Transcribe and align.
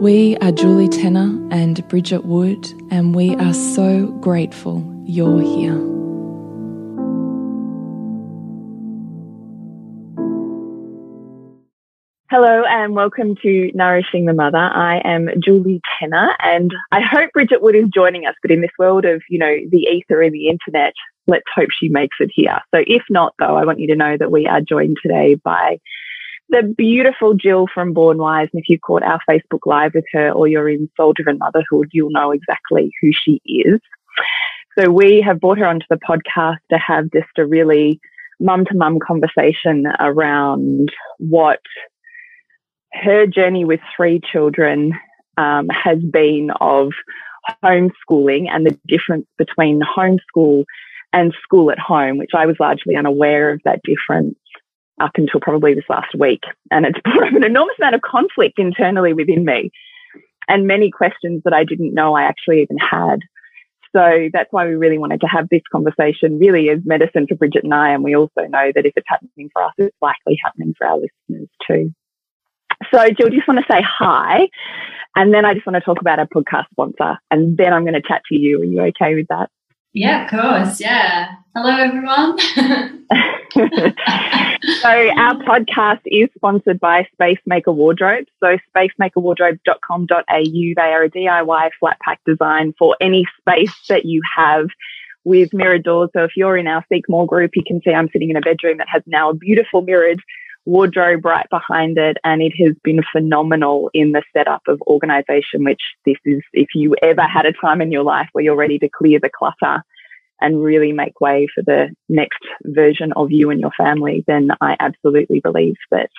We 0.00 0.36
are 0.42 0.52
Julie 0.52 0.90
Tenner 0.90 1.48
and 1.50 1.88
Bridget 1.88 2.26
Wood, 2.26 2.70
and 2.90 3.14
we 3.14 3.34
are 3.36 3.54
so 3.54 4.08
grateful 4.20 4.84
you're 5.06 5.40
here. 5.40 5.72
Hello 12.28 12.64
and 12.68 12.94
welcome 12.94 13.36
to 13.36 13.70
Nourishing 13.72 14.26
the 14.26 14.34
Mother. 14.34 14.58
I 14.58 15.00
am 15.02 15.30
Julie 15.42 15.80
Tenner 15.98 16.36
and 16.40 16.70
I 16.92 17.00
hope 17.00 17.32
Bridget 17.32 17.62
Wood 17.62 17.74
is 17.74 17.88
joining 17.88 18.26
us, 18.26 18.34
but 18.42 18.50
in 18.50 18.60
this 18.60 18.72
world 18.78 19.06
of, 19.06 19.22
you 19.30 19.38
know, 19.38 19.56
the 19.70 19.88
ether 19.90 20.20
and 20.20 20.34
the 20.34 20.48
internet, 20.48 20.92
let's 21.26 21.46
hope 21.54 21.70
she 21.70 21.88
makes 21.88 22.18
it 22.20 22.30
here. 22.34 22.60
So 22.74 22.82
if 22.86 23.04
not 23.08 23.32
though, 23.38 23.56
I 23.56 23.64
want 23.64 23.80
you 23.80 23.86
to 23.86 23.96
know 23.96 24.18
that 24.18 24.30
we 24.30 24.46
are 24.46 24.60
joined 24.60 24.98
today 25.02 25.36
by 25.36 25.78
the 26.48 26.62
beautiful 26.76 27.34
Jill 27.34 27.66
from 27.72 27.92
Born 27.92 28.18
Wise. 28.18 28.48
And 28.52 28.60
if 28.60 28.68
you 28.68 28.78
caught 28.78 29.02
our 29.02 29.20
Facebook 29.28 29.60
Live 29.66 29.92
with 29.94 30.04
her 30.12 30.30
or 30.30 30.46
you're 30.46 30.68
in 30.68 30.88
Soul 30.96 31.12
Driven 31.12 31.38
Motherhood, 31.38 31.88
you'll 31.92 32.10
know 32.10 32.30
exactly 32.30 32.92
who 33.00 33.10
she 33.12 33.40
is. 33.44 33.80
So 34.78 34.90
we 34.90 35.22
have 35.22 35.40
brought 35.40 35.58
her 35.58 35.66
onto 35.66 35.86
the 35.88 35.96
podcast 35.96 36.58
to 36.70 36.78
have 36.78 37.10
just 37.12 37.38
a 37.38 37.46
really 37.46 38.00
mum 38.38 38.66
to 38.66 38.76
mum 38.76 38.98
conversation 38.98 39.86
around 39.98 40.90
what 41.18 41.60
her 42.92 43.26
journey 43.26 43.64
with 43.64 43.80
three 43.96 44.20
children 44.20 44.92
um, 45.38 45.68
has 45.68 45.98
been 45.98 46.50
of 46.60 46.92
homeschooling 47.62 48.48
and 48.50 48.66
the 48.66 48.78
difference 48.86 49.26
between 49.38 49.80
homeschool 49.80 50.64
and 51.12 51.34
school 51.42 51.70
at 51.70 51.78
home, 51.78 52.18
which 52.18 52.32
I 52.34 52.46
was 52.46 52.56
largely 52.60 52.96
unaware 52.96 53.50
of 53.50 53.60
that 53.64 53.80
difference 53.82 54.36
up 55.00 55.12
until 55.16 55.40
probably 55.40 55.74
this 55.74 55.84
last 55.88 56.14
week. 56.18 56.42
And 56.70 56.86
it's 56.86 56.98
brought 57.04 57.28
up 57.28 57.34
an 57.34 57.44
enormous 57.44 57.76
amount 57.78 57.94
of 57.94 58.02
conflict 58.02 58.58
internally 58.58 59.12
within 59.12 59.44
me 59.44 59.70
and 60.48 60.66
many 60.66 60.90
questions 60.90 61.42
that 61.44 61.52
I 61.52 61.64
didn't 61.64 61.94
know 61.94 62.14
I 62.14 62.22
actually 62.24 62.62
even 62.62 62.78
had. 62.78 63.20
So 63.94 64.28
that's 64.32 64.52
why 64.52 64.66
we 64.66 64.74
really 64.74 64.98
wanted 64.98 65.22
to 65.22 65.26
have 65.26 65.48
this 65.48 65.62
conversation 65.72 66.38
really 66.38 66.68
as 66.68 66.80
medicine 66.84 67.26
for 67.26 67.34
Bridget 67.34 67.64
and 67.64 67.72
I. 67.72 67.90
And 67.90 68.04
we 68.04 68.14
also 68.14 68.42
know 68.42 68.70
that 68.74 68.84
if 68.84 68.92
it's 68.94 69.06
happening 69.08 69.48
for 69.52 69.62
us, 69.62 69.72
it's 69.78 69.96
likely 70.02 70.38
happening 70.42 70.74
for 70.76 70.86
our 70.86 70.98
listeners 70.98 71.48
too. 71.66 71.94
So 72.92 73.08
Jill, 73.10 73.30
just 73.30 73.48
want 73.48 73.60
to 73.60 73.72
say 73.72 73.80
hi. 73.82 74.48
And 75.14 75.32
then 75.32 75.46
I 75.46 75.54
just 75.54 75.66
want 75.66 75.76
to 75.76 75.80
talk 75.80 76.00
about 76.00 76.18
our 76.18 76.26
podcast 76.26 76.68
sponsor. 76.70 77.18
And 77.30 77.56
then 77.56 77.72
I'm 77.72 77.84
going 77.84 77.94
to 77.94 78.02
chat 78.06 78.22
to 78.28 78.38
you. 78.38 78.60
Are 78.60 78.64
you 78.64 78.80
okay 78.82 79.14
with 79.14 79.28
that? 79.28 79.48
Yeah, 79.96 80.24
of 80.24 80.30
course. 80.30 80.78
Yeah. 80.78 81.36
Hello, 81.54 81.74
everyone. 81.74 82.38
so, 84.82 84.90
our 84.92 85.36
podcast 85.42 86.02
is 86.04 86.28
sponsored 86.36 86.78
by 86.78 87.08
Spacemaker 87.14 87.72
Wardrobe. 87.72 88.26
So, 88.40 88.58
spacemakerwardrobes.com.au. 88.76 90.26
They 90.28 90.74
are 90.76 91.04
a 91.04 91.08
DIY 91.10 91.70
flat 91.80 91.98
pack 92.00 92.20
design 92.26 92.74
for 92.78 92.94
any 93.00 93.24
space 93.40 93.72
that 93.88 94.04
you 94.04 94.20
have 94.36 94.66
with 95.24 95.54
mirrored 95.54 95.84
doors. 95.84 96.10
So, 96.12 96.24
if 96.24 96.32
you're 96.36 96.58
in 96.58 96.66
our 96.66 96.84
Seek 96.92 97.08
More 97.08 97.26
group, 97.26 97.52
you 97.54 97.62
can 97.66 97.80
see 97.80 97.92
I'm 97.92 98.10
sitting 98.12 98.28
in 98.28 98.36
a 98.36 98.42
bedroom 98.42 98.76
that 98.76 98.90
has 98.90 99.02
now 99.06 99.30
a 99.30 99.34
beautiful 99.34 99.80
mirrored 99.80 100.20
wardrobe 100.66 101.24
right 101.24 101.46
behind 101.50 101.96
it. 101.96 102.18
And 102.24 102.42
it 102.42 102.52
has 102.62 102.74
been 102.82 103.00
phenomenal 103.12 103.90
in 103.94 104.12
the 104.12 104.22
setup 104.36 104.62
of 104.68 104.82
organization, 104.82 105.64
which 105.64 105.80
this 106.04 106.18
is, 106.24 106.42
if 106.52 106.68
you 106.74 106.94
ever 107.02 107.22
had 107.22 107.46
a 107.46 107.52
time 107.52 107.80
in 107.80 107.92
your 107.92 108.02
life 108.02 108.28
where 108.32 108.44
you're 108.44 108.56
ready 108.56 108.78
to 108.80 108.88
clear 108.88 109.18
the 109.18 109.30
clutter 109.30 109.82
and 110.40 110.62
really 110.62 110.92
make 110.92 111.20
way 111.20 111.46
for 111.54 111.62
the 111.62 111.88
next 112.08 112.40
version 112.62 113.12
of 113.14 113.32
you 113.32 113.50
and 113.50 113.60
your 113.60 113.72
family, 113.76 114.22
then 114.26 114.50
I 114.60 114.76
absolutely 114.78 115.40
believe 115.40 115.76
that 115.90 116.10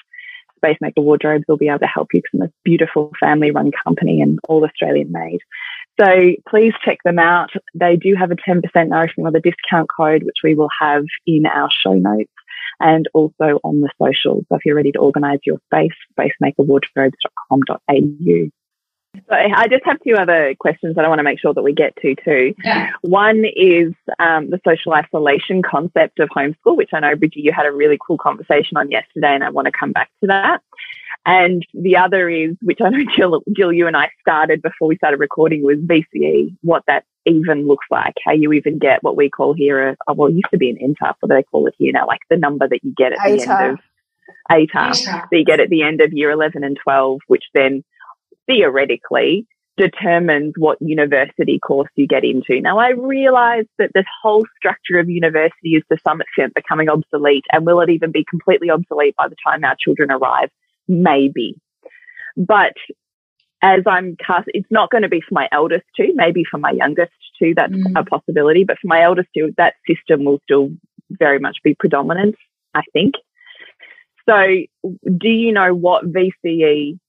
Spacemaker 0.56 1.02
Wardrobes 1.02 1.46
will 1.48 1.58
be 1.58 1.68
able 1.68 1.80
to 1.80 1.86
help 1.86 2.08
you 2.14 2.22
from 2.32 2.40
this 2.40 2.52
beautiful 2.64 3.12
family 3.20 3.52
run 3.52 3.72
company 3.84 4.22
and 4.22 4.40
all 4.48 4.66
Australian 4.66 5.12
made. 5.12 5.40
So 6.00 6.32
please 6.50 6.74
check 6.84 6.98
them 7.04 7.20
out. 7.20 7.50
They 7.76 7.96
do 7.96 8.16
have 8.16 8.32
a 8.32 8.36
10% 8.36 8.62
Nourishing 8.88 9.24
Mother 9.24 9.40
discount 9.40 9.90
code, 9.96 10.24
which 10.24 10.38
we 10.44 10.56
will 10.56 10.70
have 10.80 11.04
in 11.28 11.46
our 11.46 11.70
show 11.84 11.94
notes 11.94 12.32
and 12.80 13.08
also 13.14 13.60
on 13.64 13.82
the 13.82 13.90
socials. 14.02 14.46
So 14.50 14.56
if 14.56 14.66
you're 14.66 14.76
ready 14.76 14.92
to 14.94 15.00
organise 15.00 15.42
your 15.46 15.60
space, 15.68 15.94
spacemakerwardrobes.com.au. 16.18 18.50
So 19.30 19.34
I 19.34 19.68
just 19.68 19.84
have 19.86 19.98
two 20.04 20.16
other 20.16 20.54
questions 20.60 20.96
that 20.96 21.06
I 21.06 21.08
want 21.08 21.20
to 21.20 21.24
make 21.24 21.40
sure 21.40 21.54
that 21.54 21.64
we 21.64 21.74
get 21.74 21.96
to 22.02 22.16
too. 22.24 22.54
Yeah. 22.64 22.92
One 23.02 23.46
is 23.46 23.94
um, 24.20 24.52
the 24.52 24.62
social 24.66 24.94
isolation 24.94 25.64
concept 25.64 26.20
of 26.20 26.30
homeschool, 26.30 26.78
which 26.78 26.92
I 26.94 27.00
know, 27.00 27.16
Bridget, 27.16 27.40
you 27.40 27.52
had 27.52 27.66
a 27.66 27.72
really 27.72 27.98
cool 28.06 28.18
conversation 28.18 28.78
on 28.78 28.92
yesterday, 28.92 29.34
and 29.34 29.44
I 29.44 29.50
want 29.50 29.66
to 29.66 29.72
come 29.72 29.92
back 29.92 30.12
to 30.22 30.28
that. 30.28 30.62
And 31.26 31.66
the 31.74 31.98
other 31.98 32.30
is, 32.30 32.56
which 32.62 32.80
I 32.80 32.90
know 32.90 33.04
Jill, 33.16 33.42
Jill, 33.56 33.74
you 33.74 33.88
and 33.88 33.98
I 33.98 34.10
started 34.22 34.62
before 34.62 34.88
we 34.88 34.98
started 34.98 35.20
recording, 35.20 35.64
was 35.64 35.78
VCE, 35.78 36.56
what 36.62 36.84
that 36.88 37.06
even 37.28 37.68
looks 37.68 37.86
like, 37.92 38.16
how 38.26 38.34
you 38.34 38.54
even 38.54 38.80
get 38.80 39.04
what 39.04 39.18
we 39.18 39.30
call 39.30 39.54
here, 39.54 39.90
a, 39.90 39.98
oh, 40.08 40.14
well, 40.14 40.30
it 40.30 40.34
used 40.34 40.52
to 40.52 40.58
be 40.58 40.70
an 40.70 40.78
ENTER, 40.82 41.14
what 41.20 41.30
do 41.30 41.36
they 41.36 41.44
call 41.44 41.68
it 41.68 41.76
here 41.78 41.92
now? 41.92 42.08
Like 42.08 42.22
the 42.30 42.38
number 42.38 42.68
that 42.68 42.84
you 42.84 42.94
get 42.96 43.14
at 43.14 43.20
the 43.24 43.42
end 43.42 43.74
of 43.74 43.80
ATAR, 44.52 45.06
that 45.06 45.28
you 45.32 45.46
get 45.46 45.60
at 45.60 45.70
the 45.70 45.84
end 45.84 46.02
of 46.02 46.14
year 46.14 46.32
11 46.32 46.64
and 46.64 46.78
12, 46.82 47.20
which 47.28 47.44
then 47.54 47.84
theoretically 48.48 49.46
determines 49.78 50.54
what 50.58 50.82
university 50.82 51.60
course 51.60 51.90
you 51.96 52.08
get 52.08 52.24
into. 52.24 52.60
Now, 52.60 52.80
I 52.80 52.90
realize 52.90 53.66
that 53.78 53.92
this 53.94 54.06
whole 54.24 54.46
structure 54.58 55.00
of 55.00 55.08
university 55.10 55.76
is 55.76 55.84
to 55.92 55.98
some 56.06 56.20
extent 56.20 56.56
becoming 56.56 56.90
obsolete. 56.90 57.46
And 57.52 57.66
will 57.66 57.82
it 57.82 57.90
even 57.90 58.12
be 58.12 58.26
completely 58.28 58.72
obsolete 58.72 59.16
by 59.16 59.28
the 59.28 59.36
time 59.46 59.64
our 59.64 59.76
children 59.80 60.12
arrive? 60.12 60.50
Maybe. 60.88 61.56
But 62.36 62.74
as 63.62 63.82
I'm 63.88 64.16
cast, 64.18 64.48
it's 64.48 64.70
not 64.70 64.92
going 64.92 65.02
to 65.02 65.10
be 65.10 65.22
for 65.22 65.34
my 65.34 65.48
eldest 65.52 65.86
two, 65.96 66.12
maybe 66.16 66.44
for 66.50 66.58
my 66.58 66.72
youngest 66.72 67.12
two, 67.40 67.54
that's 67.56 67.74
mm. 67.74 68.00
a 68.00 68.04
possibility. 68.04 68.64
But 68.64 68.78
for 68.80 68.88
my 68.88 69.02
eldest 69.04 69.30
two, 69.36 69.54
that 69.58 69.76
system 69.88 70.26
will 70.26 70.40
still 70.44 70.70
very 71.10 71.40
much 71.40 71.58
be 71.64 71.76
predominant, 71.76 72.36
I 72.74 72.82
think. 72.94 73.16
So, 74.30 74.36
do 75.18 75.30
you 75.30 75.54
know 75.54 75.74
what 75.74 76.06
VCE 76.06 77.00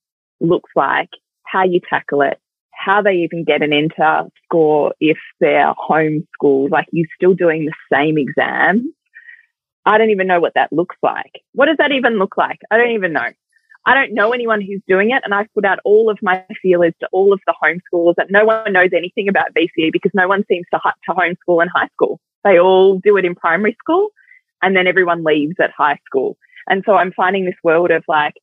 looks 0.40 0.70
like, 0.76 1.10
how 1.44 1.64
you 1.64 1.80
tackle 1.88 2.22
it, 2.22 2.38
how 2.70 3.02
they 3.02 3.16
even 3.16 3.44
get 3.44 3.62
an 3.62 3.72
ENTER 3.72 4.28
score 4.44 4.94
if 5.00 5.18
they're 5.40 5.74
homeschooled? 5.74 6.70
Like, 6.70 6.86
you're 6.92 7.08
still 7.16 7.34
doing 7.34 7.66
the 7.66 7.74
same 7.92 8.16
exams? 8.18 8.84
I 9.84 9.98
don't 9.98 10.10
even 10.10 10.26
know 10.26 10.40
what 10.40 10.54
that 10.54 10.72
looks 10.72 10.96
like. 11.02 11.42
What 11.52 11.66
does 11.66 11.78
that 11.78 11.92
even 11.92 12.18
look 12.18 12.36
like? 12.36 12.60
I 12.70 12.76
don't 12.76 12.92
even 12.92 13.12
know. 13.12 13.30
I 13.88 13.94
don't 13.94 14.12
know 14.12 14.32
anyone 14.32 14.60
who's 14.60 14.82
doing 14.86 15.12
it. 15.12 15.22
And 15.24 15.32
I've 15.32 15.52
put 15.54 15.64
out 15.64 15.78
all 15.82 16.10
of 16.10 16.18
my 16.20 16.44
feelers 16.60 16.92
to 17.00 17.08
all 17.10 17.32
of 17.32 17.40
the 17.46 17.54
homeschoolers 17.62 18.16
that 18.16 18.30
no 18.30 18.44
one 18.44 18.70
knows 18.70 18.90
anything 18.94 19.28
about 19.28 19.54
VCE 19.54 19.90
because 19.90 20.10
no 20.12 20.28
one 20.28 20.44
seems 20.46 20.66
to, 20.74 20.78
to 21.06 21.14
homeschool 21.14 21.62
in 21.62 21.68
high 21.68 21.88
school. 21.94 22.20
They 22.44 22.58
all 22.58 22.98
do 22.98 23.16
it 23.16 23.24
in 23.24 23.34
primary 23.34 23.74
school 23.80 24.10
and 24.60 24.76
then 24.76 24.86
everyone 24.86 25.24
leaves 25.24 25.56
at 25.58 25.70
high 25.70 25.98
school. 26.04 26.36
And 26.68 26.82
so 26.84 26.96
I'm 26.96 27.12
finding 27.12 27.46
this 27.46 27.54
world 27.64 27.90
of 27.90 28.04
like, 28.06 28.34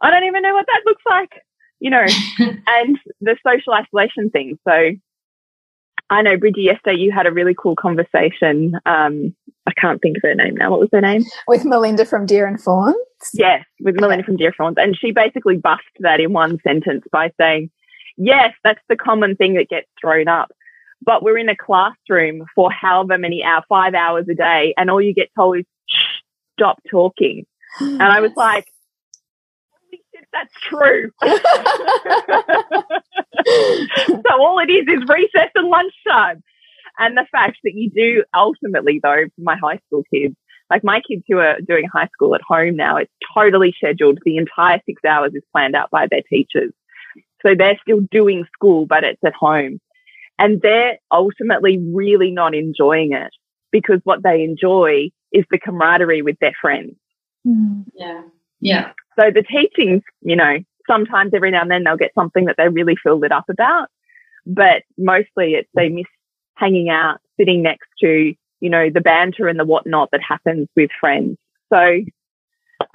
I 0.00 0.10
don't 0.10 0.24
even 0.24 0.42
know 0.42 0.54
what 0.54 0.66
that 0.66 0.82
looks 0.86 1.02
like, 1.10 1.42
you 1.80 1.90
know, 1.90 2.04
and 2.68 2.98
the 3.20 3.36
social 3.44 3.72
isolation 3.72 4.30
thing. 4.30 4.60
So 4.62 4.92
I 6.08 6.22
know, 6.22 6.36
Bridgie, 6.36 6.62
yesterday 6.62 7.00
you 7.00 7.10
had 7.10 7.26
a 7.26 7.32
really 7.32 7.56
cool 7.60 7.74
conversation. 7.74 8.78
Um, 8.86 9.34
I 9.66 9.72
can't 9.72 10.00
think 10.00 10.16
of 10.18 10.22
her 10.22 10.34
name 10.34 10.54
now. 10.56 10.70
What 10.70 10.80
was 10.80 10.88
her 10.92 11.00
name? 11.00 11.24
With 11.48 11.64
Melinda 11.64 12.04
from 12.04 12.26
Deer 12.26 12.46
and 12.46 12.60
Fawns? 12.60 12.96
Yes, 13.34 13.64
with 13.80 13.96
Melinda 14.00 14.24
from 14.24 14.36
Deer 14.36 14.48
and 14.48 14.56
Fawns. 14.56 14.76
And 14.78 14.96
she 14.96 15.10
basically 15.10 15.56
bust 15.56 15.82
that 16.00 16.20
in 16.20 16.32
one 16.32 16.58
sentence 16.62 17.04
by 17.10 17.32
saying, 17.38 17.70
yes, 18.16 18.54
that's 18.62 18.82
the 18.88 18.96
common 18.96 19.36
thing 19.36 19.54
that 19.54 19.68
gets 19.68 19.88
thrown 20.00 20.28
up. 20.28 20.52
But 21.02 21.22
we're 21.22 21.38
in 21.38 21.48
a 21.48 21.56
classroom 21.56 22.46
for 22.54 22.70
however 22.70 23.18
many 23.18 23.42
hours, 23.42 23.64
five 23.68 23.94
hours 23.94 24.26
a 24.30 24.34
day, 24.34 24.72
and 24.76 24.90
all 24.90 25.02
you 25.02 25.14
get 25.14 25.30
told 25.36 25.58
is, 25.58 25.64
stop 26.58 26.80
talking. 26.90 27.46
And 27.80 28.02
I 28.02 28.20
was 28.20 28.32
like, 28.36 28.66
that's 30.32 30.54
true. 30.62 31.10
so 31.22 31.30
all 34.40 34.58
it 34.60 34.70
is 34.70 34.86
is 34.88 35.08
recess 35.08 35.50
and 35.54 35.68
lunchtime. 35.68 36.42
And 36.98 37.16
the 37.16 37.26
fact 37.30 37.58
that 37.64 37.74
you 37.74 37.90
do 37.90 38.24
ultimately 38.34 39.00
though, 39.02 39.24
for 39.34 39.42
my 39.42 39.56
high 39.56 39.80
school 39.86 40.02
kids, 40.12 40.34
like 40.70 40.82
my 40.82 41.00
kids 41.00 41.22
who 41.28 41.38
are 41.38 41.60
doing 41.60 41.86
high 41.92 42.08
school 42.12 42.34
at 42.34 42.40
home 42.42 42.76
now, 42.76 42.96
it's 42.96 43.12
totally 43.34 43.72
scheduled. 43.76 44.18
The 44.24 44.36
entire 44.36 44.80
six 44.86 45.04
hours 45.04 45.32
is 45.34 45.42
planned 45.52 45.76
out 45.76 45.90
by 45.90 46.06
their 46.10 46.22
teachers. 46.28 46.72
So 47.44 47.54
they're 47.56 47.78
still 47.82 48.00
doing 48.10 48.44
school, 48.52 48.86
but 48.86 49.04
it's 49.04 49.22
at 49.24 49.34
home. 49.34 49.80
And 50.38 50.60
they're 50.60 50.98
ultimately 51.12 51.78
really 51.78 52.30
not 52.30 52.54
enjoying 52.54 53.12
it 53.12 53.30
because 53.70 54.00
what 54.04 54.22
they 54.22 54.42
enjoy 54.42 55.10
is 55.32 55.44
the 55.50 55.58
camaraderie 55.58 56.22
with 56.22 56.38
their 56.40 56.54
friends. 56.60 56.96
Mm. 57.46 57.84
Yeah. 57.94 58.22
Yeah. 58.60 58.92
So 59.18 59.30
the 59.30 59.42
teachings, 59.42 60.02
you 60.22 60.36
know, 60.36 60.58
sometimes 60.88 61.32
every 61.34 61.50
now 61.50 61.62
and 61.62 61.70
then 61.70 61.84
they'll 61.84 61.96
get 61.96 62.14
something 62.14 62.46
that 62.46 62.56
they 62.58 62.68
really 62.68 62.96
feel 63.02 63.18
lit 63.18 63.32
up 63.32 63.48
about, 63.48 63.88
but 64.46 64.82
mostly 64.98 65.54
it's 65.54 65.68
they 65.74 65.88
miss 65.88 66.06
hanging 66.56 66.88
out, 66.88 67.18
sitting 67.38 67.62
next 67.62 67.88
to, 68.00 68.34
you 68.60 68.70
know, 68.70 68.90
the 68.90 69.00
banter 69.00 69.48
and 69.48 69.58
the 69.58 69.64
whatnot 69.64 70.10
that 70.12 70.22
happens 70.26 70.68
with 70.76 70.90
friends. 71.00 71.36
So 71.72 72.00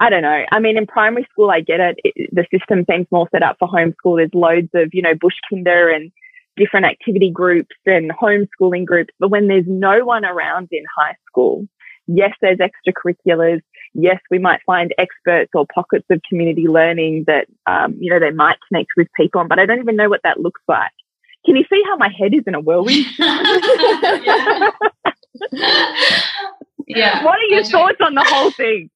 I 0.00 0.10
don't 0.10 0.22
know. 0.22 0.44
I 0.50 0.58
mean, 0.60 0.76
in 0.76 0.86
primary 0.86 1.26
school, 1.30 1.50
I 1.50 1.60
get 1.60 1.80
it. 1.80 1.98
it 2.04 2.30
the 2.32 2.46
system 2.56 2.84
seems 2.88 3.06
more 3.10 3.28
set 3.32 3.42
up 3.42 3.56
for 3.58 3.68
homeschool. 3.68 4.18
There's 4.18 4.34
loads 4.34 4.68
of, 4.74 4.90
you 4.92 5.02
know, 5.02 5.14
bush 5.14 5.34
kinder 5.50 5.90
and 5.90 6.12
different 6.56 6.86
activity 6.86 7.30
groups 7.30 7.74
and 7.86 8.10
homeschooling 8.10 8.84
groups. 8.84 9.12
But 9.18 9.30
when 9.30 9.48
there's 9.48 9.66
no 9.66 10.04
one 10.04 10.24
around 10.24 10.68
in 10.70 10.84
high 10.96 11.14
school, 11.28 11.66
yes, 12.06 12.32
there's 12.40 12.58
extracurriculars. 12.58 13.62
Yes, 13.94 14.20
we 14.30 14.38
might 14.38 14.60
find 14.64 14.94
experts 14.98 15.50
or 15.54 15.66
pockets 15.74 16.06
of 16.10 16.20
community 16.28 16.66
learning 16.66 17.24
that, 17.26 17.46
um, 17.66 17.96
you 17.98 18.10
know, 18.10 18.20
they 18.20 18.30
might 18.30 18.56
connect 18.68 18.90
with 18.96 19.08
people 19.16 19.40
on, 19.40 19.48
but 19.48 19.58
I 19.58 19.66
don't 19.66 19.80
even 19.80 19.96
know 19.96 20.08
what 20.08 20.22
that 20.24 20.40
looks 20.40 20.62
like. 20.68 20.92
Can 21.44 21.56
you 21.56 21.64
see 21.70 21.82
how 21.86 21.96
my 21.96 22.08
head 22.08 22.34
is 22.34 22.44
in 22.46 22.54
a 22.54 22.60
whirlwind? 22.60 23.06
yeah. 23.18 24.70
yeah. 26.86 27.24
What 27.24 27.38
are 27.38 27.48
your 27.50 27.64
thoughts 27.64 27.98
on 28.00 28.14
the 28.14 28.24
whole 28.24 28.50
thing? 28.52 28.90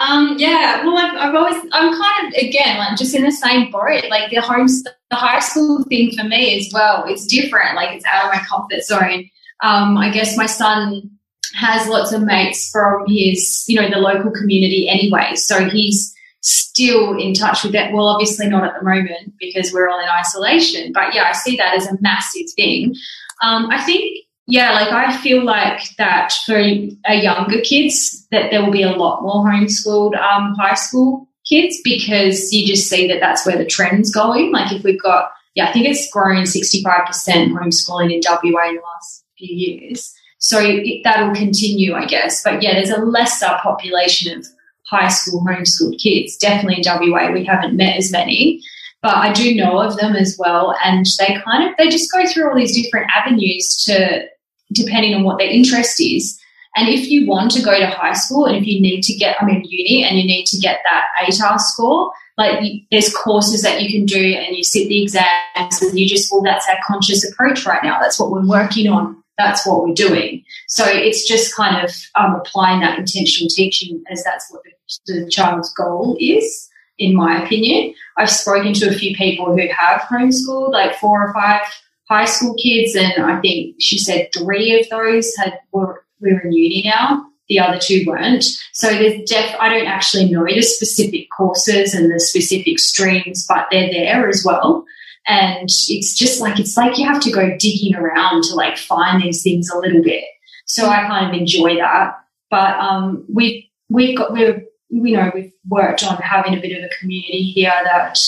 Um, 0.00 0.36
yeah, 0.38 0.84
well, 0.84 0.96
I've, 0.96 1.16
I've, 1.16 1.34
always, 1.34 1.56
I'm 1.72 1.92
kind 1.92 2.28
of, 2.28 2.34
again, 2.34 2.78
like 2.78 2.96
just 2.96 3.16
in 3.16 3.24
the 3.24 3.32
same 3.32 3.70
boat. 3.70 4.04
Like 4.08 4.30
the 4.30 4.40
home, 4.40 4.68
the 4.68 5.16
high 5.16 5.40
school 5.40 5.82
thing 5.84 6.12
for 6.16 6.24
me 6.24 6.56
as 6.58 6.70
well, 6.72 7.04
it's 7.08 7.26
different. 7.26 7.74
Like 7.74 7.96
it's 7.96 8.04
out 8.04 8.26
of 8.26 8.32
my 8.32 8.40
comfort 8.44 8.84
zone. 8.84 9.28
Um, 9.62 9.96
I 9.98 10.10
guess 10.10 10.36
my 10.36 10.46
son 10.46 11.10
has 11.54 11.88
lots 11.88 12.12
of 12.12 12.22
mates 12.22 12.70
from 12.70 13.06
his, 13.08 13.64
you 13.66 13.80
know, 13.80 13.90
the 13.90 13.98
local 13.98 14.30
community 14.30 14.88
anyway. 14.88 15.34
So 15.34 15.68
he's 15.68 16.14
still 16.40 17.18
in 17.18 17.34
touch 17.34 17.64
with 17.64 17.72
that. 17.72 17.92
Well, 17.92 18.06
obviously 18.06 18.48
not 18.48 18.64
at 18.64 18.74
the 18.78 18.84
moment 18.84 19.34
because 19.38 19.72
we're 19.72 19.88
all 19.88 20.00
in 20.00 20.08
isolation. 20.08 20.92
But 20.92 21.14
yeah, 21.14 21.24
I 21.24 21.32
see 21.32 21.56
that 21.56 21.74
as 21.74 21.86
a 21.86 22.00
massive 22.00 22.50
thing. 22.54 22.94
Um, 23.42 23.70
I 23.70 23.82
think, 23.84 24.24
yeah, 24.46 24.72
like 24.72 24.92
I 24.92 25.16
feel 25.18 25.44
like 25.44 25.96
that 25.98 26.32
for 26.46 26.58
younger 26.58 27.60
kids 27.60 28.26
that 28.30 28.50
there 28.50 28.64
will 28.64 28.72
be 28.72 28.82
a 28.82 28.92
lot 28.92 29.22
more 29.22 29.44
homeschooled 29.44 30.16
um, 30.16 30.54
high 30.54 30.74
school 30.74 31.28
kids 31.48 31.78
because 31.82 32.52
you 32.52 32.66
just 32.66 32.88
see 32.88 33.08
that 33.08 33.20
that's 33.20 33.46
where 33.46 33.58
the 33.58 33.66
trend's 33.66 34.12
going. 34.12 34.52
Like 34.52 34.72
if 34.72 34.84
we've 34.84 35.00
got, 35.00 35.32
yeah, 35.54 35.68
I 35.68 35.72
think 35.72 35.86
it's 35.86 36.10
grown 36.10 36.44
65% 36.44 36.84
homeschooling 36.86 38.12
in 38.12 38.20
WA 38.24 38.68
in 38.68 38.76
the 38.76 38.82
last 38.82 39.24
few 39.36 39.54
years. 39.54 40.14
So 40.38 40.60
it, 40.60 41.02
that'll 41.04 41.34
continue, 41.34 41.94
I 41.94 42.06
guess. 42.06 42.42
But 42.42 42.62
yeah, 42.62 42.74
there's 42.74 42.90
a 42.90 43.00
lesser 43.04 43.58
population 43.62 44.38
of 44.38 44.46
high 44.88 45.08
school 45.08 45.44
homeschooled 45.46 45.98
kids. 45.98 46.36
Definitely 46.36 46.82
in 46.82 47.10
WA, 47.10 47.30
we 47.30 47.44
haven't 47.44 47.76
met 47.76 47.96
as 47.96 48.10
many, 48.10 48.62
but 49.02 49.14
I 49.14 49.32
do 49.32 49.54
know 49.54 49.78
of 49.80 49.96
them 49.96 50.16
as 50.16 50.36
well. 50.38 50.74
And 50.84 51.06
they 51.18 51.38
kind 51.44 51.68
of, 51.68 51.76
they 51.76 51.88
just 51.88 52.10
go 52.12 52.26
through 52.26 52.48
all 52.48 52.56
these 52.56 52.76
different 52.76 53.10
avenues 53.14 53.84
to, 53.84 54.26
depending 54.72 55.14
on 55.14 55.24
what 55.24 55.38
their 55.38 55.50
interest 55.50 56.00
is. 56.00 56.38
And 56.76 56.88
if 56.88 57.08
you 57.08 57.26
want 57.26 57.50
to 57.52 57.62
go 57.62 57.78
to 57.78 57.86
high 57.86 58.12
school 58.12 58.46
and 58.46 58.56
if 58.56 58.66
you 58.66 58.80
need 58.80 59.02
to 59.02 59.14
get, 59.14 59.36
I 59.40 59.44
mean, 59.44 59.64
uni 59.64 60.04
and 60.04 60.18
you 60.18 60.24
need 60.24 60.46
to 60.46 60.58
get 60.58 60.80
that 60.84 61.06
ATAR 61.22 61.58
score, 61.58 62.12
like 62.36 62.62
there's 62.90 63.12
courses 63.12 63.62
that 63.62 63.82
you 63.82 63.90
can 63.90 64.06
do 64.06 64.34
and 64.34 64.56
you 64.56 64.62
sit 64.62 64.88
the 64.88 65.02
exams 65.02 65.82
and 65.82 65.98
you 65.98 66.06
just, 66.08 66.30
well, 66.30 66.42
that's 66.42 66.68
our 66.68 66.78
conscious 66.86 67.28
approach 67.28 67.66
right 67.66 67.82
now. 67.82 67.98
That's 68.00 68.18
what 68.18 68.30
we're 68.30 68.46
working 68.46 68.88
on 68.88 69.22
that's 69.38 69.64
what 69.64 69.84
we're 69.84 69.94
doing. 69.94 70.44
So 70.66 70.84
it's 70.84 71.26
just 71.26 71.54
kind 71.54 71.82
of 71.82 71.94
um, 72.16 72.34
applying 72.34 72.80
that 72.80 72.98
intentional 72.98 73.48
teaching 73.48 74.02
as 74.10 74.22
that's 74.24 74.50
what 74.50 74.62
the, 74.64 75.22
the, 75.24 75.30
child's 75.30 75.72
goal 75.72 76.16
is, 76.20 76.68
in 76.98 77.14
my 77.14 77.42
opinion. 77.42 77.94
I've 78.16 78.30
spoken 78.30 78.74
to 78.74 78.88
a 78.88 78.92
few 78.92 79.14
people 79.14 79.56
who 79.56 79.68
have 79.68 80.02
homeschooled, 80.02 80.72
like 80.72 80.96
four 80.96 81.28
or 81.28 81.32
five 81.32 81.62
high 82.10 82.24
school 82.24 82.54
kids, 82.60 82.96
and 82.96 83.24
I 83.24 83.40
think 83.40 83.76
she 83.78 83.98
said 83.98 84.28
three 84.36 84.78
of 84.78 84.88
those 84.90 85.34
had 85.36 85.58
were, 85.72 86.04
were 86.20 86.40
in 86.40 86.52
uni 86.52 86.82
now. 86.84 87.24
The 87.48 87.60
other 87.60 87.78
two 87.78 88.04
weren't. 88.06 88.44
So 88.74 88.90
there's 88.90 89.22
def. 89.26 89.54
I 89.58 89.70
don't 89.70 89.86
actually 89.86 90.30
know 90.30 90.44
the 90.44 90.60
specific 90.60 91.28
courses 91.34 91.94
and 91.94 92.12
the 92.12 92.20
specific 92.20 92.78
streams, 92.78 93.46
but 93.48 93.68
they're 93.70 93.90
there 93.90 94.28
as 94.28 94.44
well 94.44 94.84
and 95.28 95.68
it's 95.88 96.14
just 96.14 96.40
like 96.40 96.58
it's 96.58 96.76
like 96.76 96.98
you 96.98 97.06
have 97.06 97.20
to 97.20 97.30
go 97.30 97.56
digging 97.58 97.94
around 97.94 98.44
to 98.44 98.54
like 98.54 98.78
find 98.78 99.22
these 99.22 99.42
things 99.42 99.68
a 99.70 99.78
little 99.78 100.02
bit. 100.02 100.24
So 100.66 100.88
i 100.88 101.06
kind 101.06 101.28
of 101.28 101.38
enjoy 101.38 101.76
that. 101.76 102.14
But 102.50 102.78
um, 102.78 103.26
we've 103.28 103.64
we've 103.88 104.16
got 104.16 104.32
we've 104.32 104.64
you 104.90 105.16
know 105.16 105.30
we've 105.34 105.52
worked 105.68 106.04
on 106.04 106.16
having 106.16 106.54
a 106.54 106.60
bit 106.60 106.76
of 106.76 106.84
a 106.84 106.94
community 106.98 107.42
here 107.42 107.72
that 107.84 108.18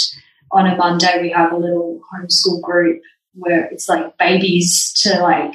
on 0.52 0.66
a 0.66 0.76
monday 0.76 1.20
we 1.22 1.30
have 1.30 1.52
a 1.52 1.56
little 1.56 2.00
homeschool 2.12 2.60
group 2.60 3.00
where 3.34 3.66
it's 3.66 3.88
like 3.88 4.16
babies 4.18 4.92
to 4.92 5.20
like 5.20 5.54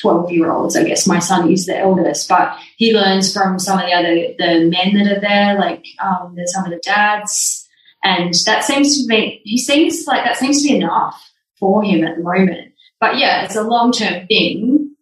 12 0.00 0.32
year 0.32 0.50
olds 0.50 0.76
i 0.76 0.84
guess 0.84 1.06
my 1.06 1.18
son 1.18 1.50
is 1.50 1.66
the 1.66 1.78
eldest 1.78 2.28
but 2.28 2.56
he 2.76 2.92
learns 2.92 3.32
from 3.32 3.58
some 3.58 3.78
of 3.78 3.86
the 3.86 3.92
other 3.92 4.14
the 4.38 4.68
men 4.70 4.94
that 4.94 5.16
are 5.16 5.20
there 5.20 5.58
like 5.58 5.84
um, 6.02 6.32
there's 6.34 6.52
some 6.52 6.64
of 6.64 6.70
the 6.70 6.80
dads 6.82 7.68
and 8.02 8.34
that 8.46 8.64
seems 8.64 9.00
to 9.00 9.06
be, 9.06 9.40
he 9.44 9.58
seems 9.58 10.06
like 10.06 10.24
that 10.24 10.36
seems 10.36 10.62
to 10.62 10.68
be 10.68 10.76
enough 10.76 11.30
for 11.58 11.82
him 11.84 12.04
at 12.04 12.16
the 12.16 12.22
moment. 12.22 12.72
But 12.98 13.18
yeah, 13.18 13.44
it's 13.44 13.56
a 13.56 13.62
long 13.62 13.92
term 13.92 14.26
thing. 14.26 14.94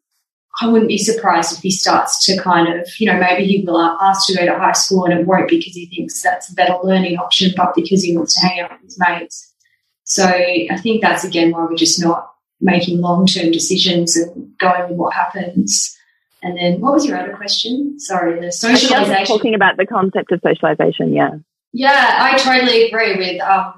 I 0.61 0.67
wouldn't 0.67 0.89
be 0.89 0.99
surprised 0.99 1.57
if 1.57 1.63
he 1.63 1.71
starts 1.71 2.25
to 2.27 2.41
kind 2.41 2.81
of, 2.81 2.89
you 2.99 3.07
know, 3.07 3.19
maybe 3.19 3.47
he 3.47 3.65
will 3.65 3.79
ask 3.79 4.27
to 4.27 4.37
go 4.37 4.45
to 4.45 4.59
high 4.59 4.73
school 4.73 5.05
and 5.05 5.19
it 5.19 5.27
won't 5.27 5.49
because 5.49 5.75
he 5.75 5.87
thinks 5.87 6.21
that's 6.21 6.51
a 6.51 6.55
better 6.55 6.77
learning 6.83 7.17
option, 7.17 7.53
but 7.57 7.75
because 7.77 8.03
he 8.03 8.17
wants 8.17 8.35
to 8.35 8.47
hang 8.47 8.61
out 8.61 8.73
with 8.73 8.83
his 8.83 8.99
mates. 8.99 9.55
So 10.03 10.25
I 10.25 10.77
think 10.79 11.01
that's 11.01 11.23
again 11.23 11.53
why 11.53 11.65
we're 11.65 11.77
just 11.77 12.03
not 12.03 12.33
making 12.61 13.01
long 13.01 13.27
term 13.27 13.53
decisions 13.53 14.17
and 14.17 14.57
going 14.59 14.89
with 14.89 14.99
what 14.99 15.15
happens. 15.15 15.97
And 16.43 16.57
then 16.57 16.81
what 16.81 16.93
was 16.93 17.07
your 17.07 17.19
other 17.19 17.35
question? 17.35 17.99
Sorry, 18.01 18.41
the 18.41 18.51
socialization. 18.51 19.27
Talking 19.27 19.55
about 19.55 19.77
the 19.77 19.87
concept 19.87 20.33
of 20.33 20.41
socialization, 20.43 21.13
yeah. 21.13 21.31
Yeah, 21.73 22.19
I 22.21 22.39
totally 22.39 22.87
agree 22.87 23.17
with 23.17 23.43
um, 23.43 23.75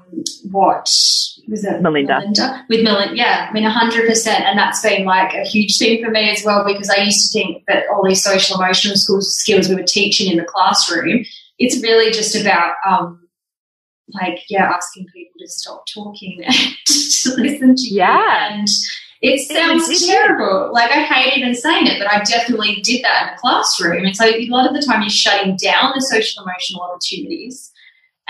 what 0.49 0.89
was 1.47 1.65
it 1.65 1.81
Melinda. 1.81 2.19
Melinda 2.19 2.65
with 2.69 2.83
Melinda. 2.83 3.15
Yeah, 3.15 3.47
I 3.49 3.53
mean, 3.53 3.63
hundred 3.63 4.07
percent, 4.07 4.45
and 4.45 4.57
that's 4.57 4.81
been 4.81 5.05
like 5.05 5.33
a 5.33 5.43
huge 5.43 5.77
thing 5.77 6.03
for 6.03 6.09
me 6.09 6.29
as 6.29 6.43
well 6.45 6.65
because 6.65 6.89
I 6.89 7.01
used 7.01 7.31
to 7.31 7.39
think 7.39 7.63
that 7.67 7.83
all 7.91 8.03
these 8.05 8.23
social 8.23 8.55
emotional 8.57 8.95
skills 8.95 9.35
skills 9.35 9.67
we 9.67 9.75
were 9.75 9.83
teaching 9.83 10.31
in 10.31 10.37
the 10.37 10.45
classroom, 10.45 11.25
it's 11.59 11.81
really 11.83 12.11
just 12.11 12.35
about 12.35 12.75
um, 12.87 13.27
like 14.13 14.39
yeah, 14.49 14.71
asking 14.71 15.07
people 15.13 15.33
to 15.39 15.47
stop 15.47 15.83
talking 15.93 16.43
and 16.45 16.55
to 16.85 17.29
listen 17.35 17.75
to 17.75 17.93
yeah. 17.93 18.53
you 18.53 18.59
and 18.59 18.67
It 19.21 19.39
sounds 19.47 19.89
it 19.89 20.07
terrible. 20.07 20.71
Like 20.73 20.91
I 20.91 21.03
hate 21.03 21.37
even 21.37 21.55
saying 21.55 21.87
it, 21.87 21.99
but 21.99 22.11
I 22.11 22.23
definitely 22.23 22.81
did 22.81 23.03
that 23.03 23.23
in 23.23 23.33
the 23.33 23.39
classroom. 23.39 24.05
And 24.05 24.15
so 24.15 24.25
a 24.25 24.47
lot 24.47 24.67
of 24.67 24.73
the 24.73 24.85
time 24.85 25.01
you're 25.01 25.09
shutting 25.09 25.57
down 25.57 25.91
the 25.93 26.01
social 26.01 26.43
emotional 26.43 26.81
opportunities. 26.81 27.70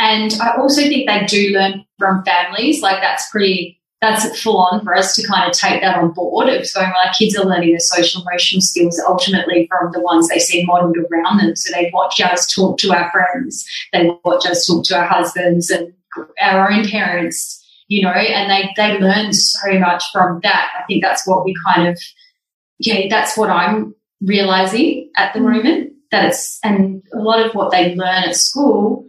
And 0.02 0.34
I 0.42 0.58
also 0.58 0.82
think 0.82 1.08
they 1.08 1.26
do 1.28 1.52
learn 1.52 1.86
from 2.00 2.26
families. 2.26 2.82
Like 2.82 3.02
that's 3.02 3.30
pretty 3.30 3.80
that's 4.02 4.42
full 4.42 4.58
on 4.58 4.84
for 4.84 4.96
us 4.96 5.16
to 5.16 5.28
kind 5.28 5.48
of 5.48 5.56
take 5.56 5.80
that 5.82 5.96
on 5.96 6.12
board 6.12 6.50
of 6.50 6.68
going, 6.74 6.90
well, 6.90 7.06
our 7.06 7.14
kids 7.14 7.38
are 7.38 7.46
learning 7.46 7.74
the 7.74 7.80
social 7.80 8.24
emotional 8.24 8.60
skills 8.60 9.00
ultimately 9.08 9.68
from 9.70 9.92
the 9.92 10.02
ones 10.02 10.28
they 10.28 10.40
see 10.40 10.66
modeled 10.66 10.98
around 10.98 11.38
them. 11.38 11.56
So 11.56 11.72
they 11.72 11.92
watch 11.94 12.20
us 12.20 12.52
talk 12.52 12.80
to 12.80 12.92
our 12.94 13.12
friends, 13.12 13.64
they 13.94 14.10
watch 14.26 14.48
us 14.48 14.66
talk 14.66 14.84
to 14.86 14.98
our 14.98 15.06
husbands 15.06 15.70
and 15.70 15.94
our 16.42 16.72
own 16.72 16.90
parents, 16.90 17.64
you 17.90 18.02
know, 18.02 18.10
and 18.10 18.50
they, 18.50 18.72
they 18.76 18.98
learn 18.98 19.34
so 19.34 19.78
much 19.78 20.04
from 20.12 20.40
that. 20.42 20.72
I 20.80 20.84
think 20.88 21.04
that's 21.04 21.28
what 21.28 21.46
we 21.46 21.54
kind 21.68 21.88
of, 21.88 22.02
yeah, 22.80 23.06
that's 23.08 23.38
what 23.38 23.52
I'm 23.52 23.94
realizing 24.20 25.12
at 25.16 25.34
the 25.34 25.42
mm. 25.42 25.54
moment 25.54 25.94
that 26.10 26.26
it's, 26.26 26.58
and 26.64 27.04
a 27.14 27.20
lot 27.20 27.46
of 27.46 27.54
what 27.54 27.70
they 27.70 27.94
learn 27.94 28.24
at 28.24 28.36
school, 28.36 29.06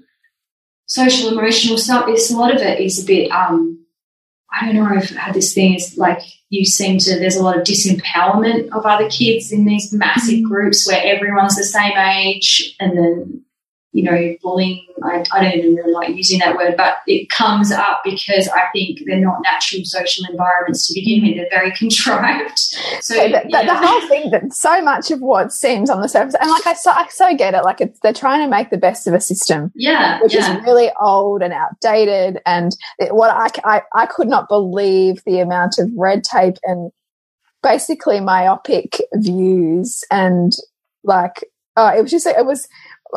social 0.92 1.30
emotional 1.30 1.78
stuff 1.78 2.06
is 2.10 2.30
a 2.30 2.36
lot 2.36 2.54
of 2.54 2.60
it 2.60 2.78
is 2.78 3.02
a 3.02 3.06
bit, 3.06 3.30
um, 3.30 3.82
I 4.52 4.66
don't 4.66 4.74
know, 4.74 4.94
if 4.94 5.10
I've 5.10 5.16
had 5.16 5.34
this 5.34 5.54
thing 5.54 5.74
is 5.74 5.96
like 5.96 6.20
you 6.50 6.66
seem 6.66 6.98
to, 6.98 7.18
there's 7.18 7.36
a 7.36 7.42
lot 7.42 7.56
of 7.56 7.64
disempowerment 7.64 8.68
of 8.72 8.84
other 8.84 9.08
kids 9.08 9.50
in 9.52 9.64
these 9.64 9.90
massive 9.90 10.40
mm. 10.40 10.44
groups 10.44 10.86
where 10.86 11.02
everyone's 11.02 11.56
the 11.56 11.64
same 11.64 11.96
age 11.96 12.76
and 12.78 12.98
then 12.98 13.42
you 13.92 14.02
know, 14.02 14.34
bullying, 14.42 14.86
I, 15.02 15.22
I, 15.32 15.42
don't 15.42 15.52
even 15.52 15.74
really 15.74 15.92
like 15.92 16.16
using 16.16 16.38
that 16.38 16.56
word, 16.56 16.76
but 16.78 16.98
it 17.06 17.28
comes 17.28 17.70
up 17.70 18.00
because 18.02 18.48
I 18.48 18.64
think 18.72 19.02
they're 19.04 19.20
not 19.20 19.42
natural 19.42 19.82
social 19.84 20.24
environments 20.30 20.88
to 20.88 20.94
begin 20.94 21.22
with. 21.22 21.36
They're 21.36 21.60
very 21.60 21.72
contrived. 21.76 22.58
So 23.02 23.14
the, 23.14 23.42
the, 23.44 23.62
the, 23.66 23.76
whole 23.76 24.08
thing, 24.08 24.30
that 24.30 24.52
so 24.54 24.80
much 24.80 25.10
of 25.10 25.20
what 25.20 25.52
seems 25.52 25.90
on 25.90 26.00
the 26.00 26.08
surface, 26.08 26.34
and 26.40 26.50
like 26.50 26.66
I 26.66 26.72
so, 26.72 26.90
I 26.90 27.06
so 27.10 27.36
get 27.36 27.52
it, 27.52 27.64
like 27.64 27.82
they're 28.02 28.14
trying 28.14 28.40
to 28.40 28.48
make 28.48 28.70
the 28.70 28.78
best 28.78 29.06
of 29.06 29.12
a 29.12 29.20
system, 29.20 29.70
yeah, 29.74 30.22
which 30.22 30.34
yeah. 30.34 30.58
is 30.58 30.64
really 30.64 30.90
old 30.98 31.42
and 31.42 31.52
outdated. 31.52 32.40
And 32.46 32.74
it, 32.98 33.14
what 33.14 33.30
I, 33.30 33.76
I, 33.76 33.82
I 33.94 34.06
could 34.06 34.28
not 34.28 34.48
believe 34.48 35.22
the 35.26 35.40
amount 35.40 35.78
of 35.78 35.90
red 35.94 36.24
tape 36.24 36.56
and 36.62 36.90
basically 37.62 38.20
myopic 38.20 39.02
views 39.14 40.02
and 40.10 40.52
like, 41.04 41.44
oh, 41.76 41.88
it 41.88 42.02
was 42.02 42.10
just, 42.10 42.26
it 42.26 42.46
was, 42.46 42.68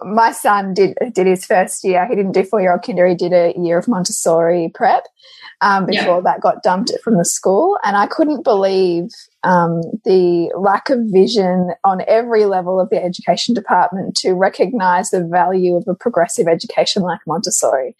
my 0.03 0.31
son 0.31 0.73
did 0.73 0.97
did 1.13 1.27
his 1.27 1.45
first 1.45 1.83
year. 1.83 2.05
He 2.07 2.15
didn't 2.15 2.33
do 2.33 2.43
four 2.43 2.61
year 2.61 2.73
old 2.73 2.83
kinder. 2.83 3.07
He 3.07 3.15
did 3.15 3.33
a 3.33 3.53
year 3.57 3.77
of 3.77 3.87
Montessori 3.87 4.71
prep 4.73 5.05
um, 5.61 5.85
before 5.85 6.17
yeah. 6.17 6.21
that 6.25 6.41
got 6.41 6.63
dumped 6.63 6.91
from 7.03 7.17
the 7.17 7.25
school, 7.25 7.77
and 7.83 7.95
I 7.95 8.07
couldn't 8.07 8.43
believe 8.43 9.09
um, 9.43 9.81
the 10.03 10.51
lack 10.57 10.89
of 10.89 10.99
vision 11.05 11.69
on 11.83 12.01
every 12.07 12.45
level 12.45 12.79
of 12.79 12.89
the 12.89 13.01
education 13.01 13.53
department 13.53 14.15
to 14.17 14.33
recognise 14.33 15.11
the 15.11 15.23
value 15.23 15.75
of 15.75 15.85
a 15.87 15.95
progressive 15.95 16.47
education 16.47 17.03
like 17.03 17.19
Montessori. 17.27 17.95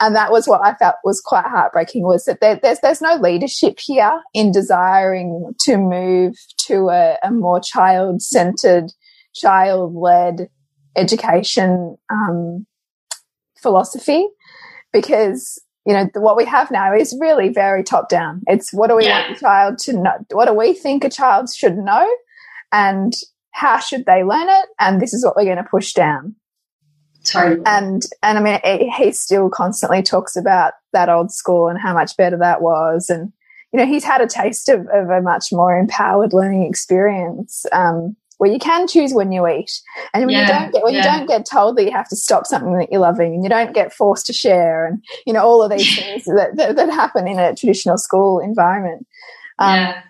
And 0.00 0.14
that 0.14 0.32
was 0.32 0.46
what 0.46 0.60
I 0.64 0.74
felt 0.74 0.96
was 1.04 1.20
quite 1.20 1.46
heartbreaking. 1.46 2.02
Was 2.04 2.24
that 2.24 2.40
there, 2.40 2.56
there's 2.56 2.80
there's 2.80 3.00
no 3.00 3.14
leadership 3.16 3.78
here 3.80 4.20
in 4.34 4.52
desiring 4.52 5.54
to 5.60 5.78
move 5.78 6.36
to 6.66 6.90
a, 6.90 7.16
a 7.22 7.30
more 7.30 7.60
child 7.60 8.20
centered, 8.20 8.92
child 9.34 9.94
led 9.94 10.48
education 10.96 11.96
um, 12.10 12.66
philosophy 13.60 14.26
because 14.92 15.60
you 15.86 15.92
know 15.92 16.08
what 16.14 16.36
we 16.36 16.44
have 16.44 16.70
now 16.70 16.94
is 16.94 17.16
really 17.20 17.48
very 17.48 17.82
top 17.82 18.08
down. 18.08 18.42
It's 18.46 18.72
what 18.72 18.88
do 18.88 18.96
we 18.96 19.06
yeah. 19.06 19.26
want 19.26 19.34
the 19.34 19.40
child 19.40 19.78
to 19.78 19.92
know? 19.94 20.18
What 20.30 20.46
do 20.46 20.54
we 20.54 20.74
think 20.74 21.04
a 21.04 21.10
child 21.10 21.52
should 21.52 21.76
know? 21.76 22.08
And 22.70 23.12
how 23.50 23.78
should 23.80 24.06
they 24.06 24.22
learn 24.22 24.48
it? 24.48 24.68
And 24.78 25.00
this 25.00 25.12
is 25.12 25.24
what 25.24 25.36
we're 25.36 25.44
going 25.44 25.56
to 25.56 25.64
push 25.64 25.92
down. 25.92 26.36
Totally. 27.24 27.62
And 27.66 28.02
and 28.22 28.38
i 28.38 28.42
mean 28.42 28.58
it, 28.64 28.90
he 28.94 29.12
still 29.12 29.48
constantly 29.48 30.02
talks 30.02 30.36
about 30.36 30.72
that 30.92 31.08
old 31.08 31.30
school 31.30 31.68
and 31.68 31.78
how 31.80 31.94
much 31.94 32.16
better 32.16 32.36
that 32.38 32.62
was. 32.62 33.08
And 33.10 33.32
you 33.72 33.78
know 33.78 33.86
he's 33.86 34.04
had 34.04 34.20
a 34.20 34.26
taste 34.26 34.68
of, 34.68 34.86
of 34.92 35.08
a 35.08 35.20
much 35.20 35.46
more 35.52 35.76
empowered 35.76 36.32
learning 36.32 36.64
experience. 36.64 37.64
Um, 37.72 38.16
where 38.42 38.50
you 38.50 38.58
can 38.58 38.88
choose 38.88 39.14
when 39.14 39.30
you 39.30 39.46
eat. 39.46 39.70
And 40.12 40.26
when 40.26 40.34
yeah, 40.34 40.40
you 40.40 40.48
don't 40.48 40.72
get 40.72 40.82
when 40.82 40.94
yeah. 40.94 40.98
you 40.98 41.18
don't 41.18 41.28
get 41.28 41.46
told 41.48 41.76
that 41.76 41.84
you 41.84 41.92
have 41.92 42.08
to 42.08 42.16
stop 42.16 42.44
something 42.44 42.76
that 42.76 42.90
you're 42.90 43.00
loving 43.00 43.34
and 43.34 43.44
you 43.44 43.48
don't 43.48 43.72
get 43.72 43.92
forced 43.92 44.26
to 44.26 44.32
share 44.32 44.84
and 44.84 45.00
you 45.24 45.32
know 45.32 45.44
all 45.44 45.62
of 45.62 45.70
these 45.70 45.96
things 45.96 46.24
that, 46.24 46.56
that, 46.56 46.74
that, 46.74 46.90
happen 46.90 47.28
in 47.28 47.38
a 47.38 47.54
traditional 47.54 47.96
school 47.96 48.40
environment. 48.40 49.06
Um, 49.60 49.76
yeah. 49.76 50.02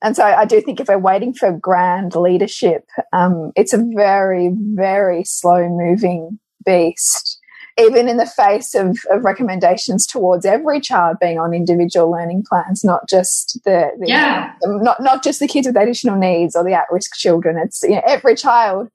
And 0.00 0.14
so 0.14 0.22
I 0.22 0.44
do 0.44 0.60
think 0.60 0.78
if 0.78 0.86
we're 0.86 0.96
waiting 0.96 1.34
for 1.34 1.50
grand 1.50 2.14
leadership, 2.14 2.84
um, 3.12 3.50
it's 3.56 3.72
a 3.72 3.84
very, 3.96 4.52
very 4.54 5.24
slow 5.24 5.68
moving 5.68 6.38
beast 6.64 7.40
even 7.78 8.08
in 8.08 8.18
the 8.18 8.26
face 8.26 8.74
of, 8.74 8.98
of 9.10 9.24
recommendations 9.24 10.06
towards 10.06 10.44
every 10.44 10.80
child 10.80 11.16
being 11.20 11.38
on 11.38 11.54
individual 11.54 12.10
learning 12.10 12.44
plans, 12.48 12.84
not 12.84 13.08
just 13.08 13.58
the, 13.64 13.90
the 13.98 14.06
yeah. 14.06 14.52
not 14.62 15.02
not 15.02 15.24
just 15.24 15.40
the 15.40 15.48
kids 15.48 15.66
with 15.66 15.76
additional 15.76 16.18
needs 16.18 16.54
or 16.54 16.64
the 16.64 16.74
at 16.74 16.84
risk 16.90 17.14
children. 17.14 17.56
It's 17.56 17.82
you 17.82 17.96
know, 17.96 18.02
every 18.06 18.34
child, 18.34 18.88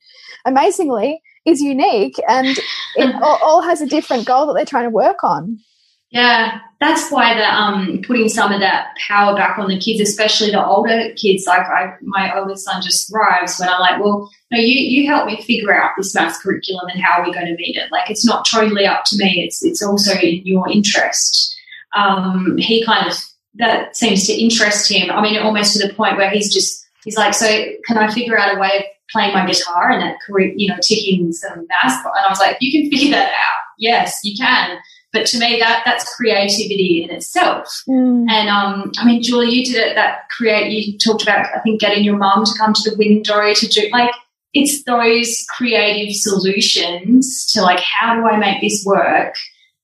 amazingly, 0.46 1.22
is 1.46 1.62
unique 1.62 2.15
and 2.27 2.57
it 2.96 3.15
all, 3.24 3.39
all 3.41 3.62
has 3.62 3.81
a 3.81 3.88
different 3.88 4.25
goal 4.25 4.48
that 4.48 4.53
they're 4.53 4.65
trying 4.65 4.86
to 4.86 4.91
work 4.91 5.24
on. 5.24 5.60
Yeah, 6.09 6.59
that's 6.79 7.11
why 7.11 7.33
the 7.33 7.43
um 7.43 8.01
putting 8.05 8.29
some 8.29 8.51
of 8.51 8.61
that 8.61 8.95
power 9.07 9.35
back 9.35 9.57
on 9.57 9.67
the 9.67 9.79
kids, 9.79 9.99
especially 9.99 10.51
the 10.51 10.65
older 10.65 11.13
kids. 11.15 11.45
Like 11.45 11.61
I, 11.61 11.95
my 12.01 12.37
oldest 12.37 12.65
son 12.65 12.81
just 12.81 13.09
thrives 13.09 13.59
when 13.59 13.67
I'm 13.67 13.79
like, 13.79 13.99
well, 13.99 14.29
no, 14.51 14.57
you 14.57 14.79
you 14.79 15.07
help 15.07 15.25
me 15.25 15.41
figure 15.41 15.73
out 15.73 15.91
this 15.97 16.15
maths 16.15 16.41
curriculum 16.41 16.87
and 16.87 17.01
how 17.01 17.19
we're 17.19 17.33
going 17.33 17.47
to 17.47 17.55
meet 17.55 17.75
it. 17.75 17.91
Like 17.91 18.09
it's 18.09 18.25
not 18.25 18.47
totally 18.49 18.85
up 18.85 19.03
to 19.07 19.17
me. 19.17 19.43
It's 19.43 19.63
it's 19.63 19.83
also 19.83 20.17
in 20.19 20.41
your 20.45 20.69
interest. 20.69 21.55
Um, 21.95 22.57
he 22.57 22.85
kind 22.85 23.07
of 23.07 23.17
that 23.55 23.97
seems 23.97 24.27
to 24.27 24.33
interest 24.33 24.89
him. 24.89 25.09
I 25.09 25.21
mean, 25.21 25.39
almost 25.39 25.73
to 25.73 25.85
the 25.85 25.93
point 25.93 26.15
where 26.15 26.29
he's 26.29 26.53
just 26.53 26.85
he's 27.03 27.17
like, 27.17 27.33
so 27.33 27.47
can 27.85 27.97
I 27.97 28.13
figure 28.13 28.37
out 28.39 28.55
a 28.55 28.59
way 28.59 28.77
of 28.77 28.83
playing 29.11 29.33
my 29.33 29.45
guitar 29.45 29.89
and 29.91 30.01
that 30.01 30.17
you 30.55 30.69
know 30.69 30.77
ticking 30.81 31.33
some 31.33 31.67
maths? 31.67 32.05
And 32.05 32.25
I 32.25 32.29
was 32.29 32.39
like, 32.39 32.57
you 32.61 32.71
can 32.71 32.89
figure 32.89 33.11
that 33.11 33.29
out. 33.29 33.63
Yes, 33.77 34.19
you 34.23 34.37
can 34.37 34.77
but 35.13 35.25
to 35.27 35.39
me, 35.39 35.57
that 35.59 35.83
that's 35.85 36.15
creativity 36.15 37.03
in 37.03 37.09
itself. 37.09 37.83
Mm. 37.87 38.29
And 38.29 38.49
um, 38.49 38.91
I 38.97 39.05
mean, 39.05 39.23
Julie, 39.23 39.49
you 39.49 39.65
did 39.65 39.75
it. 39.75 39.95
That 39.95 40.29
create. 40.29 40.71
You 40.71 40.97
talked 40.97 41.23
about, 41.23 41.45
I 41.55 41.59
think, 41.59 41.79
getting 41.79 42.03
your 42.03 42.17
mum 42.17 42.45
to 42.45 42.51
come 42.57 42.73
to 42.73 42.89
the 42.89 42.97
window 42.97 43.53
to 43.53 43.67
do 43.67 43.89
like 43.91 44.11
it's 44.53 44.83
those 44.83 45.45
creative 45.49 46.15
solutions 46.15 47.51
to 47.53 47.61
like 47.61 47.79
how 47.79 48.15
do 48.15 48.25
I 48.27 48.37
make 48.37 48.61
this 48.61 48.83
work 48.85 49.35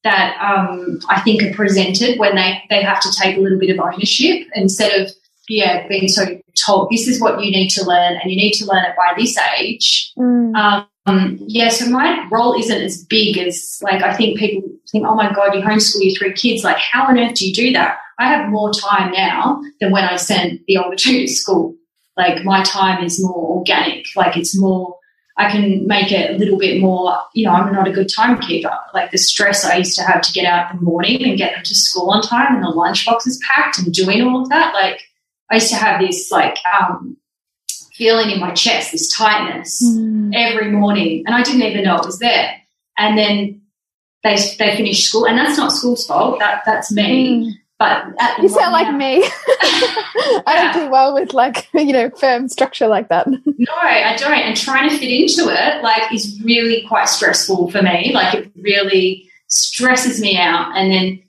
that 0.03 0.35
um, 0.41 0.99
I 1.09 1.21
think 1.21 1.43
are 1.43 1.53
presented 1.53 2.19
when 2.19 2.35
they 2.35 2.61
they 2.69 2.81
have 2.83 2.99
to 3.01 3.11
take 3.11 3.37
a 3.37 3.39
little 3.39 3.59
bit 3.59 3.69
of 3.69 3.79
ownership 3.79 4.47
instead 4.55 5.01
of 5.01 5.11
yeah 5.47 5.87
being 5.87 6.07
so 6.07 6.25
told 6.55 6.89
this 6.91 7.07
is 7.07 7.21
what 7.21 7.43
you 7.43 7.51
need 7.51 7.69
to 7.69 7.85
learn 7.85 8.19
and 8.21 8.31
you 8.31 8.37
need 8.37 8.53
to 8.53 8.65
learn 8.65 8.85
it 8.85 8.95
by 8.95 9.13
this 9.17 9.37
age. 9.57 10.11
Mm. 10.17 10.55
Um, 10.55 10.87
um, 11.05 11.37
yeah, 11.41 11.69
so 11.69 11.89
my 11.89 12.27
role 12.31 12.57
isn't 12.57 12.81
as 12.81 13.03
big 13.03 13.37
as 13.37 13.79
like 13.81 14.01
I 14.01 14.15
think 14.15 14.39
people 14.39 14.69
think, 14.91 15.05
oh 15.05 15.15
my 15.15 15.31
god, 15.33 15.53
you 15.53 15.61
homeschool 15.61 16.01
your 16.01 16.15
three 16.15 16.33
kids. 16.33 16.63
Like, 16.63 16.77
how 16.77 17.07
on 17.07 17.19
earth 17.19 17.35
do 17.35 17.47
you 17.47 17.53
do 17.53 17.73
that? 17.73 17.97
I 18.19 18.27
have 18.27 18.49
more 18.49 18.71
time 18.71 19.11
now 19.11 19.61
than 19.81 19.91
when 19.91 20.05
I 20.05 20.15
sent 20.15 20.61
the 20.67 20.77
older 20.77 20.95
two 20.95 21.21
to 21.21 21.27
school. 21.27 21.75
Like 22.15 22.45
my 22.45 22.63
time 22.63 23.03
is 23.03 23.21
more 23.21 23.57
organic. 23.57 24.05
Like 24.15 24.37
it's 24.37 24.57
more. 24.57 24.97
I 25.35 25.49
can 25.49 25.87
make 25.87 26.11
it 26.11 26.29
a 26.29 26.37
little 26.37 26.59
bit 26.59 26.79
more. 26.79 27.17
You 27.33 27.47
know, 27.47 27.53
I'm 27.53 27.73
not 27.73 27.87
a 27.87 27.91
good 27.91 28.07
timekeeper. 28.07 28.77
Like 28.93 29.09
the 29.09 29.17
stress 29.17 29.65
I 29.65 29.77
used 29.77 29.97
to 29.97 30.03
have 30.03 30.21
to 30.21 30.31
get 30.31 30.45
out 30.45 30.71
in 30.71 30.77
the 30.77 30.83
morning 30.83 31.23
and 31.23 31.37
get 31.37 31.55
them 31.55 31.63
to 31.63 31.75
school 31.75 32.11
on 32.11 32.21
time, 32.21 32.55
and 32.55 32.63
the 32.63 32.67
lunchbox 32.67 33.27
is 33.27 33.41
packed, 33.45 33.79
and 33.79 33.91
doing 33.91 34.21
all 34.21 34.43
of 34.43 34.49
that. 34.49 34.73
Like 34.73 35.01
I 35.51 35.55
used 35.55 35.69
to 35.69 35.75
have 35.75 35.99
this 35.99 36.31
like 36.31 36.59
um, 36.79 37.17
feeling 37.93 38.31
in 38.31 38.39
my 38.39 38.51
chest, 38.51 38.91
this 38.91 39.15
tightness 39.15 39.83
mm. 39.83 40.31
every 40.35 40.71
morning. 40.71 41.23
And 41.25 41.35
I 41.35 41.43
didn't 41.43 41.61
even 41.63 41.83
know 41.83 41.97
it 41.97 42.05
was 42.05 42.19
there. 42.19 42.55
And 42.97 43.17
then 43.17 43.61
they, 44.23 44.35
they 44.57 44.75
finished 44.75 45.07
school, 45.07 45.27
and 45.27 45.37
that's 45.37 45.57
not 45.57 45.71
school's 45.71 46.05
fault. 46.05 46.39
That 46.39 46.63
that's 46.65 46.91
me. 46.91 47.45
Mm. 47.45 47.51
But 47.79 48.05
you 48.41 48.47
sound 48.47 48.71
like 48.71 48.95
me. 48.95 49.23
I 50.45 50.71
don't 50.73 50.85
do 50.85 50.91
well 50.91 51.13
with 51.13 51.33
like 51.33 51.67
you 51.73 51.91
know 51.91 52.09
firm 52.11 52.47
structure 52.47 52.87
like 52.87 53.09
that. 53.09 53.27
no, 53.45 53.73
I 53.73 54.15
don't. 54.17 54.31
And 54.31 54.55
trying 54.55 54.89
to 54.89 54.97
fit 54.97 55.09
into 55.09 55.51
it 55.51 55.83
like 55.83 56.13
is 56.13 56.39
really 56.43 56.85
quite 56.87 57.09
stressful 57.09 57.71
for 57.71 57.81
me. 57.81 58.11
Like 58.13 58.33
it 58.33 58.51
really 58.55 59.29
stresses 59.47 60.21
me 60.21 60.37
out. 60.37 60.71
And 60.77 60.91
then 60.91 61.23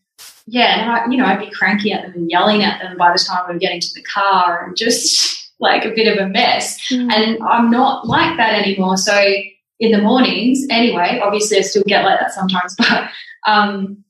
yeah, 0.47 0.80
and 0.80 0.90
I, 0.92 1.11
you 1.11 1.16
know 1.16 1.25
I'd 1.25 1.40
be 1.40 1.50
cranky 1.50 1.92
at 1.92 2.02
them 2.02 2.12
and 2.14 2.30
yelling 2.30 2.62
at 2.62 2.80
them 2.80 2.97
by 2.97 3.12
the 3.12 3.18
time 3.18 3.47
we 3.49 3.56
are 3.56 3.59
getting 3.59 3.80
to 3.80 3.94
the 3.94 4.02
car, 4.02 4.64
and 4.64 4.76
just 4.76 5.43
like 5.61 5.84
a 5.84 5.90
bit 5.90 6.06
of 6.06 6.25
a 6.25 6.28
mess. 6.28 6.80
Mm. 6.90 7.12
And 7.12 7.38
I'm 7.42 7.70
not 7.70 8.06
like 8.06 8.37
that 8.37 8.54
anymore. 8.54 8.96
So 8.96 9.18
in 9.80 9.92
the 9.92 10.02
mornings, 10.02 10.66
anyway, 10.70 11.20
obviously 11.23 11.58
I 11.58 11.62
still 11.62 11.84
get 11.87 12.04
like 12.04 12.20
that 12.20 12.32
sometimes, 12.32 12.75
but 12.78 13.11
um 13.46 14.04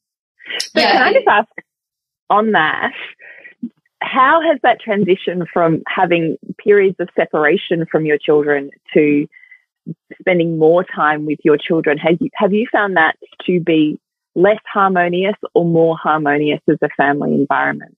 but 0.72 0.82
yeah. 0.82 0.92
can 0.92 1.02
I 1.02 1.12
just 1.12 1.26
ask 1.26 1.48
on 2.30 2.52
that? 2.52 2.92
how 4.04 4.40
has 4.46 4.60
that 4.62 4.80
transition 4.80 5.44
from 5.52 5.82
having 5.88 6.36
periods 6.58 6.96
of 7.00 7.08
separation 7.16 7.86
from 7.90 8.04
your 8.04 8.18
children 8.18 8.70
to 8.92 9.26
spending 10.20 10.58
more 10.58 10.84
time 10.84 11.26
with 11.26 11.38
your 11.42 11.56
children? 11.56 11.98
Have 11.98 12.18
you, 12.20 12.28
have 12.34 12.52
you 12.52 12.66
found 12.70 12.96
that 12.96 13.16
to 13.46 13.60
be 13.60 13.98
less 14.34 14.60
harmonious 14.72 15.36
or 15.54 15.64
more 15.64 15.96
harmonious 15.96 16.60
as 16.68 16.78
a 16.82 16.88
family 16.96 17.34
environment? 17.34 17.96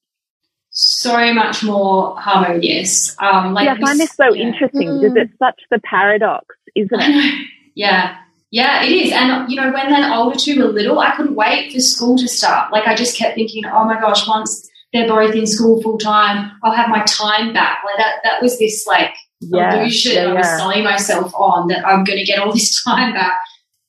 So 1.06 1.34
much 1.34 1.62
more 1.62 2.18
harmonious. 2.18 3.16
Um, 3.18 3.54
like 3.54 3.66
yeah, 3.66 3.74
I 3.74 3.80
find 3.80 4.00
this 4.00 4.12
so 4.12 4.32
yeah. 4.32 4.46
interesting 4.46 4.88
mm. 4.88 5.00
because 5.00 5.16
it's 5.16 5.38
such 5.38 5.60
the 5.70 5.80
paradox, 5.80 6.54
isn't 6.74 7.00
it? 7.00 7.46
yeah. 7.74 8.18
Yeah, 8.50 8.84
it 8.84 8.92
is. 8.92 9.12
And, 9.12 9.50
you 9.50 9.56
know, 9.56 9.72
when 9.72 9.90
the 9.90 10.14
older 10.14 10.38
two 10.38 10.58
were 10.58 10.68
little, 10.68 10.98
I 11.00 11.14
couldn't 11.16 11.34
wait 11.34 11.72
for 11.72 11.80
school 11.80 12.16
to 12.16 12.28
start. 12.28 12.72
Like, 12.72 12.86
I 12.86 12.94
just 12.94 13.16
kept 13.16 13.34
thinking, 13.34 13.64
oh 13.66 13.84
my 13.84 14.00
gosh, 14.00 14.26
once 14.26 14.68
they're 14.92 15.08
both 15.08 15.34
in 15.34 15.46
school 15.46 15.82
full 15.82 15.98
time, 15.98 16.52
I'll 16.62 16.72
have 16.72 16.88
my 16.88 17.02
time 17.04 17.52
back. 17.52 17.80
Like, 17.84 17.98
that, 17.98 18.16
that 18.22 18.40
was 18.40 18.58
this, 18.58 18.86
like, 18.86 19.12
yeah, 19.40 19.74
illusion 19.74 20.14
yeah, 20.14 20.30
I 20.30 20.32
was 20.34 20.46
selling 20.46 20.84
myself 20.84 21.34
on 21.34 21.68
that 21.68 21.86
I'm 21.86 22.04
going 22.04 22.18
to 22.18 22.24
get 22.24 22.38
all 22.38 22.52
this 22.52 22.82
time 22.84 23.12
back. 23.12 23.38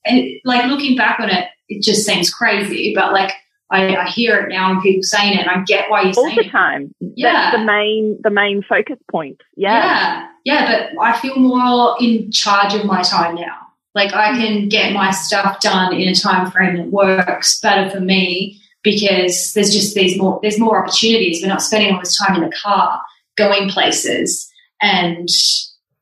And, 0.05 0.27
like, 0.43 0.65
looking 0.65 0.97
back 0.97 1.19
on 1.19 1.29
it, 1.29 1.47
it 1.69 1.83
just 1.83 2.05
seems 2.05 2.33
crazy. 2.33 2.93
But, 2.95 3.13
like, 3.13 3.33
I, 3.69 3.95
I, 3.97 4.07
hear 4.07 4.37
it 4.37 4.49
now 4.49 4.71
and 4.71 4.81
people 4.81 5.03
saying 5.03 5.37
it 5.37 5.41
and 5.41 5.49
I 5.49 5.63
get 5.63 5.89
why 5.89 6.03
you're 6.03 6.13
all 6.15 6.25
saying 6.25 6.37
the 6.37 6.49
time. 6.49 6.95
It. 7.01 7.13
Yeah. 7.17 7.31
That's 7.33 7.57
the 7.57 7.65
main 7.65 8.19
the 8.23 8.29
main 8.29 8.63
focus 8.63 8.97
point. 9.11 9.41
Yeah. 9.55 9.83
Yeah. 9.83 10.27
Yeah. 10.45 10.89
But 10.93 11.01
I 11.01 11.19
feel 11.19 11.35
more 11.35 11.95
in 11.99 12.31
charge 12.31 12.73
of 12.73 12.85
my 12.85 13.01
time 13.01 13.35
now. 13.35 13.57
Like 13.93 14.13
I 14.13 14.31
can 14.37 14.69
get 14.69 14.93
my 14.93 15.11
stuff 15.11 15.59
done 15.59 15.93
in 15.93 16.07
a 16.07 16.15
time 16.15 16.49
frame 16.51 16.77
that 16.77 16.87
works 16.87 17.59
better 17.59 17.89
for 17.89 17.99
me 17.99 18.61
because 18.83 19.51
there's 19.53 19.73
just 19.73 19.95
these 19.95 20.17
more 20.17 20.39
there's 20.41 20.59
more 20.59 20.81
opportunities. 20.81 21.41
We're 21.41 21.49
not 21.49 21.61
spending 21.61 21.93
all 21.93 21.99
this 21.99 22.17
time 22.17 22.41
in 22.41 22.49
the 22.49 22.55
car 22.55 23.01
going 23.35 23.69
places 23.69 24.49
and 24.81 25.27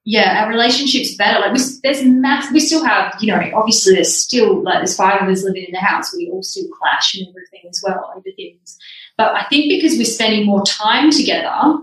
yeah, 0.05 0.43
our 0.43 0.49
relationship's 0.49 1.15
better. 1.15 1.39
Like 1.39 1.53
we, 1.53 1.59
there's 1.81 2.03
mass, 2.05 2.51
we 2.51 2.59
still 2.59 2.85
have, 2.85 3.15
you 3.19 3.33
know, 3.33 3.41
obviously 3.55 3.95
there's 3.95 4.15
still 4.15 4.61
like 4.61 4.77
there's 4.77 4.95
five 4.95 5.21
of 5.21 5.27
us 5.27 5.43
living 5.43 5.65
in 5.65 5.71
the 5.71 5.79
house. 5.79 6.15
We 6.15 6.29
all 6.31 6.43
still 6.43 6.67
clash 6.79 7.15
and 7.15 7.27
everything 7.27 7.67
as 7.67 7.81
well 7.83 8.13
over 8.15 8.29
things. 8.35 8.77
But 9.17 9.33
I 9.35 9.45
think 9.49 9.67
because 9.67 9.97
we're 9.97 10.05
spending 10.05 10.45
more 10.45 10.63
time 10.63 11.09
together, 11.09 11.79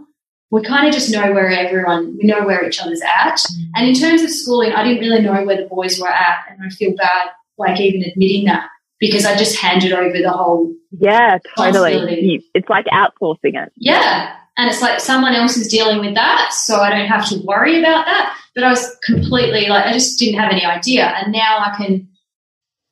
we 0.51 0.63
kind 0.63 0.87
of 0.87 0.95
just 0.95 1.11
know 1.11 1.33
where 1.33 1.51
everyone, 1.51 2.17
we 2.17 2.29
know 2.29 2.45
where 2.45 2.65
each 2.65 2.81
other's 2.81 3.03
at. 3.03 3.39
Mm. 3.39 3.65
And 3.75 3.89
in 3.89 3.95
terms 3.95 4.23
of 4.23 4.31
schooling, 4.31 4.73
I 4.73 4.85
didn't 4.85 5.01
really 5.01 5.21
know 5.21 5.45
where 5.45 5.57
the 5.57 5.67
boys 5.69 5.99
were 5.99 6.09
at. 6.09 6.45
And 6.49 6.61
I 6.65 6.69
feel 6.69 6.95
bad, 6.95 7.29
like 7.59 7.81
even 7.81 8.09
admitting 8.09 8.45
that 8.45 8.69
because 9.01 9.25
I 9.25 9.37
just 9.37 9.57
handed 9.57 9.93
over 9.93 10.17
the 10.17 10.31
whole. 10.31 10.73
Yeah, 10.93 11.39
totally. 11.57 12.45
It's 12.55 12.69
like 12.69 12.85
outsourcing 12.87 13.61
it. 13.61 13.73
Yeah. 13.77 14.37
And 14.63 14.71
it's 14.71 14.81
like 14.81 15.01
someone 15.01 15.35
else 15.35 15.57
is 15.57 15.67
dealing 15.67 15.99
with 15.99 16.15
that. 16.15 16.53
So 16.53 16.77
I 16.77 16.91
don't 16.91 17.09
have 17.09 17.29
to 17.31 17.43
worry 17.45 17.81
about 17.81 18.05
that. 18.05 18.37
But 18.55 18.63
I 18.63 18.71
was 18.71 18.97
completely 19.05 19.67
like, 19.67 19.87
I 19.87 19.93
just 19.93 20.21
didn't 20.21 20.39
have 20.39 20.53
any 20.53 20.65
idea. 20.65 21.07
And 21.07 21.33
now 21.33 21.59
I 21.59 21.75
can 21.77 22.09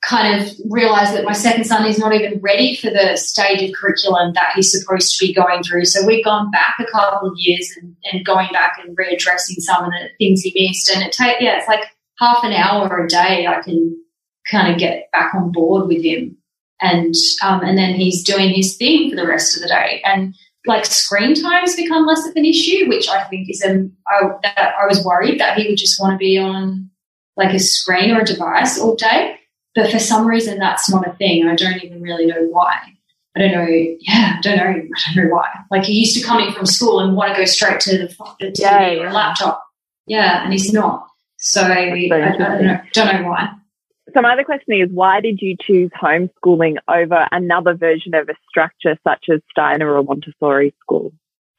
kind 0.03 0.43
of 0.43 0.51
realize 0.69 1.13
that 1.13 1.25
my 1.25 1.33
second 1.33 1.63
son 1.63 1.87
is 1.87 1.97
not 1.97 2.13
even 2.13 2.41
ready 2.41 2.75
for 2.75 2.91
the 2.91 3.17
stage 3.17 3.63
of 3.63 3.73
curriculum 3.77 4.33
that 4.33 4.51
he's 4.57 4.73
supposed 4.73 5.17
to 5.17 5.25
be 5.25 5.33
going 5.33 5.63
through. 5.63 5.85
So 5.85 6.05
we've 6.05 6.25
gone 6.25 6.51
back 6.51 6.75
a 6.81 6.91
couple 6.91 7.29
of 7.29 7.35
years 7.37 7.71
and, 7.81 7.95
and 8.11 8.27
going 8.27 8.49
back 8.51 8.81
and 8.85 8.97
readdressing 8.97 9.61
some 9.61 9.85
of 9.85 9.93
the 9.93 10.09
things 10.19 10.41
he 10.41 10.53
missed. 10.57 10.91
And 10.91 11.05
it 11.05 11.13
take 11.13 11.41
yeah, 11.41 11.59
it's 11.59 11.69
like 11.69 11.85
half 12.19 12.43
an 12.43 12.53
hour 12.53 12.99
a 12.99 13.09
day 13.09 13.47
I 13.47 13.63
can 13.63 13.97
kind 14.51 14.73
of 14.73 14.81
get 14.81 15.09
back 15.13 15.37
on 15.37 15.53
board 15.53 15.87
with 15.87 16.03
him. 16.03 16.37
And 16.81 17.15
um, 17.45 17.61
and 17.63 17.79
then 17.79 17.95
he's 17.95 18.25
doing 18.25 18.55
his 18.55 18.77
thing 18.77 19.09
for 19.09 19.15
the 19.15 19.29
rest 19.29 19.55
of 19.55 19.63
the 19.63 19.69
day. 19.69 20.03
And 20.05 20.35
like 20.67 20.85
screen 20.85 21.35
times 21.35 21.77
become 21.77 22.07
less 22.07 22.27
of 22.27 22.37
an 22.37 22.45
issue, 22.45 22.89
which 22.89 23.09
I 23.09 23.25
think 23.25 23.49
is 23.51 23.65
um 23.67 23.93
I, 24.09 24.29
that 24.43 24.75
I 24.81 24.87
was 24.87 25.05
worried 25.05 25.41
that 25.41 25.59
he 25.59 25.69
would 25.69 25.79
just 25.79 26.01
want 26.01 26.13
to 26.13 26.19
be 26.19 26.39
on 26.39 26.91
like 27.37 27.55
a 27.55 27.59
screen 27.59 28.11
or 28.11 28.21
a 28.21 28.25
device 28.25 28.79
all 28.79 28.97
day 28.97 29.41
but 29.75 29.91
for 29.91 29.99
some 29.99 30.27
reason, 30.27 30.59
that's 30.59 30.91
not 30.91 31.07
a 31.07 31.13
thing. 31.15 31.47
I 31.47 31.55
don't 31.55 31.83
even 31.83 32.03
really 32.03 32.27
know 32.27 32.43
why. 32.49 32.77
I 33.37 33.41
don't 33.41 33.53
know. 33.53 33.67
Yeah, 34.01 34.37
I 34.39 34.41
don't 34.43 34.57
know. 34.57 34.65
I 34.65 35.15
don't 35.15 35.25
know 35.25 35.31
why. 35.31 35.49
Like 35.71 35.85
he 35.85 36.01
used 36.01 36.19
to 36.19 36.27
come 36.27 36.43
in 36.43 36.53
from 36.53 36.67
school 36.67 36.99
and 37.01 37.17
want 37.17 37.35
to 37.35 37.41
go 37.41 37.45
straight 37.45 37.79
to 37.81 37.99
the, 37.99 38.07
the 38.41 38.47
TV 38.47 38.59
yeah, 38.61 38.91
or 38.95 39.13
laptop. 39.13 39.63
Yeah, 40.07 40.43
and 40.43 40.53
he's 40.53 40.73
not. 40.73 41.07
So 41.39 41.63
I, 41.63 41.93
I, 41.93 42.09
don't, 42.09 42.39
know, 42.67 42.81
don't 42.93 43.23
know 43.23 43.29
why. 43.29 43.51
So 44.15 44.21
my 44.21 44.33
other 44.33 44.45
question 44.45 44.75
is, 44.75 44.89
why 44.91 45.21
did 45.21 45.41
you 45.41 45.57
choose 45.61 45.91
homeschooling 46.01 46.77
over 46.89 47.27
another 47.33 47.75
version 47.75 48.15
of 48.15 48.29
a 48.29 48.35
structure 48.49 48.99
such 49.07 49.27
as 49.33 49.41
Steiner 49.51 49.95
or 49.95 50.03
Montessori 50.03 50.75
school? 50.81 51.13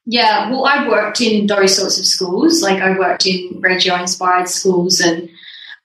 Yeah, 0.05 0.49
well, 0.49 0.65
I 0.65 0.87
worked 0.87 1.21
in 1.21 1.47
those 1.47 1.77
sorts 1.77 1.99
of 1.99 2.05
schools. 2.05 2.61
Like 2.61 2.81
I 2.81 2.97
worked 2.97 3.25
in 3.27 3.59
Reggio-inspired 3.61 4.49
schools, 4.49 4.99
and 4.99 5.29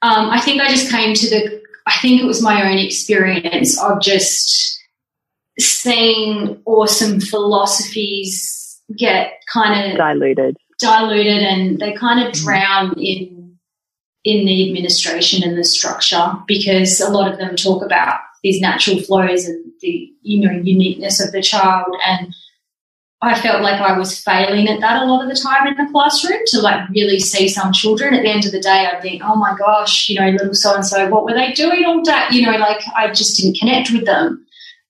um, 0.01 0.29
I 0.29 0.41
think 0.41 0.61
I 0.61 0.69
just 0.69 0.91
came 0.91 1.13
to 1.13 1.29
the 1.29 1.61
I 1.87 1.97
think 2.01 2.21
it 2.21 2.25
was 2.25 2.41
my 2.41 2.69
own 2.69 2.77
experience 2.77 3.81
of 3.81 4.01
just 4.01 4.77
seeing 5.57 6.61
awesome 6.65 7.21
philosophies 7.21 8.81
get 8.97 9.39
kind 9.51 9.91
of 9.91 9.97
diluted, 9.97 10.57
diluted, 10.79 11.43
and 11.43 11.79
they 11.79 11.93
kind 11.93 12.27
of 12.27 12.33
drown 12.33 12.93
in 12.99 13.36
in 14.23 14.45
the 14.45 14.67
administration 14.67 15.47
and 15.47 15.57
the 15.57 15.63
structure 15.63 16.33
because 16.47 16.99
a 16.99 17.09
lot 17.09 17.31
of 17.31 17.37
them 17.37 17.55
talk 17.55 17.83
about 17.83 18.19
these 18.43 18.59
natural 18.59 18.99
flows 18.99 19.45
and 19.45 19.63
the 19.81 20.11
you 20.21 20.39
know 20.39 20.51
uniqueness 20.51 21.23
of 21.23 21.31
the 21.31 21.41
child 21.41 21.87
and 22.05 22.33
I 23.21 23.39
felt 23.39 23.63
like 23.63 23.81
I 23.81 23.97
was 23.97 24.19
failing 24.19 24.69
at 24.69 24.79
that 24.81 25.01
a 25.01 25.05
lot 25.05 25.23
of 25.23 25.29
the 25.29 25.41
time 25.41 25.65
in 25.65 25.75
the 25.75 25.91
classroom 25.91 26.39
to 26.47 26.61
like 26.61 26.87
really 26.89 27.19
see 27.19 27.49
some 27.49 27.73
children. 27.73 28.13
At 28.13 28.21
the 28.21 28.29
end 28.29 28.45
of 28.45 28.51
the 28.51 28.59
day, 28.59 28.85
I'd 28.85 29.01
think, 29.01 29.23
oh 29.25 29.35
my 29.35 29.55
gosh, 29.57 30.07
you 30.07 30.19
know, 30.19 30.29
little 30.29 30.53
so 30.53 30.75
and 30.75 30.85
so, 30.85 31.09
what 31.09 31.23
were 31.23 31.33
they 31.33 31.51
doing 31.53 31.83
all 31.83 32.03
day? 32.03 32.27
You 32.29 32.43
know, 32.45 32.57
like 32.59 32.81
I 32.95 33.07
just 33.11 33.41
didn't 33.41 33.57
connect 33.57 33.91
with 33.91 34.05
them. 34.05 34.45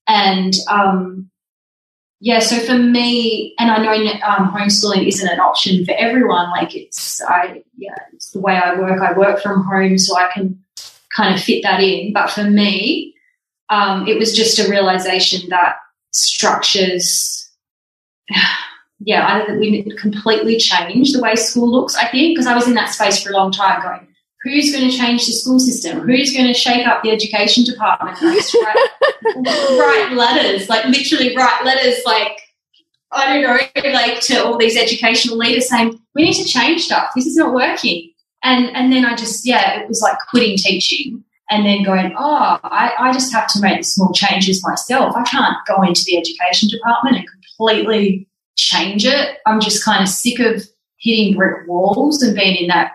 And 0.09 0.53
um, 0.69 1.29
yeah, 2.19 2.39
so 2.39 2.59
for 2.59 2.77
me, 2.77 3.53
and 3.59 3.69
I 3.69 3.77
know 3.77 4.11
um, 4.23 4.51
homeschooling 4.51 5.07
isn't 5.07 5.27
an 5.27 5.39
option 5.39 5.85
for 5.85 5.93
everyone. 5.97 6.49
Like 6.49 6.75
it's, 6.75 7.21
I 7.21 7.63
yeah, 7.77 7.95
it's 8.13 8.31
the 8.31 8.39
way 8.39 8.55
I 8.55 8.79
work. 8.79 9.01
I 9.01 9.13
work 9.13 9.39
from 9.39 9.63
home, 9.63 9.97
so 9.97 10.17
I 10.17 10.29
can 10.33 10.63
kind 11.15 11.35
of 11.35 11.41
fit 11.41 11.63
that 11.63 11.81
in. 11.81 12.13
But 12.13 12.31
for 12.31 12.43
me, 12.43 13.13
um, 13.69 14.07
it 14.07 14.17
was 14.17 14.35
just 14.35 14.59
a 14.59 14.69
realization 14.69 15.49
that 15.49 15.75
structures 16.11 17.51
yeah, 18.99 19.45
that 19.45 19.59
we 19.59 19.83
completely 19.97 20.57
change 20.57 21.11
the 21.11 21.21
way 21.21 21.35
school 21.35 21.71
looks, 21.71 21.95
I 21.95 22.07
think, 22.07 22.35
because 22.35 22.47
I 22.47 22.55
was 22.55 22.67
in 22.67 22.73
that 22.73 22.89
space 22.89 23.21
for 23.21 23.29
a 23.29 23.33
long 23.33 23.51
time 23.51 23.81
going, 23.81 24.06
who's 24.47 24.71
going 24.71 24.89
to 24.89 24.95
change 24.95 25.25
the 25.25 25.33
school 25.33 25.59
system? 25.59 26.01
Who's 26.01 26.33
going 26.33 26.47
to 26.47 26.53
shake 26.53 26.87
up 26.87 27.03
the 27.03 27.11
education 27.11 27.63
department? 27.63 28.19
write, 28.21 28.87
write 29.35 30.11
letters, 30.13 30.69
like 30.69 30.85
literally 30.85 31.35
write 31.35 31.65
letters, 31.65 31.99
like, 32.05 32.39
I 33.11 33.33
don't 33.33 33.43
know, 33.43 33.91
like 33.91 34.21
to 34.21 34.43
all 34.43 34.57
these 34.57 34.77
educational 34.77 35.37
leaders 35.37 35.69
saying, 35.69 35.99
we 36.15 36.23
need 36.23 36.33
to 36.35 36.45
change 36.45 36.85
stuff. 36.85 37.09
This 37.15 37.25
is 37.25 37.35
not 37.35 37.53
working. 37.53 38.11
And, 38.43 38.75
and 38.75 38.91
then 38.91 39.05
I 39.05 39.15
just, 39.15 39.45
yeah, 39.45 39.79
it 39.79 39.87
was 39.87 40.01
like 40.01 40.17
quitting 40.29 40.57
teaching 40.57 41.23
and 41.49 41.65
then 41.65 41.83
going, 41.83 42.13
oh, 42.17 42.59
I, 42.63 42.93
I 42.99 43.13
just 43.13 43.33
have 43.33 43.47
to 43.53 43.61
make 43.61 43.83
small 43.85 44.11
changes 44.13 44.65
myself. 44.65 45.15
I 45.15 45.23
can't 45.23 45.57
go 45.65 45.81
into 45.81 46.03
the 46.05 46.17
education 46.17 46.69
department 46.69 47.17
and 47.17 47.27
completely 47.57 48.27
change 48.57 49.05
it. 49.05 49.37
I'm 49.45 49.61
just 49.61 49.83
kind 49.83 50.03
of 50.03 50.09
sick 50.09 50.39
of 50.39 50.67
hitting 50.97 51.35
brick 51.35 51.67
walls 51.67 52.21
and 52.21 52.35
being 52.35 52.55
in 52.55 52.67
that 52.67 52.91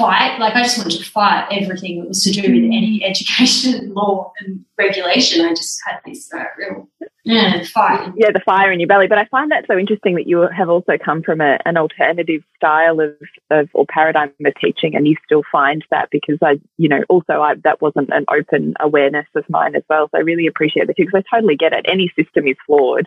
fight. 0.00 0.38
Like 0.38 0.56
I 0.56 0.62
just 0.62 0.78
wanted 0.78 0.98
to 0.98 1.04
fight 1.04 1.48
everything 1.50 2.00
that 2.00 2.08
was 2.08 2.22
to 2.24 2.30
do 2.30 2.42
with 2.42 2.64
any 2.64 3.02
education, 3.08 3.92
law, 3.94 4.32
and 4.40 4.64
regulation. 4.78 5.44
I 5.44 5.50
just 5.50 5.80
had 5.86 6.00
this 6.04 6.32
uh, 6.32 6.44
real 6.58 6.88
yeah, 7.24 7.62
fight. 7.64 8.12
Yeah, 8.16 8.30
the 8.32 8.40
fire 8.40 8.72
in 8.72 8.80
your 8.80 8.86
belly. 8.86 9.06
But 9.06 9.18
I 9.18 9.26
find 9.26 9.50
that 9.50 9.66
so 9.66 9.76
interesting 9.76 10.14
that 10.14 10.26
you 10.26 10.48
have 10.56 10.70
also 10.70 10.96
come 10.96 11.22
from 11.22 11.40
a, 11.40 11.58
an 11.66 11.76
alternative 11.76 12.42
style 12.56 13.00
of, 13.00 13.14
of 13.50 13.68
or 13.74 13.84
paradigm 13.86 14.32
of 14.44 14.54
teaching, 14.60 14.96
and 14.96 15.06
you 15.06 15.16
still 15.24 15.42
find 15.52 15.84
that 15.90 16.08
because 16.10 16.38
I, 16.42 16.60
you 16.78 16.88
know, 16.88 17.02
also 17.08 17.40
I, 17.40 17.54
that 17.64 17.82
wasn't 17.82 18.10
an 18.12 18.24
open 18.32 18.74
awareness 18.80 19.26
of 19.34 19.44
mine 19.50 19.76
as 19.76 19.82
well. 19.88 20.08
So 20.10 20.18
I 20.18 20.22
really 20.22 20.46
appreciate 20.46 20.86
that 20.86 20.96
too 20.96 21.04
because 21.04 21.22
I 21.30 21.36
totally 21.36 21.56
get 21.56 21.72
it. 21.72 21.84
Any 21.86 22.10
system 22.16 22.46
is 22.46 22.56
flawed 22.66 23.06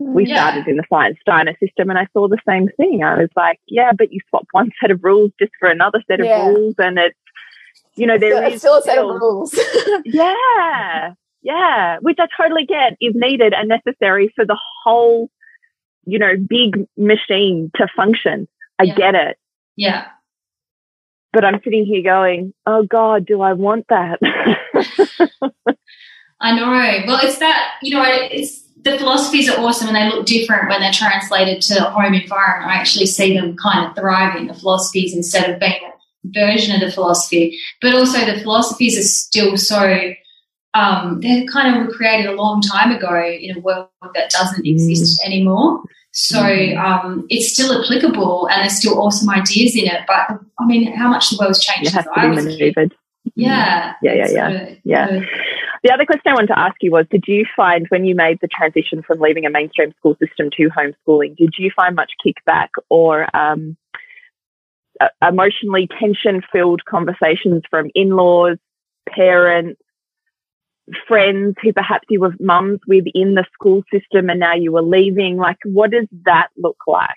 we 0.00 0.26
yeah. 0.26 0.36
started 0.36 0.68
in 0.68 0.76
the 0.76 0.84
Science 0.90 1.18
Steiner 1.20 1.56
system 1.60 1.90
and 1.90 1.98
I 1.98 2.06
saw 2.12 2.28
the 2.28 2.40
same 2.48 2.68
thing. 2.76 3.02
I 3.04 3.16
was 3.18 3.30
like, 3.36 3.60
yeah, 3.66 3.92
but 3.96 4.12
you 4.12 4.20
swap 4.28 4.46
one 4.52 4.70
set 4.80 4.90
of 4.90 5.02
rules 5.02 5.30
just 5.38 5.52
for 5.58 5.68
another 5.68 6.02
set 6.08 6.20
of 6.20 6.26
yeah. 6.26 6.46
rules 6.46 6.74
and 6.78 6.98
it's, 6.98 7.18
you 7.94 8.06
know, 8.06 8.18
there 8.18 8.42
it's 8.44 8.56
is 8.56 8.60
still 8.60 8.76
a 8.76 8.82
set 8.82 8.98
of 8.98 9.06
rules. 9.06 9.58
yeah. 10.04 11.12
Yeah. 11.42 11.98
Which 12.00 12.18
I 12.18 12.26
totally 12.36 12.66
get 12.66 12.96
is 13.00 13.14
needed 13.14 13.54
and 13.54 13.68
necessary 13.68 14.32
for 14.34 14.44
the 14.44 14.58
whole, 14.82 15.30
you 16.06 16.18
know, 16.18 16.36
big 16.36 16.86
machine 16.96 17.70
to 17.76 17.86
function. 17.96 18.48
I 18.78 18.84
yeah. 18.84 18.94
get 18.96 19.14
it. 19.14 19.38
Yeah. 19.76 20.06
But 21.32 21.44
I'm 21.44 21.60
sitting 21.64 21.84
here 21.84 22.02
going, 22.02 22.52
oh 22.66 22.84
God, 22.84 23.26
do 23.26 23.42
I 23.42 23.52
want 23.52 23.86
that? 23.88 24.18
I 26.40 26.56
know. 26.56 27.06
Well, 27.06 27.20
it's 27.22 27.38
that, 27.38 27.74
you 27.82 27.94
know, 27.94 28.04
it's, 28.06 28.63
the 28.84 28.98
philosophies 28.98 29.48
are 29.48 29.58
awesome 29.60 29.88
and 29.88 29.96
they 29.96 30.14
look 30.14 30.26
different 30.26 30.68
when 30.68 30.80
they're 30.80 30.92
translated 30.92 31.62
to 31.62 31.80
home 31.84 32.14
environment. 32.14 32.70
I 32.70 32.74
actually 32.74 33.06
see 33.06 33.36
them 33.36 33.56
kind 33.56 33.88
of 33.88 33.96
thriving, 33.96 34.46
the 34.46 34.54
philosophies, 34.54 35.14
instead 35.14 35.50
of 35.50 35.58
being 35.58 35.80
a 35.82 35.92
version 36.24 36.74
of 36.74 36.80
the 36.80 36.92
philosophy. 36.92 37.58
But 37.80 37.94
also, 37.94 38.24
the 38.24 38.40
philosophies 38.40 38.98
are 38.98 39.02
still 39.02 39.56
so, 39.56 40.12
um, 40.74 41.20
they're 41.20 41.46
kind 41.46 41.82
of 41.82 41.94
created 41.94 42.26
a 42.26 42.34
long 42.34 42.60
time 42.60 42.92
ago 42.92 43.24
in 43.24 43.56
a 43.56 43.60
world 43.60 43.88
that 44.14 44.30
doesn't 44.30 44.66
exist 44.66 45.20
mm. 45.20 45.26
anymore. 45.26 45.82
So 46.12 46.42
mm. 46.42 46.76
um, 46.78 47.26
it's 47.30 47.52
still 47.52 47.82
applicable 47.82 48.48
and 48.48 48.62
there's 48.62 48.78
still 48.78 49.00
awesome 49.00 49.30
ideas 49.30 49.74
in 49.76 49.86
it. 49.86 50.02
But 50.06 50.38
I 50.60 50.66
mean, 50.66 50.92
how 50.94 51.08
much 51.08 51.30
the 51.30 51.38
world's 51.40 51.64
changed. 51.64 51.88
It 51.88 51.94
has 51.94 52.04
to 52.04 52.10
be 52.20 52.28
maneuvered. 52.28 52.94
Yeah. 53.34 53.94
Yeah, 54.02 54.12
yeah, 54.12 54.28
yeah. 54.30 54.74
yeah. 54.84 55.20
The 55.84 55.92
other 55.92 56.06
question 56.06 56.22
I 56.30 56.32
wanted 56.32 56.46
to 56.46 56.58
ask 56.58 56.76
you 56.80 56.90
was 56.90 57.04
Did 57.10 57.24
you 57.28 57.44
find 57.54 57.86
when 57.90 58.06
you 58.06 58.14
made 58.14 58.38
the 58.40 58.48
transition 58.48 59.02
from 59.02 59.20
leaving 59.20 59.44
a 59.44 59.50
mainstream 59.50 59.92
school 59.98 60.16
system 60.18 60.48
to 60.56 60.70
homeschooling, 60.70 61.36
did 61.36 61.54
you 61.58 61.70
find 61.76 61.94
much 61.94 62.12
kickback 62.26 62.68
or 62.88 63.28
um, 63.36 63.76
emotionally 65.22 65.86
tension 66.00 66.42
filled 66.50 66.82
conversations 66.86 67.62
from 67.68 67.90
in 67.94 68.10
laws, 68.10 68.56
parents, 69.08 69.78
friends 71.06 71.54
who 71.62 71.74
perhaps 71.74 72.06
you 72.08 72.20
were 72.20 72.34
mums 72.40 72.80
within 72.86 73.34
the 73.34 73.44
school 73.52 73.82
system 73.92 74.30
and 74.30 74.40
now 74.40 74.54
you 74.54 74.72
were 74.72 74.82
leaving? 74.82 75.36
Like, 75.36 75.58
what 75.64 75.90
does 75.90 76.06
that 76.24 76.48
look 76.56 76.78
like? 76.86 77.10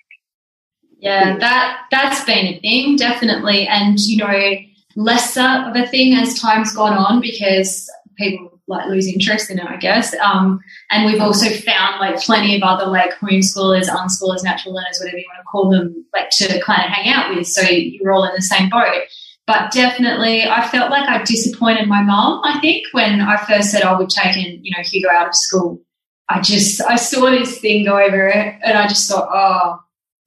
Yeah, 1.00 1.38
that 1.38 1.86
that's 1.90 2.26
been 2.26 2.48
a 2.48 2.60
thing, 2.60 2.98
definitely. 2.98 3.66
And 3.66 3.98
you 3.98 4.18
know, 4.18 4.56
lesser 4.98 5.70
of 5.70 5.74
a 5.74 5.88
thing 5.88 6.16
as 6.16 6.38
time's 6.38 6.76
gone 6.76 6.98
on 6.98 7.22
because 7.22 7.90
people 8.18 8.57
like 8.68 8.88
lose 8.88 9.08
interest 9.08 9.50
in 9.50 9.60
it, 9.60 9.66
I 9.66 9.78
guess. 9.78 10.14
Um, 10.16 10.60
and 10.92 11.06
we've 11.06 11.22
also 11.22 11.50
found 11.50 12.00
like 12.00 12.20
plenty 12.20 12.56
of 12.56 12.64
other 12.64 12.86
like 12.86 13.14
homeschoolers, 13.14 13.88
unschoolers, 13.88 14.44
natural 14.44 14.76
learners, 14.76 14.98
whatever 15.00 15.18
you 15.18 15.26
want 15.30 15.40
to 15.40 15.44
call 15.50 15.70
them, 15.70 16.06
like 16.14 16.30
to 16.32 16.62
kind 16.62 16.84
of 16.84 16.90
hang 16.92 17.12
out 17.12 17.34
with. 17.34 17.48
So 17.48 17.62
you're 17.62 18.12
all 18.12 18.26
in 18.26 18.36
the 18.36 18.42
same 18.42 18.70
boat. 18.70 19.04
But 19.46 19.72
definitely, 19.72 20.44
I 20.44 20.68
felt 20.68 20.92
like 20.92 21.08
I 21.08 21.24
disappointed 21.24 21.88
my 21.88 22.02
mom. 22.02 22.42
I 22.44 22.60
think 22.60 22.86
when 22.92 23.22
I 23.22 23.38
first 23.46 23.72
said 23.72 23.84
I 23.84 23.98
would 23.98 24.10
take 24.10 24.36
in, 24.36 24.60
you 24.62 24.76
know, 24.76 24.84
Hugo 24.84 25.10
out 25.10 25.30
of 25.30 25.36
school, 25.36 25.82
I 26.28 26.42
just 26.42 26.82
I 26.82 26.98
saw 26.98 27.30
this 27.30 27.60
thing 27.60 27.86
go 27.86 27.98
over 27.98 28.28
it, 28.28 28.56
and 28.62 28.78
I 28.78 28.88
just 28.88 29.10
thought, 29.10 29.30
oh, 29.32 29.80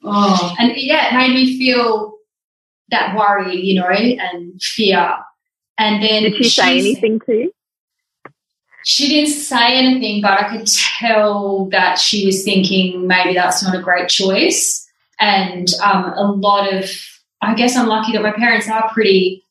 oh, 0.05 0.55
and 0.59 0.73
yeah, 0.75 1.09
it 1.09 1.19
made 1.19 1.35
me 1.35 1.59
feel 1.59 2.15
that 2.89 3.15
worry, 3.15 3.61
you 3.61 3.79
know, 3.79 3.89
and 3.89 4.61
fear. 4.63 5.17
And 5.77 6.03
then 6.03 6.23
did 6.23 6.37
she 6.37 6.49
say 6.49 6.79
anything 6.79 7.21
to 7.27 7.33
you? 7.33 7.53
She 8.85 9.09
didn't 9.09 9.31
say 9.31 9.77
anything, 9.77 10.23
but 10.23 10.33
I 10.33 10.49
could 10.49 10.67
tell 10.67 11.67
that 11.67 11.99
she 11.99 12.27
was 12.27 12.45
thinking 12.45 13.07
maybe 13.07 13.35
that's 13.35 13.63
not 13.63 13.75
a 13.75 13.83
great 13.83 14.09
choice. 14.09 14.87
And 15.19 15.69
um, 15.83 16.13
a 16.17 16.25
lot 16.25 16.73
of, 16.73 16.91
I 17.43 17.55
guess 17.55 17.77
I'm 17.77 17.89
lucky 17.89 18.13
that 18.13 18.23
my 18.23 18.33
parents 18.33 18.69
are 18.69 18.91
pretty, 18.93 19.47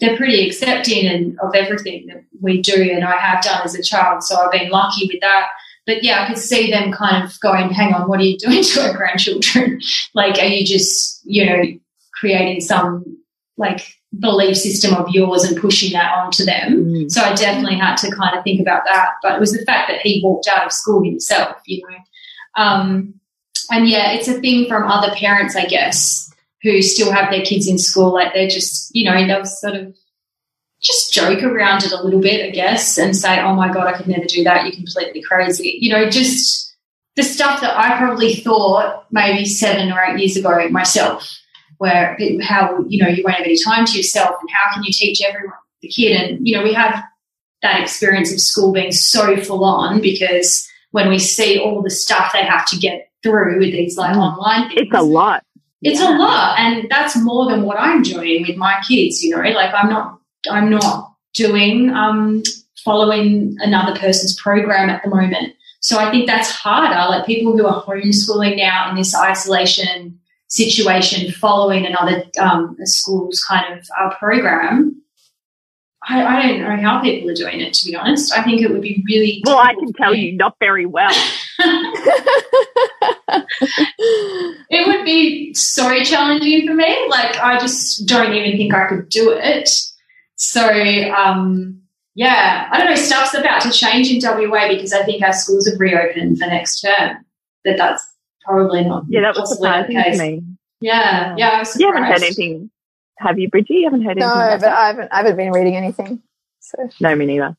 they're 0.00 0.16
pretty 0.16 0.46
accepting 0.46 1.06
and 1.06 1.38
of 1.40 1.54
everything 1.54 2.06
that 2.06 2.24
we 2.40 2.60
do 2.60 2.90
and 2.92 3.04
I 3.04 3.16
have 3.16 3.42
done 3.42 3.62
as 3.64 3.74
a 3.74 3.82
child. 3.82 4.22
So 4.22 4.36
I've 4.36 4.52
been 4.52 4.70
lucky 4.70 5.08
with 5.12 5.20
that. 5.20 5.48
But 5.86 6.04
yeah, 6.04 6.22
I 6.22 6.28
could 6.28 6.38
see 6.38 6.70
them 6.70 6.92
kind 6.92 7.24
of 7.24 7.40
going, 7.40 7.70
hang 7.70 7.94
on, 7.94 8.08
what 8.08 8.20
are 8.20 8.24
you 8.24 8.36
doing 8.38 8.62
to 8.62 8.82
our 8.82 8.96
grandchildren? 8.96 9.80
like, 10.14 10.38
are 10.38 10.46
you 10.46 10.66
just, 10.66 11.22
you 11.24 11.46
know, 11.46 11.62
creating 12.14 12.60
some 12.60 13.18
like 13.56 13.97
belief 14.18 14.56
system 14.56 14.94
of 14.94 15.08
yours 15.10 15.44
and 15.44 15.60
pushing 15.60 15.92
that 15.92 16.16
onto 16.16 16.44
them. 16.44 16.84
Mm. 16.84 17.10
So 17.10 17.22
I 17.22 17.34
definitely 17.34 17.76
had 17.76 17.96
to 17.96 18.14
kind 18.14 18.36
of 18.36 18.44
think 18.44 18.60
about 18.60 18.82
that. 18.86 19.10
But 19.22 19.34
it 19.34 19.40
was 19.40 19.52
the 19.52 19.64
fact 19.64 19.90
that 19.90 20.00
he 20.00 20.22
walked 20.24 20.48
out 20.48 20.64
of 20.64 20.72
school 20.72 21.02
himself, 21.02 21.56
you 21.66 21.82
know. 21.86 22.62
Um, 22.62 23.14
and 23.70 23.88
yeah, 23.88 24.12
it's 24.12 24.28
a 24.28 24.40
thing 24.40 24.66
from 24.66 24.90
other 24.90 25.14
parents, 25.14 25.54
I 25.56 25.66
guess, 25.66 26.32
who 26.62 26.80
still 26.80 27.12
have 27.12 27.30
their 27.30 27.44
kids 27.44 27.68
in 27.68 27.78
school. 27.78 28.12
Like 28.12 28.32
they're 28.32 28.48
just, 28.48 28.94
you 28.94 29.04
know, 29.04 29.26
they'll 29.26 29.44
sort 29.44 29.74
of 29.74 29.94
just 30.80 31.12
joke 31.12 31.42
around 31.42 31.84
it 31.84 31.92
a 31.92 32.02
little 32.02 32.20
bit, 32.20 32.48
I 32.48 32.50
guess, 32.50 32.98
and 32.98 33.14
say, 33.14 33.40
oh 33.40 33.54
my 33.54 33.70
God, 33.70 33.88
I 33.88 33.96
could 33.96 34.08
never 34.08 34.24
do 34.24 34.42
that. 34.44 34.64
You're 34.64 34.74
completely 34.74 35.22
crazy. 35.22 35.76
You 35.80 35.92
know, 35.92 36.08
just 36.08 36.76
the 37.16 37.22
stuff 37.22 37.60
that 37.60 37.76
I 37.76 37.98
probably 37.98 38.36
thought 38.36 39.06
maybe 39.10 39.44
seven 39.44 39.92
or 39.92 40.02
eight 40.02 40.18
years 40.18 40.36
ago 40.36 40.68
myself 40.70 41.38
where 41.78 42.16
how 42.42 42.84
you 42.88 43.02
know 43.02 43.08
you 43.08 43.22
won't 43.24 43.36
have 43.36 43.46
any 43.46 43.58
time 43.62 43.86
to 43.86 43.96
yourself 43.96 44.36
and 44.40 44.50
how 44.50 44.74
can 44.74 44.84
you 44.84 44.92
teach 44.92 45.22
everyone 45.22 45.54
the 45.80 45.88
kid? 45.88 46.12
And 46.12 46.46
you 46.46 46.56
know 46.56 46.62
we 46.62 46.74
have 46.74 47.02
that 47.62 47.80
experience 47.80 48.32
of 48.32 48.40
school 48.40 48.72
being 48.72 48.92
so 48.92 49.36
full 49.38 49.64
on 49.64 50.00
because 50.00 50.68
when 50.90 51.08
we 51.08 51.18
see 51.18 51.58
all 51.58 51.82
the 51.82 51.90
stuff 51.90 52.32
they 52.32 52.44
have 52.44 52.66
to 52.66 52.76
get 52.76 53.10
through 53.22 53.58
with 53.58 53.72
these 53.72 53.96
like 53.96 54.14
mm. 54.14 54.18
online 54.18 54.68
things, 54.68 54.82
it's 54.82 54.94
a 54.94 55.02
lot. 55.02 55.44
it's 55.82 56.00
yeah. 56.00 56.16
a 56.16 56.18
lot. 56.18 56.58
And 56.58 56.88
that's 56.90 57.16
more 57.16 57.50
than 57.50 57.62
what 57.62 57.78
i'm 57.78 58.02
doing 58.02 58.44
with 58.46 58.56
my 58.56 58.80
kids 58.86 59.22
you 59.22 59.34
know? 59.34 59.42
Like 59.42 59.74
i'm 59.74 59.88
not 59.88 60.20
i'm 60.50 60.70
not 60.70 61.14
doing 61.34 61.90
um 61.90 62.42
following 62.84 63.56
another 63.58 63.98
person's 63.98 64.40
program 64.40 64.88
at 64.88 65.02
the 65.02 65.10
moment. 65.10 65.54
So 65.80 65.98
i 65.98 66.10
think 66.10 66.26
that's 66.26 66.50
harder. 66.50 67.08
Like 67.10 67.26
people 67.26 67.56
who 67.56 67.66
are 67.66 67.82
homeschooling 67.82 68.56
now 68.56 68.90
in 68.90 68.96
this 68.96 69.14
isolation 69.14 70.18
situation 70.48 71.30
following 71.32 71.86
another 71.86 72.24
um, 72.40 72.76
school's 72.82 73.42
kind 73.42 73.78
of 73.78 73.86
uh, 73.98 74.14
program. 74.16 75.00
I, 76.08 76.24
I, 76.24 76.46
don't 76.46 76.60
know 76.60 76.76
how 76.80 77.02
people 77.02 77.28
are 77.28 77.34
doing 77.34 77.60
it, 77.60 77.74
to 77.74 77.84
be 77.86 77.94
honest. 77.94 78.32
I 78.32 78.42
think 78.42 78.62
it 78.62 78.70
would 78.70 78.80
be 78.80 79.04
really. 79.06 79.42
Well, 79.44 79.58
I 79.58 79.74
can 79.74 79.92
tell 79.92 80.14
you, 80.14 80.32
not 80.32 80.56
very 80.58 80.86
well. 80.86 81.10
it 84.70 84.86
would 84.86 85.04
be 85.04 85.52
so 85.54 86.02
challenging 86.02 86.66
for 86.66 86.74
me. 86.74 87.08
Like, 87.10 87.36
I 87.38 87.58
just 87.58 88.06
don't 88.06 88.32
even 88.32 88.56
think 88.56 88.72
I 88.72 88.88
could 88.88 89.08
do 89.08 89.32
it. 89.32 89.68
So, 90.36 90.66
um, 91.12 91.82
yeah, 92.14 92.68
I 92.70 92.78
don't 92.78 92.88
know. 92.90 92.96
Stuff's 92.96 93.34
about 93.34 93.62
to 93.62 93.70
change 93.70 94.10
in 94.10 94.20
WA 94.22 94.68
because 94.68 94.92
I 94.92 95.04
think 95.04 95.22
our 95.22 95.32
schools 95.32 95.68
have 95.68 95.78
reopened 95.78 96.38
for 96.38 96.46
next 96.46 96.80
term. 96.80 97.24
That 97.64 97.76
that's 97.76 98.08
probably 98.44 98.84
not. 98.84 99.04
Yeah, 99.08 99.22
that 99.22 99.36
was 99.36 99.54
surprising 99.54 99.96
to 99.96 100.18
me. 100.18 100.42
Yeah, 100.80 101.34
yeah. 101.36 101.48
I 101.48 101.58
was. 101.60 101.78
You 101.78 101.86
haven't 101.86 102.04
heard 102.04 102.22
anything, 102.22 102.70
have 103.18 103.38
you, 103.38 103.48
Bridgie? 103.48 103.74
You 103.74 103.84
haven't 103.84 104.02
heard 104.02 104.18
anything? 104.18 104.28
No, 104.28 104.58
but 104.60 104.68
I 104.68 104.86
haven't. 104.88 105.08
I 105.12 105.16
haven't 105.18 105.36
been 105.36 105.52
reading 105.52 105.76
anything. 105.76 106.22
So 106.60 106.88
no, 107.00 107.14
me 107.14 107.26
neither. 107.26 107.56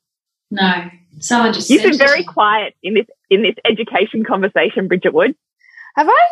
No, 0.51 0.89
someone 1.19 1.53
just. 1.53 1.69
You've 1.69 1.83
been 1.83 1.97
very 1.97 2.23
quiet 2.23 2.75
in 2.83 2.93
this 2.93 3.07
in 3.29 3.41
this 3.41 3.55
education 3.65 4.23
conversation, 4.23 4.87
Bridget 4.87 5.13
Wood. 5.13 5.35
Have 5.95 6.07
I? 6.07 6.25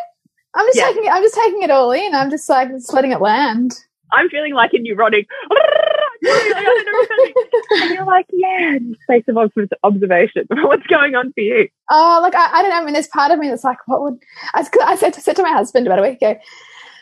I'm 0.54 0.66
just 0.66 0.78
yeah. 0.78 0.86
taking 0.86 1.04
it. 1.04 1.12
I'm 1.12 1.22
just 1.22 1.34
taking 1.34 1.62
it 1.62 1.70
all 1.70 1.92
in. 1.92 2.14
I'm 2.14 2.30
just 2.30 2.48
like 2.48 2.70
just 2.70 2.92
letting 2.92 3.12
it 3.12 3.20
land. 3.20 3.78
I'm 4.12 4.28
feeling 4.28 4.54
like 4.54 4.72
a 4.72 4.78
neurotic. 4.78 5.26
and 6.22 7.90
you're 7.90 8.04
like, 8.04 8.26
yeah, 8.32 8.78
space 9.02 9.24
of 9.28 9.36
observation. 9.82 10.46
What's 10.50 10.86
going 10.86 11.14
on 11.14 11.32
for 11.32 11.40
you? 11.40 11.68
Oh, 11.90 12.18
like 12.22 12.34
I, 12.34 12.58
I, 12.58 12.62
don't 12.62 12.70
know. 12.70 12.76
I 12.76 12.84
mean, 12.84 12.94
there's 12.94 13.08
part 13.08 13.30
of 13.30 13.38
me 13.38 13.48
that's 13.48 13.64
like, 13.64 13.78
what 13.86 14.02
would 14.02 14.18
I, 14.54 14.66
I 14.84 14.96
said, 14.96 15.12
to, 15.14 15.20
said 15.20 15.36
to 15.36 15.42
my 15.42 15.52
husband 15.52 15.86
about 15.86 15.98
a 15.98 16.02
week 16.02 16.16
ago. 16.16 16.36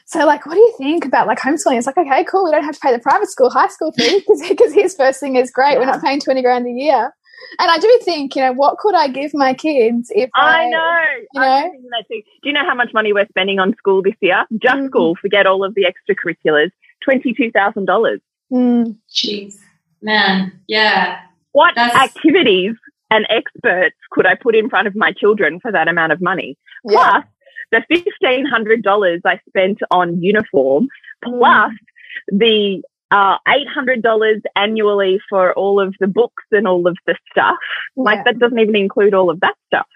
So, 0.09 0.25
like, 0.25 0.47
what 0.47 0.55
do 0.55 0.61
you 0.61 0.75
think 0.79 1.05
about 1.05 1.27
like 1.27 1.39
homeschooling? 1.39 1.79
It's 1.79 1.87
like, 1.87 1.99
okay, 1.99 2.25
cool. 2.25 2.45
We 2.45 2.53
don't 2.53 2.63
have 2.63 2.77
to 2.77 2.81
pay 2.81 2.93
the 2.93 3.01
private 3.01 3.29
school, 3.29 3.51
high 3.51 3.67
school 3.69 3.91
fee 3.93 4.23
because 4.49 4.73
his 4.73 4.95
first 4.95 5.19
thing 5.19 5.35
is 5.35 5.51
great. 5.51 5.73
Yeah. 5.73 5.79
We're 5.81 5.87
not 5.87 6.03
paying 6.03 6.21
twenty 6.21 6.43
grand 6.43 6.67
a 6.67 6.71
year. 6.71 7.13
And 7.59 7.71
I 7.71 7.79
do 7.79 8.01
think, 8.03 8.35
you 8.35 8.43
know, 8.43 8.53
what 8.53 8.79
could 8.79 8.95
I 8.95 9.09
give 9.09 9.33
my 9.35 9.53
kids 9.55 10.11
if 10.15 10.31
I, 10.35 10.65
I 10.65 10.69
know, 10.69 11.01
you 11.33 11.41
know? 11.41 11.71
Do 12.09 12.23
you 12.45 12.53
know 12.53 12.65
how 12.65 12.75
much 12.75 12.93
money 12.95 13.13
we're 13.13 13.27
spending 13.29 13.59
on 13.59 13.75
school 13.77 14.03
this 14.03 14.15
year? 14.21 14.45
Just 14.59 14.75
mm 14.75 14.83
-hmm. 14.83 14.89
school, 14.89 15.17
forget 15.17 15.47
all 15.47 15.65
of 15.65 15.75
the 15.75 15.85
extracurriculars. 15.85 16.71
Twenty-two 17.07 17.53
thousand 17.53 17.87
dollars. 17.87 18.21
Mm. 18.53 18.97
Jeez, 19.09 19.55
man, 20.03 20.53
yeah. 20.67 21.21
What 21.53 21.75
That's... 21.77 21.95
activities 21.95 22.75
and 23.11 23.25
experts 23.31 23.97
could 24.11 24.27
I 24.27 24.35
put 24.35 24.57
in 24.57 24.69
front 24.69 24.89
of 24.89 24.97
my 24.97 25.13
children 25.13 25.61
for 25.61 25.71
that 25.71 25.87
amount 25.87 26.11
of 26.13 26.21
money? 26.21 26.59
Yeah. 26.85 27.23
Plus 27.23 27.25
the 27.71 27.83
fifteen 27.89 28.45
hundred 28.45 28.83
dollars 28.83 29.21
I 29.25 29.39
spent 29.49 29.79
on 29.93 30.21
uniform, 30.21 30.89
mm. 31.25 31.39
plus 31.39 31.71
mm. 31.71 32.39
the 32.39 32.83
uh, 33.13 33.37
eight 33.47 33.69
hundred 33.69 34.03
dollars 34.03 34.43
annually 34.57 35.21
for 35.31 35.53
all 35.55 35.79
of 35.81 35.95
the 36.01 36.09
books 36.09 36.45
and 36.51 36.67
all 36.67 36.89
of 36.89 36.97
the 37.07 37.15
stuff. 37.31 37.55
Yeah. 37.97 38.03
Like 38.03 38.25
that 38.25 38.41
doesn't 38.41 38.59
even 38.59 38.75
include 38.75 39.15
all 39.15 39.31
of 39.31 39.39
that 39.41 39.55
stuff. 39.69 39.87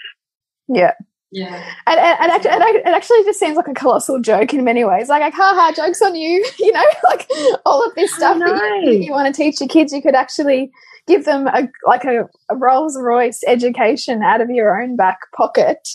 Yeah. 0.68 0.94
Yeah. 1.32 1.64
And, 1.86 2.00
and, 2.00 2.18
and, 2.20 2.32
actually, 2.32 2.50
and 2.50 2.76
it 2.76 2.86
actually 2.86 3.22
just 3.24 3.38
seems 3.38 3.56
like 3.56 3.68
a 3.68 3.74
colossal 3.74 4.20
joke 4.20 4.52
in 4.52 4.64
many 4.64 4.84
ways. 4.84 5.08
Like, 5.08 5.20
like 5.20 5.34
haha, 5.34 5.72
joke's 5.72 6.02
on 6.02 6.16
you. 6.16 6.44
You 6.58 6.72
know, 6.72 6.84
like 7.08 7.30
all 7.64 7.86
of 7.86 7.94
this 7.94 8.14
stuff 8.14 8.38
that 8.38 8.82
you, 8.82 8.92
you, 8.92 9.12
want 9.12 9.34
to 9.34 9.42
teach 9.42 9.60
your 9.60 9.68
kids, 9.68 9.92
you 9.92 10.02
could 10.02 10.14
actually 10.14 10.70
give 11.06 11.24
them 11.24 11.46
a 11.46 11.68
like 11.86 12.04
a, 12.04 12.28
a 12.50 12.56
Rolls 12.56 12.98
Royce 13.00 13.40
education 13.46 14.22
out 14.22 14.40
of 14.40 14.50
your 14.50 14.80
own 14.80 14.96
back 14.96 15.18
pocket. 15.34 15.88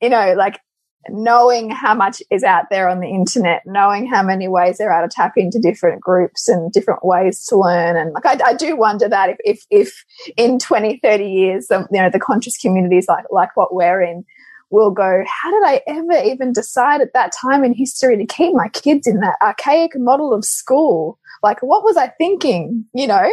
You 0.00 0.08
know, 0.08 0.34
like 0.36 0.58
knowing 1.08 1.70
how 1.70 1.94
much 1.94 2.22
is 2.30 2.42
out 2.42 2.64
there 2.70 2.88
on 2.88 3.00
the 3.00 3.08
internet, 3.08 3.62
knowing 3.64 4.06
how 4.06 4.22
many 4.22 4.48
ways 4.48 4.78
there 4.78 4.92
are 4.92 5.06
to 5.06 5.08
tap 5.08 5.32
into 5.36 5.58
different 5.58 6.00
groups 6.00 6.48
and 6.48 6.72
different 6.72 7.04
ways 7.04 7.44
to 7.46 7.56
learn. 7.56 7.96
And 7.96 8.12
like, 8.12 8.26
I, 8.26 8.38
I 8.44 8.54
do 8.54 8.76
wonder 8.76 9.08
that 9.08 9.30
if, 9.30 9.38
if, 9.44 9.66
if 9.70 10.04
in 10.36 10.58
20, 10.58 11.00
30 11.02 11.24
years, 11.24 11.70
um, 11.70 11.86
you 11.90 12.00
know, 12.00 12.10
the 12.10 12.20
conscious 12.20 12.56
communities 12.56 13.06
like, 13.08 13.24
like 13.30 13.56
what 13.56 13.74
we're 13.74 14.02
in 14.02 14.24
will 14.72 14.90
go, 14.90 15.22
how 15.26 15.50
did 15.50 15.62
I 15.64 15.82
ever 15.86 16.24
even 16.24 16.52
decide 16.52 17.00
at 17.00 17.12
that 17.12 17.32
time 17.40 17.62
in 17.62 17.74
history 17.74 18.16
to 18.16 18.26
keep 18.26 18.54
my 18.54 18.68
kids 18.68 19.06
in 19.06 19.20
that 19.20 19.36
archaic 19.40 19.92
model 19.94 20.32
of 20.32 20.44
school? 20.44 21.18
Like, 21.42 21.62
what 21.62 21.84
was 21.84 21.96
I 21.96 22.08
thinking? 22.08 22.86
You 22.94 23.06
know, 23.06 23.30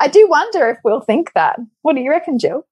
I 0.00 0.08
do 0.08 0.26
wonder 0.28 0.68
if 0.70 0.78
we'll 0.82 1.02
think 1.02 1.32
that. 1.34 1.58
What 1.82 1.94
do 1.94 2.02
you 2.02 2.10
reckon, 2.10 2.38
Jill? 2.38 2.66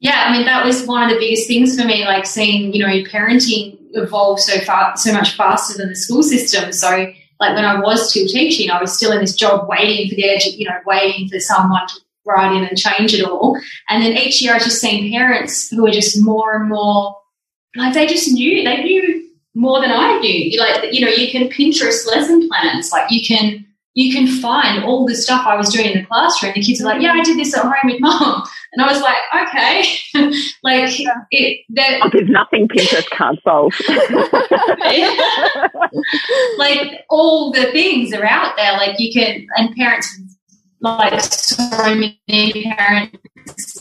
Yeah, 0.00 0.24
I 0.26 0.32
mean 0.32 0.46
that 0.46 0.64
was 0.64 0.86
one 0.86 1.02
of 1.02 1.10
the 1.10 1.18
biggest 1.18 1.46
things 1.46 1.78
for 1.78 1.86
me, 1.86 2.06
like 2.06 2.24
seeing 2.24 2.72
you 2.72 2.80
know 2.80 3.02
parenting 3.10 3.76
evolve 3.92 4.40
so 4.40 4.58
far, 4.60 4.96
so 4.96 5.12
much 5.12 5.36
faster 5.36 5.76
than 5.76 5.90
the 5.90 5.94
school 5.94 6.22
system. 6.22 6.72
So 6.72 6.88
like 6.88 7.54
when 7.54 7.66
I 7.66 7.78
was 7.80 8.08
still 8.08 8.26
teaching, 8.26 8.70
I 8.70 8.80
was 8.80 8.96
still 8.96 9.12
in 9.12 9.20
this 9.20 9.34
job 9.34 9.68
waiting 9.68 10.08
for 10.08 10.14
the 10.14 10.22
edu- 10.22 10.56
you 10.56 10.66
know 10.66 10.78
waiting 10.86 11.28
for 11.28 11.38
someone 11.38 11.86
to 11.86 11.94
write 12.24 12.56
in 12.56 12.64
and 12.64 12.78
change 12.78 13.12
it 13.12 13.24
all. 13.24 13.60
And 13.90 14.02
then 14.02 14.16
each 14.16 14.40
year 14.40 14.54
I 14.54 14.58
just 14.58 14.80
seen 14.80 15.12
parents 15.12 15.68
who 15.68 15.82
were 15.82 15.90
just 15.90 16.18
more 16.22 16.56
and 16.56 16.70
more 16.70 17.19
like 17.76 17.94
they 17.94 18.06
just 18.06 18.32
knew 18.32 18.64
they 18.64 18.82
knew 18.82 19.28
more 19.54 19.80
than 19.80 19.90
I 19.90 20.18
knew. 20.18 20.58
Like 20.58 20.92
you 20.92 21.00
know 21.00 21.10
you 21.10 21.30
can 21.30 21.48
Pinterest 21.48 22.06
lesson 22.06 22.48
plans, 22.48 22.92
like 22.92 23.10
you 23.10 23.26
can 23.26 23.66
you 23.94 24.12
can 24.12 24.26
find 24.26 24.84
all 24.84 25.06
the 25.06 25.16
stuff 25.16 25.46
I 25.46 25.56
was 25.56 25.72
doing 25.72 25.90
in 25.90 25.98
the 25.98 26.06
classroom. 26.06 26.52
The 26.54 26.62
kids 26.62 26.80
are 26.80 26.84
like, 26.84 27.02
yeah, 27.02 27.12
I 27.12 27.22
did 27.22 27.38
this 27.38 27.56
at 27.56 27.62
home 27.62 27.72
with 27.84 28.00
mom. 28.00 28.42
And 28.72 28.82
I 28.82 28.92
was 28.92 29.02
like, 29.02 29.16
okay. 29.48 29.82
like, 30.62 30.96
yeah. 30.96 31.12
it, 31.32 31.66
oh, 32.04 32.10
there's 32.12 32.28
nothing 32.28 32.68
Pinterest 32.68 33.10
can't 33.10 33.36
solve. 33.42 33.74
like, 36.56 37.04
all 37.10 37.50
the 37.50 37.72
things 37.72 38.14
are 38.14 38.24
out 38.24 38.54
there. 38.56 38.74
Like, 38.74 39.00
you 39.00 39.12
can, 39.12 39.44
and 39.56 39.74
parents, 39.74 40.16
like, 40.80 41.20
so 41.20 41.96
many 41.96 42.62
parents, 42.62 43.79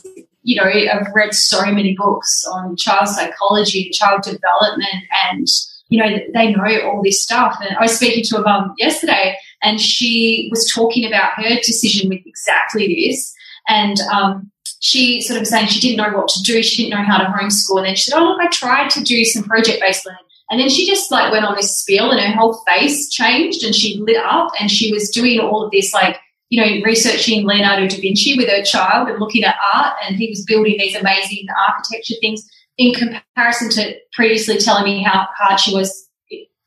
you 0.49 0.55
know, 0.55 0.63
I've 0.63 1.13
read 1.13 1.35
so 1.35 1.63
many 1.67 1.95
books 1.95 2.43
on 2.51 2.75
child 2.75 3.07
psychology 3.07 3.85
and 3.85 3.93
child 3.93 4.23
development 4.23 5.05
and, 5.29 5.45
you 5.89 6.01
know, 6.01 6.17
they 6.33 6.51
know 6.51 6.88
all 6.88 7.03
this 7.03 7.21
stuff. 7.21 7.55
And 7.62 7.77
I 7.77 7.83
was 7.83 7.95
speaking 7.95 8.23
to 8.29 8.38
a 8.38 8.41
mum 8.41 8.73
yesterday 8.79 9.38
and 9.62 9.79
she 9.79 10.47
was 10.49 10.67
talking 10.73 11.05
about 11.05 11.33
her 11.35 11.55
decision 11.57 12.09
with 12.09 12.21
exactly 12.25 12.88
this. 12.88 13.31
And 13.67 13.99
um, 14.12 14.51
she 14.79 15.21
sort 15.21 15.39
of 15.39 15.45
saying 15.45 15.67
she 15.67 15.81
didn't 15.81 15.97
know 15.97 16.17
what 16.17 16.29
to 16.29 16.41
do, 16.41 16.63
she 16.63 16.81
didn't 16.81 16.97
know 16.97 17.05
how 17.05 17.19
to 17.19 17.25
homeschool. 17.25 17.77
And 17.77 17.85
then 17.85 17.95
she 17.95 18.09
said, 18.09 18.17
Oh, 18.17 18.23
look, 18.23 18.41
I 18.41 18.47
tried 18.47 18.89
to 18.91 19.03
do 19.03 19.23
some 19.25 19.43
project 19.43 19.81
based 19.81 20.03
learning. 20.03 20.23
And 20.49 20.59
then 20.59 20.69
she 20.69 20.88
just 20.88 21.12
like 21.12 21.31
went 21.31 21.45
on 21.45 21.55
this 21.55 21.77
spiel 21.77 22.09
and 22.09 22.19
her 22.19 22.39
whole 22.39 22.55
face 22.67 23.07
changed 23.07 23.63
and 23.63 23.75
she 23.75 23.99
lit 23.99 24.17
up 24.17 24.49
and 24.59 24.71
she 24.71 24.91
was 24.91 25.12
doing 25.12 25.39
all 25.39 25.63
of 25.63 25.69
this 25.69 25.93
like, 25.93 26.17
you 26.49 26.59
know, 26.59 26.81
researching 26.83 27.45
Leonardo 27.45 27.88
da 27.88 28.01
Vinci 28.01 28.35
with 28.35 28.49
her 28.49 28.63
child 28.63 29.07
and 29.07 29.19
looking 29.19 29.43
at 29.43 29.55
art 29.73 29.93
and 30.03 30.15
he 30.15 30.29
was 30.29 30.43
building 30.45 30.77
these 30.77 30.95
amazing 30.95 31.45
architecture 31.67 32.15
things 32.19 32.47
in 32.77 32.93
comparison 32.93 33.69
to 33.69 33.95
previously 34.13 34.57
telling 34.57 34.83
me 34.83 35.03
how 35.03 35.27
hard 35.38 35.59
she 35.59 35.73
was 35.75 36.09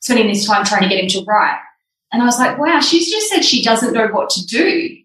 spending 0.00 0.28
this 0.28 0.46
time 0.46 0.64
trying 0.64 0.82
to 0.82 0.88
get 0.88 1.02
him 1.02 1.08
to 1.08 1.24
write. 1.24 1.58
And 2.12 2.22
I 2.22 2.26
was 2.26 2.38
like, 2.38 2.58
wow, 2.58 2.80
she's 2.80 3.10
just 3.10 3.28
said 3.28 3.44
she 3.44 3.62
doesn't 3.62 3.94
know 3.94 4.08
what 4.08 4.30
to 4.30 4.46
do. 4.46 4.96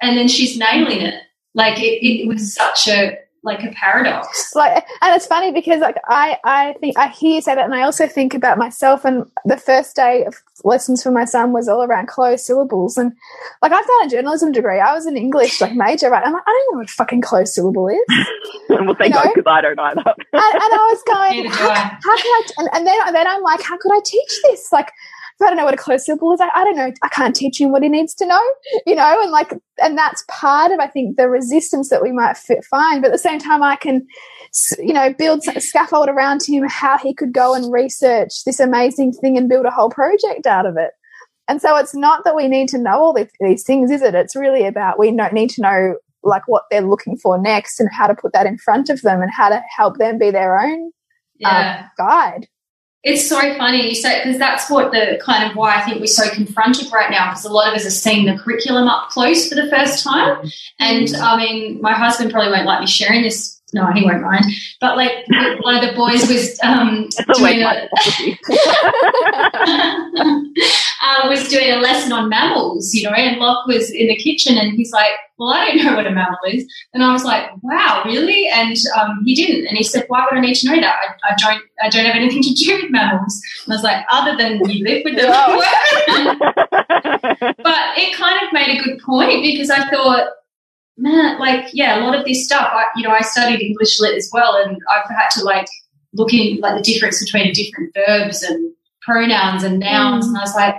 And 0.00 0.16
then 0.16 0.28
she's 0.28 0.56
nailing 0.56 1.02
it. 1.02 1.22
Like 1.54 1.78
it, 1.78 2.04
it 2.04 2.26
was 2.26 2.54
such 2.54 2.88
a 2.88 3.18
like 3.42 3.62
a 3.62 3.70
paradox. 3.72 4.54
Like, 4.54 4.84
and 5.00 5.16
it's 5.16 5.26
funny 5.26 5.52
because 5.52 5.80
like 5.80 5.96
I, 6.06 6.36
I 6.44 6.74
think 6.80 6.98
I 6.98 7.08
hear 7.08 7.36
you 7.36 7.42
say 7.42 7.54
that, 7.54 7.64
and 7.64 7.74
I 7.74 7.82
also 7.82 8.06
think 8.06 8.34
about 8.34 8.58
myself. 8.58 9.04
And 9.04 9.24
the 9.44 9.56
first 9.56 9.96
day 9.96 10.24
of 10.24 10.34
lessons 10.64 11.02
for 11.02 11.10
my 11.10 11.24
son 11.24 11.52
was 11.52 11.68
all 11.68 11.82
around 11.82 12.08
closed 12.08 12.44
syllables, 12.44 12.98
and 12.98 13.12
like 13.62 13.72
I've 13.72 13.86
done 13.86 14.06
a 14.06 14.10
journalism 14.10 14.52
degree. 14.52 14.78
I 14.78 14.94
was 14.94 15.06
an 15.06 15.16
English 15.16 15.60
like 15.60 15.74
major, 15.74 16.10
right? 16.10 16.24
I'm 16.24 16.32
like, 16.32 16.42
I 16.46 16.50
don't 16.50 16.74
know 16.74 16.80
what 16.80 16.90
fucking 16.90 17.22
closed 17.22 17.54
syllable 17.54 17.88
is. 17.88 17.98
well, 18.68 18.94
thank 18.94 19.14
God, 19.14 19.28
because 19.34 19.50
I 19.50 19.60
don't 19.62 19.78
either. 19.78 20.02
and, 20.06 20.16
and 20.32 20.74
I 20.74 20.88
was 20.90 21.02
going, 21.06 21.46
how, 21.46 21.74
how, 21.74 22.16
can 22.16 22.26
I? 22.26 22.42
And, 22.58 22.68
and 22.74 22.86
then, 22.86 23.12
then 23.12 23.26
I'm 23.26 23.42
like, 23.42 23.62
how 23.62 23.78
could 23.78 23.92
I 23.92 24.00
teach 24.04 24.40
this? 24.44 24.70
Like, 24.72 24.92
I 25.42 25.46
don't 25.46 25.56
know 25.56 25.64
what 25.64 25.74
a 25.74 25.78
closed 25.78 26.04
syllable 26.04 26.32
is. 26.32 26.40
I, 26.40 26.48
I 26.54 26.64
don't 26.64 26.76
know. 26.76 26.92
I 27.02 27.08
can't 27.08 27.34
teach 27.34 27.60
him 27.60 27.72
what 27.72 27.82
he 27.82 27.88
needs 27.88 28.14
to 28.14 28.26
know, 28.26 28.42
you 28.86 28.94
know, 28.94 29.22
and 29.22 29.30
like, 29.30 29.52
and 29.82 29.96
that's 29.96 30.24
part 30.28 30.72
of, 30.72 30.80
I 30.80 30.86
think, 30.86 31.16
the 31.16 31.28
resistance 31.28 31.88
that 31.90 32.02
we 32.02 32.12
might 32.12 32.36
fit, 32.36 32.64
find. 32.64 33.02
But 33.02 33.08
at 33.08 33.12
the 33.12 33.18
same 33.18 33.38
time, 33.38 33.62
I 33.62 33.76
can, 33.76 34.06
you 34.78 34.92
know, 34.92 35.12
build 35.14 35.42
a 35.54 35.60
scaffold 35.60 36.08
around 36.08 36.42
him 36.46 36.64
how 36.68 36.98
he 36.98 37.14
could 37.14 37.32
go 37.32 37.54
and 37.54 37.72
research 37.72 38.44
this 38.44 38.60
amazing 38.60 39.12
thing 39.12 39.36
and 39.36 39.48
build 39.48 39.66
a 39.66 39.70
whole 39.70 39.90
project 39.90 40.46
out 40.46 40.66
of 40.66 40.76
it. 40.76 40.90
And 41.48 41.60
so 41.60 41.76
it's 41.76 41.94
not 41.94 42.24
that 42.24 42.36
we 42.36 42.46
need 42.46 42.68
to 42.68 42.78
know 42.78 43.00
all 43.00 43.12
these 43.40 43.64
things, 43.64 43.90
is 43.90 44.02
it? 44.02 44.14
It's 44.14 44.36
really 44.36 44.66
about 44.66 44.98
we 44.98 45.10
don't 45.10 45.32
need 45.32 45.50
to 45.50 45.62
know 45.62 45.96
like 46.22 46.46
what 46.46 46.64
they're 46.70 46.80
looking 46.80 47.16
for 47.16 47.38
next 47.38 47.80
and 47.80 47.88
how 47.92 48.06
to 48.06 48.14
put 48.14 48.32
that 48.32 48.46
in 48.46 48.58
front 48.58 48.90
of 48.90 49.02
them 49.02 49.20
and 49.22 49.32
how 49.32 49.48
to 49.48 49.62
help 49.76 49.98
them 49.98 50.18
be 50.18 50.30
their 50.30 50.60
own 50.60 50.92
yeah. 51.38 51.80
um, 51.80 51.90
guide. 52.06 52.46
It's 53.02 53.26
so 53.26 53.40
funny 53.56 53.88
you 53.88 53.94
say 53.94 54.22
because 54.22 54.38
that's 54.38 54.68
what 54.70 54.92
the 54.92 55.18
kind 55.24 55.48
of 55.48 55.56
why 55.56 55.76
I 55.76 55.80
think 55.82 56.00
we're 56.00 56.06
so 56.06 56.28
confronted 56.30 56.92
right 56.92 57.10
now 57.10 57.30
because 57.30 57.46
a 57.46 57.52
lot 57.52 57.68
of 57.68 57.74
us 57.74 57.86
are 57.86 57.90
seeing 57.90 58.26
the 58.26 58.36
curriculum 58.36 58.88
up 58.88 59.08
close 59.08 59.48
for 59.48 59.54
the 59.54 59.70
first 59.70 60.04
time. 60.04 60.36
Mm-hmm. 60.36 60.48
And 60.80 61.16
I 61.16 61.36
mean, 61.36 61.80
my 61.80 61.94
husband 61.94 62.30
probably 62.30 62.50
won't 62.50 62.66
like 62.66 62.80
me 62.80 62.86
sharing 62.86 63.22
this 63.22 63.59
no, 63.72 63.86
he 63.92 64.04
won't 64.04 64.22
mind. 64.22 64.44
But 64.80 64.96
like 64.96 65.12
one 65.60 65.76
of 65.76 65.88
the 65.88 65.94
boys 65.94 66.28
was 66.28 66.58
um, 66.62 67.08
doing 67.36 67.62
a, 67.62 67.66
uh, 71.02 71.28
was 71.28 71.48
doing 71.48 71.70
a 71.70 71.76
lesson 71.76 72.12
on 72.12 72.28
mammals, 72.28 72.92
you 72.94 73.04
know, 73.04 73.14
and 73.14 73.38
Locke 73.38 73.66
was 73.66 73.90
in 73.90 74.08
the 74.08 74.16
kitchen 74.16 74.58
and 74.58 74.72
he's 74.72 74.92
like, 74.92 75.12
"Well, 75.38 75.52
I 75.52 75.66
don't 75.66 75.84
know 75.84 75.94
what 75.94 76.06
a 76.06 76.10
mammal 76.10 76.38
is," 76.48 76.66
and 76.92 77.04
I 77.04 77.12
was 77.12 77.24
like, 77.24 77.48
"Wow, 77.62 78.02
really?" 78.04 78.48
And 78.48 78.76
um, 78.98 79.22
he 79.24 79.34
didn't, 79.34 79.66
and 79.66 79.76
he 79.76 79.84
said, 79.84 80.04
"Why 80.08 80.26
would 80.28 80.38
I 80.38 80.40
need 80.40 80.56
to 80.56 80.68
know 80.68 80.80
that? 80.80 80.96
I, 80.96 81.32
I, 81.32 81.36
don't, 81.36 81.62
I 81.82 81.88
don't 81.88 82.06
have 82.06 82.16
anything 82.16 82.42
to 82.42 82.54
do 82.54 82.82
with 82.82 82.90
mammals." 82.90 83.40
And 83.64 83.72
I 83.72 83.76
was 83.76 83.84
like, 83.84 84.04
"Other 84.10 84.36
than 84.36 84.68
you 84.68 84.84
live 84.84 85.02
with 85.04 85.16
them." 85.16 85.30
but 87.62 87.96
it 87.96 88.16
kind 88.16 88.46
of 88.46 88.52
made 88.52 88.78
a 88.78 88.82
good 88.82 88.98
point 89.00 89.42
because 89.42 89.70
I 89.70 89.88
thought 89.90 90.28
man, 91.00 91.38
like, 91.38 91.70
yeah, 91.72 91.98
a 91.98 92.02
lot 92.04 92.16
of 92.16 92.24
this 92.24 92.44
stuff, 92.44 92.68
I, 92.72 92.84
you 92.94 93.02
know, 93.02 93.10
I 93.10 93.22
studied 93.22 93.60
English 93.60 94.00
lit 94.00 94.16
as 94.16 94.30
well, 94.32 94.56
and 94.56 94.78
I've 94.88 95.08
had 95.08 95.28
to 95.30 95.44
like 95.44 95.66
look 96.12 96.32
in 96.32 96.58
like 96.60 96.76
the 96.76 96.92
difference 96.92 97.22
between 97.24 97.52
different 97.52 97.94
verbs 97.94 98.42
and 98.42 98.72
pronouns 99.02 99.64
and 99.64 99.78
nouns, 99.78 100.26
mm. 100.26 100.28
and 100.28 100.38
I 100.38 100.40
was 100.40 100.54
like, 100.54 100.74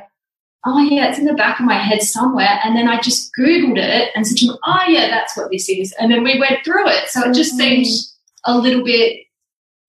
oh 0.65 0.79
yeah, 0.79 1.09
it's 1.09 1.17
in 1.17 1.25
the 1.25 1.33
back 1.33 1.59
of 1.59 1.65
my 1.65 1.73
head 1.73 2.01
somewhere. 2.01 2.59
And 2.63 2.75
then 2.75 2.87
I 2.87 3.01
just 3.01 3.31
Googled 3.37 3.77
it 3.77 4.09
and 4.13 4.27
said 4.27 4.37
to 4.37 4.45
him, 4.45 4.57
oh 4.63 4.83
yeah, 4.87 5.09
that's 5.09 5.35
what 5.35 5.49
this 5.51 5.67
is. 5.67 5.91
And 5.99 6.11
then 6.11 6.23
we 6.23 6.39
went 6.39 6.63
through 6.63 6.87
it. 6.87 7.09
So 7.09 7.27
it 7.27 7.33
just 7.33 7.55
mm. 7.55 7.57
seemed 7.57 7.87
a 8.45 8.57
little 8.57 8.83
bit 8.83 9.25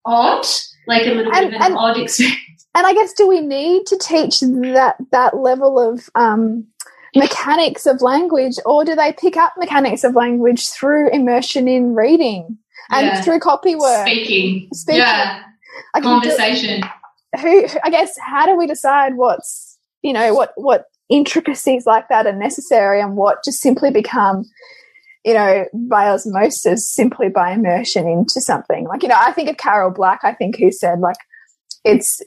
odd, 0.05 0.47
like 0.87 1.03
a 1.03 1.11
little 1.11 1.33
and, 1.33 1.51
bit 1.51 1.55
of 1.55 1.61
an 1.61 1.63
and, 1.63 1.77
odd 1.77 1.99
experience. 1.99 2.39
And 2.75 2.87
I 2.87 2.95
guess, 2.95 3.13
do 3.13 3.29
we 3.29 3.43
need 3.43 3.85
to 3.87 3.99
teach 3.99 4.41
that 4.41 4.97
that 5.11 5.37
level 5.37 5.79
of 5.79 6.09
um, 6.15 6.69
mechanics 7.15 7.87
of 7.87 8.01
language, 8.01 8.57
or 8.65 8.85
do 8.85 8.95
they 8.95 9.13
pick 9.13 9.37
up 9.37 9.53
mechanics 9.59 10.05
of 10.05 10.15
language 10.15 10.69
through 10.69 11.11
immersion 11.11 11.69
in 11.69 11.95
reading 11.95 12.59
and 12.91 13.07
yeah. 13.07 13.21
through 13.23 13.41
copy 13.41 13.75
work? 13.75 14.07
Speaking. 14.07 14.69
Speaking. 14.73 15.01
Yeah. 15.01 15.43
Like 15.95 16.03
Conversation. 16.03 16.83
Who, 17.41 17.67
I 17.83 17.91
guess, 17.91 18.17
how 18.19 18.47
do 18.47 18.57
we 18.57 18.67
decide 18.67 19.17
what's, 19.17 19.79
you 20.03 20.13
know, 20.13 20.35
what, 20.35 20.53
what 20.57 20.87
intricacies 21.09 21.87
like 21.87 22.09
that 22.09 22.27
are 22.27 22.33
necessary 22.33 23.01
and 23.01 23.17
what 23.17 23.45
just 23.45 23.61
simply 23.61 23.91
become, 23.91 24.45
you 25.25 25.35
know, 25.35 25.65
by 25.73 26.09
osmosis 26.09 26.91
simply 26.91 27.29
by 27.29 27.53
immersion 27.53 28.07
into 28.07 28.41
something? 28.41 28.87
Like, 28.87 29.03
you 29.03 29.09
know, 29.09 29.19
I 29.19 29.33
think 29.33 29.49
of 29.49 29.57
Carol 29.57 29.91
Black, 29.91 30.21
I 30.25 30.35
think, 30.35 30.59
who 30.59 30.71
said, 30.71 31.01
like, 31.01 31.17
it's, 31.85 32.21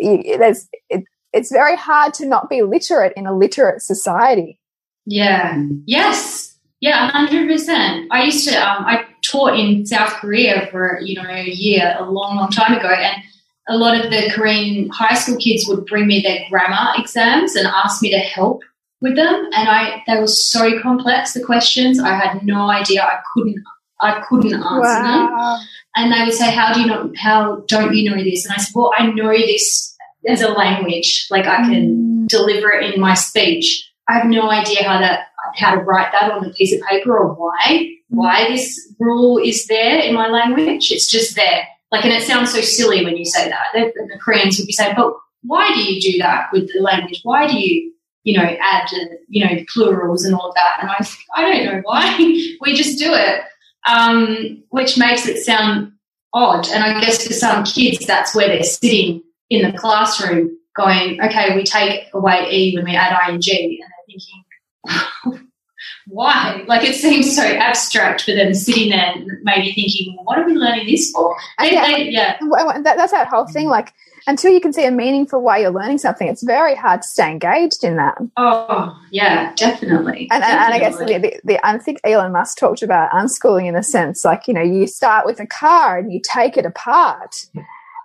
there's, 0.00 0.68
it, 0.90 1.04
it's 1.32 1.52
very 1.52 1.76
hard 1.76 2.14
to 2.14 2.26
not 2.26 2.48
be 2.48 2.62
literate 2.62 3.12
in 3.16 3.26
a 3.26 3.36
literate 3.36 3.82
society. 3.82 4.60
Yeah. 5.06 5.62
Yes. 5.86 6.48
Yeah, 6.80 7.10
hundred 7.10 7.48
percent. 7.48 8.06
I 8.12 8.22
used 8.24 8.48
to. 8.48 8.54
Um, 8.54 8.84
I 8.84 9.04
taught 9.24 9.58
in 9.58 9.84
South 9.84 10.12
Korea 10.14 10.68
for 10.70 11.00
you 11.02 11.20
know 11.20 11.28
a 11.28 11.44
year, 11.44 11.96
a 11.98 12.08
long, 12.08 12.36
long 12.36 12.50
time 12.50 12.72
ago, 12.72 12.88
and 12.88 13.22
a 13.68 13.76
lot 13.76 13.98
of 13.98 14.10
the 14.10 14.30
Korean 14.32 14.88
high 14.90 15.14
school 15.14 15.36
kids 15.38 15.66
would 15.68 15.86
bring 15.86 16.06
me 16.06 16.22
their 16.22 16.46
grammar 16.48 16.92
exams 16.96 17.56
and 17.56 17.66
ask 17.66 18.00
me 18.00 18.10
to 18.10 18.18
help 18.18 18.62
with 19.00 19.16
them, 19.16 19.48
and 19.52 19.68
I 19.68 20.04
they 20.06 20.20
were 20.20 20.28
so 20.28 20.80
complex 20.80 21.34
the 21.34 21.44
questions. 21.44 21.98
I 21.98 22.14
had 22.14 22.44
no 22.44 22.70
idea. 22.70 23.02
I 23.02 23.18
couldn't. 23.34 23.62
I 24.00 24.24
couldn't 24.28 24.54
answer 24.54 24.78
wow. 24.78 25.56
them, 25.58 25.66
and 25.96 26.12
they 26.12 26.24
would 26.24 26.34
say, 26.34 26.52
"How 26.52 26.72
do 26.72 26.80
you 26.80 26.86
know? 26.86 27.12
How 27.16 27.64
don't 27.66 27.92
you 27.92 28.08
know 28.08 28.22
this?" 28.22 28.44
And 28.44 28.54
I 28.54 28.58
said, 28.58 28.72
"Well, 28.72 28.92
I 28.96 29.06
know 29.06 29.32
this 29.32 29.96
as 30.28 30.42
a 30.42 30.48
language. 30.48 31.26
Like 31.30 31.46
I 31.46 31.56
can 31.56 32.24
mm. 32.24 32.28
deliver 32.28 32.70
it 32.70 32.94
in 32.94 33.00
my 33.00 33.14
speech. 33.14 33.90
I 34.08 34.18
have 34.18 34.26
no 34.26 34.50
idea 34.50 34.84
how 34.84 34.98
that 35.00 35.26
how 35.56 35.74
to 35.74 35.80
write 35.80 36.12
that 36.12 36.30
on 36.30 36.44
a 36.44 36.50
piece 36.50 36.74
of 36.74 36.86
paper 36.86 37.16
or 37.16 37.34
why 37.34 37.90
why 38.08 38.48
this 38.48 38.94
rule 38.98 39.38
is 39.38 39.66
there 39.66 39.98
in 40.00 40.14
my 40.14 40.28
language. 40.28 40.90
It's 40.90 41.10
just 41.10 41.36
there. 41.36 41.66
Like, 41.90 42.04
and 42.04 42.12
it 42.12 42.22
sounds 42.22 42.52
so 42.52 42.60
silly 42.60 43.04
when 43.04 43.16
you 43.16 43.24
say 43.24 43.48
that. 43.48 43.66
The, 43.72 43.92
the 43.94 44.18
Koreans 44.18 44.58
would 44.58 44.66
be 44.66 44.72
saying, 44.72 44.94
but 44.96 45.12
why 45.42 45.70
do 45.72 45.80
you 45.82 46.00
do 46.00 46.18
that 46.18 46.48
with 46.52 46.70
the 46.72 46.80
language? 46.80 47.20
Why 47.22 47.46
do 47.46 47.58
you, 47.58 47.92
you 48.24 48.36
know, 48.36 48.44
add, 48.44 48.90
you 49.28 49.44
know, 49.44 49.62
plurals 49.72 50.24
and 50.24 50.34
all 50.34 50.50
of 50.50 50.54
that? 50.54 50.78
And 50.80 50.90
I, 50.90 51.06
I 51.34 51.42
don't 51.42 51.64
know 51.64 51.80
why. 51.84 52.16
we 52.60 52.74
just 52.74 52.98
do 52.98 53.12
it, 53.12 53.40
um, 53.88 54.62
which 54.70 54.98
makes 54.98 55.26
it 55.26 55.42
sound 55.44 55.92
odd. 56.34 56.68
And 56.68 56.84
I 56.84 57.00
guess 57.00 57.26
for 57.26 57.32
some 57.32 57.64
kids, 57.64 58.06
that's 58.06 58.34
where 58.34 58.48
they're 58.48 58.62
sitting 58.62 59.22
in 59.50 59.70
the 59.70 59.76
classroom 59.76 60.56
going, 60.76 61.20
okay, 61.22 61.54
we 61.54 61.64
take 61.64 62.06
away 62.12 62.48
E 62.50 62.74
when 62.76 62.84
we 62.84 62.94
add 62.94 63.16
ing, 63.28 63.34
and 63.34 63.42
they're 63.44 64.06
thinking, 64.06 65.48
why? 66.06 66.64
Like 66.66 66.84
it 66.84 66.94
seems 66.94 67.34
so 67.34 67.42
abstract 67.42 68.22
for 68.22 68.32
them 68.32 68.54
sitting 68.54 68.90
there, 68.90 69.14
maybe 69.42 69.72
thinking, 69.72 70.14
well, 70.16 70.24
what 70.24 70.38
are 70.38 70.46
we 70.46 70.54
learning 70.54 70.86
this 70.86 71.10
for? 71.10 71.36
They, 71.58 71.72
yeah, 71.72 71.86
they, 71.86 72.08
yeah. 72.10 72.36
That, 72.40 72.96
that's 72.96 73.12
that 73.12 73.28
whole 73.28 73.46
thing. 73.46 73.68
Like 73.68 73.92
until 74.26 74.52
you 74.52 74.60
can 74.60 74.72
see 74.72 74.84
a 74.84 74.90
meaning 74.90 75.26
for 75.26 75.38
why 75.38 75.58
you're 75.58 75.70
learning 75.70 75.98
something, 75.98 76.28
it's 76.28 76.42
very 76.42 76.74
hard 76.74 77.02
to 77.02 77.08
stay 77.08 77.30
engaged 77.30 77.82
in 77.82 77.96
that. 77.96 78.18
Oh, 78.36 78.94
yeah, 79.10 79.54
definitely. 79.54 80.28
And, 80.30 80.42
definitely. 80.42 80.64
and 80.64 80.74
I 80.74 80.78
guess 80.78 80.98
the, 80.98 81.04
the, 81.06 81.40
the, 81.44 81.66
I 81.66 81.78
think 81.78 82.00
Elon 82.04 82.32
Musk 82.32 82.58
talked 82.58 82.82
about 82.82 83.10
unschooling 83.10 83.66
in 83.66 83.74
a 83.74 83.82
sense, 83.82 84.24
like, 84.26 84.46
you 84.46 84.52
know, 84.52 84.62
you 84.62 84.86
start 84.86 85.24
with 85.24 85.40
a 85.40 85.46
car 85.46 85.96
and 85.96 86.12
you 86.12 86.20
take 86.22 86.58
it 86.58 86.66
apart 86.66 87.46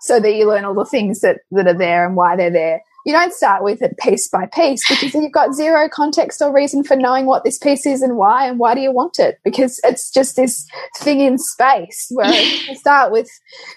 so 0.03 0.19
that 0.19 0.35
you 0.35 0.47
learn 0.47 0.65
all 0.65 0.73
the 0.73 0.85
things 0.85 1.21
that, 1.21 1.39
that 1.51 1.65
are 1.65 1.77
there 1.77 2.05
and 2.05 2.15
why 2.15 2.35
they're 2.35 2.51
there. 2.51 2.81
You 3.05 3.13
don't 3.13 3.33
start 3.33 3.63
with 3.63 3.81
it 3.81 3.97
piece 3.97 4.29
by 4.29 4.45
piece 4.45 4.87
because 4.87 5.13
you've 5.13 5.31
got 5.31 5.53
zero 5.53 5.89
context 5.89 6.41
or 6.41 6.53
reason 6.53 6.83
for 6.83 6.95
knowing 6.95 7.25
what 7.25 7.43
this 7.43 7.57
piece 7.57 7.85
is 7.85 8.01
and 8.01 8.15
why 8.17 8.47
and 8.47 8.59
why 8.59 8.75
do 8.75 8.81
you 8.81 8.93
want 8.93 9.19
it? 9.19 9.39
Because 9.43 9.79
it's 9.83 10.09
just 10.09 10.35
this 10.35 10.65
thing 10.97 11.19
in 11.19 11.37
space 11.37 12.07
where 12.11 12.33
you 12.67 12.75
start 12.75 13.11
with 13.11 13.29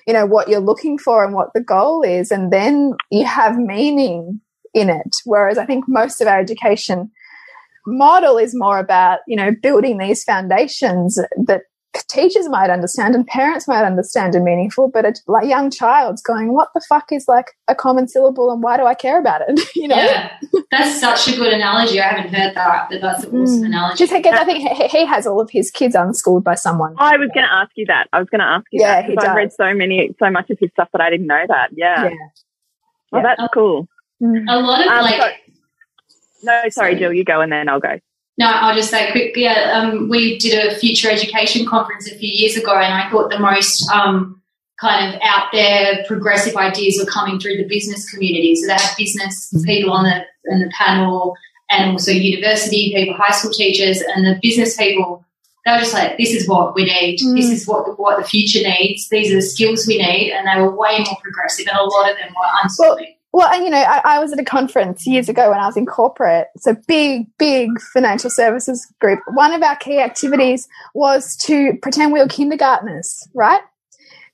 you 0.07 0.13
know 0.13 0.27
what 0.27 0.49
you're 0.49 0.61
looking 0.61 0.97
for 0.97 1.25
and 1.25 1.35
what 1.35 1.49
the 1.55 1.61
goal 1.61 2.03
is 2.03 2.31
and 2.31 2.53
then 2.53 2.95
you 3.11 3.25
have 3.25 3.57
meaning 3.57 4.41
in 4.75 4.91
it. 4.91 5.17
Whereas 5.25 5.59
i 5.59 5.67
think 5.67 5.87
most 5.89 6.21
of 6.21 6.29
our 6.29 6.39
education 6.39 7.11
model 7.87 8.37
is 8.37 8.53
more 8.55 8.79
about 8.79 9.21
you 9.27 9.37
know 9.37 9.53
building 9.63 9.99
these 9.99 10.25
foundations 10.25 11.19
that 11.47 11.63
teachers 12.09 12.49
might 12.49 12.71
understand 12.71 13.15
and 13.15 13.27
parents 13.27 13.69
might 13.69 13.85
understand 13.85 14.35
are 14.35 14.43
meaningful, 14.43 14.89
but 14.89 15.05
a 15.05 15.15
like, 15.27 15.47
young 15.47 15.71
child's 15.71 16.23
going, 16.23 16.53
"What 16.53 16.69
the 16.75 16.81
fuck 16.89 17.13
is 17.13 17.27
like 17.29 17.53
a 17.69 17.75
common 17.75 18.09
syllable, 18.09 18.51
and 18.51 18.63
why 18.63 18.77
do 18.77 18.85
I 18.85 18.95
care 18.95 19.19
about 19.19 19.43
it?" 19.47 19.61
you 19.77 19.89
know, 19.89 19.97
yeah, 19.97 20.33
that's 20.71 21.01
such 21.01 21.29
a 21.29 21.37
good 21.37 21.53
analogy. 21.53 22.01
I 22.01 22.09
haven't 22.09 22.35
heard 22.35 22.55
that, 22.55 22.89
but 22.91 23.01
that's 23.01 23.25
an 23.25 23.41
awesome 23.41 23.63
mm. 23.63 23.67
analogy. 23.67 23.99
Just 23.99 24.13
I 24.13 24.45
think 24.45 24.91
he 24.91 25.05
has 25.07 25.27
all 25.27 25.41
of 25.41 25.51
his 25.51 25.71
kids 25.71 25.95
unschooled 25.95 26.45
by 26.45 26.55
someone. 26.55 26.95
I 26.99 27.17
was 27.17 27.31
going 27.35 27.47
to 27.47 27.53
ask 27.53 27.71
you 27.77 27.87
that. 27.87 28.09
I 28.13 28.19
was 28.19 28.29
going 28.31 28.41
to 28.41 28.47
ask 28.47 28.65
you 28.73 28.81
yeah, 28.81 29.03
that 29.03 29.09
because 29.09 29.25
I've 29.25 29.37
read 29.37 29.53
so 29.53 29.75
many, 29.75 30.15
so 30.19 30.31
much 30.31 30.51
of 30.51 30.59
his 30.61 30.71
stuff 30.73 30.89
that 30.93 31.01
I 31.01 31.11
didn't 31.11 31.27
know 31.27 31.45
that. 31.49 31.71
Yeah, 31.73 32.05
yeah. 32.05 32.11
Well, 33.13 33.23
yeah. 33.23 33.35
that's 33.37 33.53
cool. 33.53 33.89
Mm. 34.23 34.45
A 34.49 34.59
lot 34.61 34.81
of 34.81 34.93
um, 34.93 35.03
like. 35.03 35.21
So, 35.21 35.53
no, 36.43 36.53
sorry, 36.53 36.71
sorry, 36.71 36.97
Jill. 36.97 37.13
You 37.13 37.25
go, 37.25 37.41
and 37.41 37.53
then 37.53 37.69
I'll 37.69 37.81
go. 37.81 37.99
No, 38.39 38.47
I'll 38.47 38.75
just 38.75 38.91
say 38.91 39.11
quickly. 39.13 39.45
Yeah, 39.45 39.73
um, 39.75 40.09
we 40.09 40.39
did 40.39 40.67
a 40.67 40.77
future 40.77 41.11
education 41.11 41.65
conference 41.65 42.11
a 42.11 42.15
few 42.15 42.29
years 42.29 42.57
ago, 42.57 42.75
and 42.75 42.93
I 42.93 43.09
thought 43.11 43.31
the 43.31 43.39
most 43.39 43.89
um, 43.91 44.43
kind 44.79 45.15
of 45.15 45.21
out 45.25 45.47
there 45.53 46.05
progressive 46.07 46.55
ideas 46.57 46.99
were 46.99 47.11
coming 47.11 47.41
through 47.41 47.57
the 47.57 47.67
business 47.67 48.11
community. 48.11 48.55
So 48.57 48.67
they 48.67 48.75
had 48.75 48.95
business 48.99 49.53
mm-hmm. 49.55 49.65
people 49.65 49.93
on 49.93 50.05
the 50.05 50.25
in 50.53 50.61
the 50.61 50.71
panel, 50.77 51.35
and 51.71 51.93
also 51.93 52.13
university 52.13 52.93
people, 52.95 53.15
high 53.15 53.35
school 53.35 53.53
teachers, 53.53 54.03
and 54.03 54.27
the 54.27 54.39
business 54.43 54.77
people. 54.77 55.25
They 55.65 55.73
were 55.73 55.79
just 55.79 55.95
like, 55.95 56.19
"This 56.19 56.33
is 56.33 56.47
what 56.47 56.75
we 56.75 56.85
need. 56.85 57.19
Mm. 57.19 57.37
This 57.37 57.51
is 57.51 57.67
what 57.67 57.99
what 57.99 58.19
the 58.19 58.29
future 58.29 58.63
needs. 58.63 59.09
These 59.09 59.33
are 59.33 59.37
the 59.37 59.43
skills 59.43 59.87
we 59.87 59.97
need," 59.97 60.33
and 60.33 60.47
they 60.47 60.61
were 60.61 60.77
way 60.77 60.99
more 60.99 61.17
progressive, 61.23 61.67
and 61.69 61.79
a 61.79 61.85
lot 61.85 62.11
of 62.11 62.19
them 62.19 62.29
were 62.29 62.45
unschooling. 62.63 62.99
Well, 62.99 63.16
well, 63.37 63.53
and 63.53 63.65
you 63.65 63.71
know, 63.71 63.77
I, 63.77 64.01
I, 64.03 64.19
was 64.19 64.33
at 64.33 64.39
a 64.39 64.45
conference 64.45 65.07
years 65.07 65.29
ago 65.29 65.51
when 65.51 65.59
I 65.59 65.67
was 65.67 65.77
in 65.77 65.85
corporate, 65.85 66.47
so 66.57 66.75
big, 66.89 67.27
big 67.37 67.69
financial 67.93 68.31
services 68.31 68.91
group. 68.99 69.21
One 69.35 69.53
of 69.53 69.63
our 69.63 69.77
key 69.77 70.01
activities 70.01 70.67
was 70.95 71.37
to 71.45 71.75
pretend 71.83 72.15
we 72.15 72.21
were 72.21 72.29
kindergartners, 72.29 73.29
right? 73.35 73.61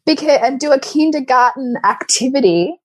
Because 0.07 0.39
and 0.41 0.61
do 0.61 0.71
a 0.71 0.79
kindergarten 0.79 1.79
activity 1.83 2.77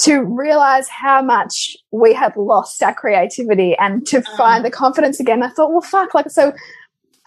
to 0.00 0.20
realize 0.20 0.86
how 0.90 1.22
much 1.22 1.78
we 1.90 2.12
had 2.12 2.36
lost 2.36 2.82
our 2.82 2.92
creativity 2.92 3.74
and 3.78 4.06
to 4.08 4.18
uh-huh. 4.18 4.36
find 4.36 4.66
the 4.66 4.70
confidence 4.70 5.18
again. 5.18 5.42
I 5.42 5.48
thought, 5.48 5.70
well, 5.70 5.80
fuck, 5.80 6.12
like 6.12 6.30
so. 6.30 6.52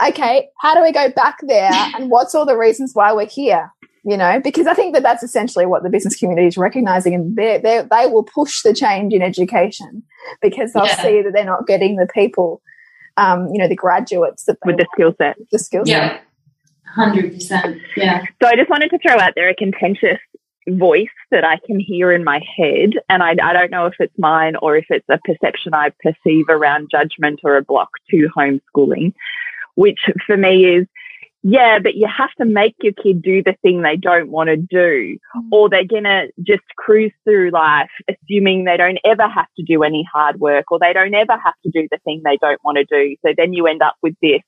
Okay, 0.07 0.47
how 0.59 0.75
do 0.75 0.83
we 0.83 0.91
go 0.91 1.09
back 1.09 1.37
there? 1.41 1.71
And 1.95 2.11
what's 2.11 2.35
all 2.35 2.45
the 2.45 2.55
reasons 2.55 2.91
why 2.93 3.13
we're 3.13 3.25
here? 3.25 3.73
You 4.07 4.15
know, 4.15 4.39
because 4.41 4.67
I 4.67 4.73
think 4.73 4.93
that 4.93 5.03
that's 5.03 5.21
essentially 5.21 5.65
what 5.65 5.83
the 5.83 5.89
business 5.89 6.15
community 6.15 6.47
is 6.47 6.57
recognizing, 6.57 7.13
and 7.13 7.35
they 7.35 7.59
they 7.61 7.83
they 7.91 8.07
will 8.07 8.23
push 8.23 8.61
the 8.63 8.73
change 8.73 9.13
in 9.13 9.21
education 9.21 10.01
because 10.41 10.71
they'll 10.71 10.85
yeah. 10.85 11.01
see 11.01 11.21
that 11.21 11.33
they're 11.33 11.43
not 11.43 11.67
getting 11.67 11.97
the 11.97 12.07
people, 12.13 12.61
um, 13.17 13.49
you 13.51 13.59
know, 13.59 13.67
the 13.67 13.75
graduates 13.75 14.45
that 14.45 14.59
with 14.65 14.77
the 14.77 14.87
skill 14.93 15.13
set, 15.17 15.35
the 15.51 15.59
skill 15.59 15.85
set. 15.85 15.91
Yeah, 15.91 16.19
hundred 16.95 17.33
percent. 17.33 17.81
Yeah. 17.97 18.23
So 18.41 18.47
I 18.47 18.55
just 18.55 18.69
wanted 18.69 18.91
to 18.91 18.99
throw 18.99 19.19
out 19.19 19.33
there 19.35 19.49
a 19.49 19.55
contentious 19.55 20.19
voice 20.69 21.07
that 21.31 21.43
I 21.43 21.57
can 21.65 21.77
hear 21.77 22.13
in 22.13 22.23
my 22.23 22.39
head, 22.57 22.91
and 23.09 23.21
I, 23.21 23.31
I 23.31 23.51
don't 23.51 23.71
know 23.71 23.87
if 23.87 23.95
it's 23.99 24.17
mine 24.17 24.55
or 24.61 24.77
if 24.77 24.85
it's 24.89 25.07
a 25.09 25.19
perception 25.25 25.73
I 25.73 25.91
perceive 26.01 26.45
around 26.47 26.91
judgment 26.91 27.41
or 27.43 27.57
a 27.57 27.61
block 27.61 27.89
to 28.11 28.29
homeschooling, 28.37 29.15
which 29.75 29.99
for 30.25 30.37
me 30.37 30.63
is 30.63 30.87
yeah, 31.49 31.79
but 31.79 31.95
you 31.95 32.07
have 32.07 32.33
to 32.39 32.45
make 32.45 32.75
your 32.81 32.91
kid 32.91 33.21
do 33.21 33.41
the 33.41 33.55
thing 33.61 33.81
they 33.81 33.95
don't 33.95 34.29
want 34.29 34.49
to 34.49 34.57
do, 34.57 35.17
mm. 35.35 35.47
or 35.49 35.69
they're 35.69 35.85
going 35.85 36.03
to 36.03 36.27
just 36.45 36.63
cruise 36.77 37.13
through 37.23 37.51
life 37.51 37.89
assuming 38.09 38.65
they 38.65 38.75
don't 38.75 38.99
ever 39.05 39.29
have 39.29 39.47
to 39.55 39.63
do 39.63 39.83
any 39.83 40.05
hard 40.11 40.41
work 40.41 40.65
or 40.71 40.77
they 40.77 40.91
don't 40.91 41.13
ever 41.13 41.37
have 41.37 41.53
to 41.63 41.71
do 41.71 41.87
the 41.89 41.99
thing 42.03 42.21
they 42.25 42.35
don't 42.41 42.61
want 42.65 42.77
to 42.77 42.83
do. 42.83 43.15
So 43.25 43.33
then 43.37 43.53
you 43.53 43.65
end 43.65 43.81
up 43.81 43.95
with 44.03 44.15
this 44.21 44.41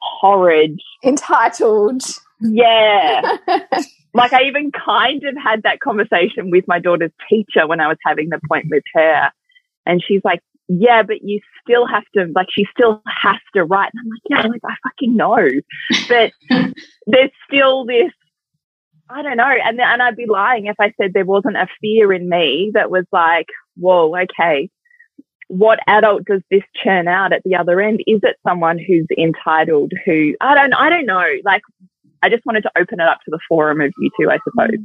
horrid, 0.00 0.80
entitled. 1.04 2.02
Yeah. 2.40 3.36
like 4.14 4.32
I 4.32 4.44
even 4.44 4.72
kind 4.72 5.22
of 5.22 5.34
had 5.36 5.64
that 5.64 5.80
conversation 5.80 6.50
with 6.50 6.64
my 6.66 6.78
daughter's 6.78 7.12
teacher 7.28 7.66
when 7.66 7.80
I 7.80 7.88
was 7.88 7.98
having 8.02 8.30
the 8.30 8.40
point 8.48 8.68
with 8.70 8.84
her. 8.94 9.30
And 9.84 10.02
she's 10.02 10.22
like, 10.24 10.40
yeah, 10.68 11.02
but 11.02 11.22
you 11.22 11.40
still 11.62 11.86
have 11.86 12.04
to, 12.14 12.26
like, 12.34 12.48
she 12.50 12.66
still 12.76 13.02
has 13.06 13.36
to 13.54 13.64
write. 13.64 13.90
And 13.94 14.00
I'm 14.04 14.10
like, 14.10 14.22
yeah, 14.44 14.50
like, 14.50 14.62
I 14.64 14.74
fucking 14.88 15.16
know. 15.16 15.48
But 16.08 16.32
there's 17.06 17.30
still 17.48 17.84
this, 17.84 18.12
I 19.08 19.22
don't 19.22 19.36
know. 19.36 19.44
And, 19.44 19.80
and 19.80 20.02
I'd 20.02 20.16
be 20.16 20.26
lying 20.26 20.66
if 20.66 20.76
I 20.80 20.92
said 21.00 21.12
there 21.12 21.24
wasn't 21.24 21.56
a 21.56 21.68
fear 21.80 22.12
in 22.12 22.28
me 22.28 22.72
that 22.74 22.90
was 22.90 23.04
like, 23.12 23.46
whoa, 23.76 24.16
okay, 24.22 24.68
what 25.48 25.78
adult 25.86 26.24
does 26.24 26.42
this 26.50 26.62
churn 26.82 27.06
out 27.06 27.32
at 27.32 27.42
the 27.44 27.54
other 27.54 27.80
end? 27.80 28.00
Is 28.06 28.20
it 28.24 28.36
someone 28.46 28.78
who's 28.78 29.06
entitled 29.16 29.92
who, 30.04 30.34
I 30.40 30.54
don't, 30.54 30.74
I 30.74 30.90
don't 30.90 31.06
know. 31.06 31.24
Like, 31.44 31.62
I 32.22 32.28
just 32.28 32.44
wanted 32.44 32.62
to 32.62 32.72
open 32.76 32.98
it 33.00 33.06
up 33.06 33.18
to 33.24 33.30
the 33.30 33.38
forum 33.48 33.80
of 33.80 33.92
you 33.98 34.10
two, 34.18 34.30
I 34.30 34.38
suppose. 34.42 34.80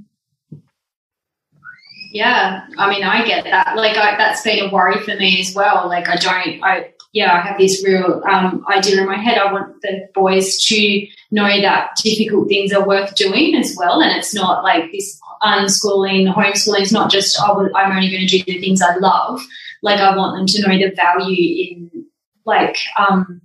Yeah, 2.13 2.67
I 2.78 2.89
mean, 2.89 3.04
I 3.04 3.26
get 3.26 3.45
that. 3.45 3.78
Like, 3.78 3.95
I, 3.95 4.17
that's 4.17 4.43
been 4.43 4.65
a 4.65 4.69
worry 4.69 5.00
for 5.00 5.15
me 5.15 5.39
as 5.39 5.56
well. 5.56 5.88
Like, 5.88 6.10
I 6.10 6.15
don't, 6.17 6.62
I, 6.62 6.91
yeah, 7.13 7.34
I 7.34 7.39
have 7.39 7.58
this 7.58 7.84
real 7.86 8.21
um, 8.30 8.65
idea 8.69 9.00
in 9.00 9.08
my 9.08 9.15
head. 9.15 9.38
I 9.38 9.52
want 9.52 9.82
the 9.82 10.10
boys 10.13 10.62
to 10.65 11.08
know 11.32 11.62
that 11.62 11.95
difficult 12.04 12.50
things 12.50 12.74
are 12.74 12.86
worth 12.86 13.15
doing 13.15 13.56
as 13.56 13.76
well. 13.80 14.02
And 14.02 14.12
it's 14.17 14.34
not 14.34 14.62
like 14.62 14.91
this 14.91 15.17
unschooling, 15.41 16.34
homeschooling 16.34 16.82
is 16.82 16.91
not 16.91 17.10
just, 17.10 17.38
oh, 17.39 17.69
I'm 17.74 17.95
only 17.95 18.12
going 18.12 18.28
to 18.28 18.38
do 18.38 18.43
the 18.43 18.60
things 18.60 18.82
I 18.82 18.97
love. 18.97 19.41
Like, 19.82 20.02
I 20.02 20.15
want 20.15 20.38
them 20.38 20.47
to 20.47 20.67
know 20.67 20.78
the 20.78 20.93
value 20.93 21.71
in, 21.71 22.06
like, 22.45 22.78
um, 23.00 23.41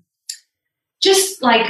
just 1.01 1.41
like 1.41 1.67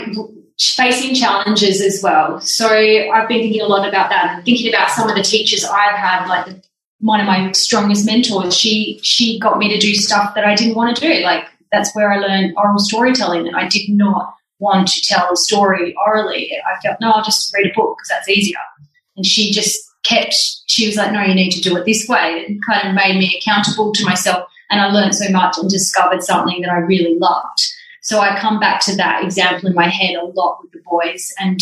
facing 0.58 1.14
challenges 1.14 1.82
as 1.82 2.00
well. 2.02 2.40
So 2.40 2.68
I've 2.68 3.28
been 3.28 3.42
thinking 3.42 3.60
a 3.60 3.66
lot 3.66 3.86
about 3.86 4.08
that 4.08 4.36
and 4.36 4.44
thinking 4.46 4.72
about 4.72 4.90
some 4.90 5.10
of 5.10 5.14
the 5.14 5.22
teachers 5.22 5.62
I've 5.62 5.96
had, 5.96 6.26
like 6.26 6.46
the 6.46 6.62
one 7.06 7.20
of 7.20 7.26
my 7.26 7.52
strongest 7.52 8.04
mentors, 8.04 8.56
she 8.56 8.98
she 9.02 9.38
got 9.38 9.58
me 9.58 9.68
to 9.68 9.78
do 9.78 9.94
stuff 9.94 10.34
that 10.34 10.44
I 10.44 10.54
didn't 10.54 10.74
want 10.74 10.96
to 10.96 11.00
do. 11.00 11.22
Like 11.22 11.44
that's 11.72 11.94
where 11.94 12.10
I 12.10 12.18
learned 12.18 12.54
oral 12.56 12.78
storytelling, 12.78 13.46
and 13.46 13.56
I 13.56 13.68
did 13.68 13.88
not 13.88 14.34
want 14.58 14.88
to 14.88 15.00
tell 15.02 15.32
a 15.32 15.36
story 15.36 15.94
orally. 16.06 16.50
I 16.52 16.80
felt 16.80 17.00
no, 17.00 17.12
I'll 17.12 17.24
just 17.24 17.54
read 17.54 17.70
a 17.70 17.74
book 17.74 17.96
because 17.96 18.08
that's 18.08 18.28
easier. 18.28 18.58
And 19.16 19.24
she 19.24 19.52
just 19.52 19.78
kept. 20.02 20.34
She 20.66 20.86
was 20.86 20.96
like, 20.96 21.12
no, 21.12 21.22
you 21.22 21.34
need 21.34 21.52
to 21.52 21.60
do 21.60 21.76
it 21.76 21.84
this 21.86 22.08
way, 22.08 22.44
and 22.46 22.60
kind 22.66 22.88
of 22.88 22.94
made 22.94 23.18
me 23.18 23.40
accountable 23.40 23.92
to 23.92 24.04
myself. 24.04 24.48
And 24.70 24.80
I 24.80 24.90
learned 24.90 25.14
so 25.14 25.30
much 25.30 25.58
and 25.58 25.70
discovered 25.70 26.22
something 26.22 26.60
that 26.62 26.70
I 26.70 26.78
really 26.78 27.16
loved. 27.18 27.60
So 28.02 28.20
I 28.20 28.38
come 28.38 28.58
back 28.58 28.80
to 28.82 28.96
that 28.96 29.24
example 29.24 29.68
in 29.68 29.74
my 29.74 29.88
head 29.88 30.16
a 30.16 30.24
lot 30.24 30.58
with 30.62 30.72
the 30.72 30.80
boys 30.84 31.32
and 31.38 31.60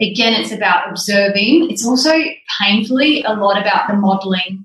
again, 0.00 0.34
it's 0.34 0.52
about 0.52 0.88
observing. 0.90 1.68
It's 1.70 1.86
also 1.86 2.12
painfully 2.60 3.22
a 3.22 3.34
lot 3.34 3.60
about 3.60 3.88
the 3.88 3.94
modeling 3.94 4.63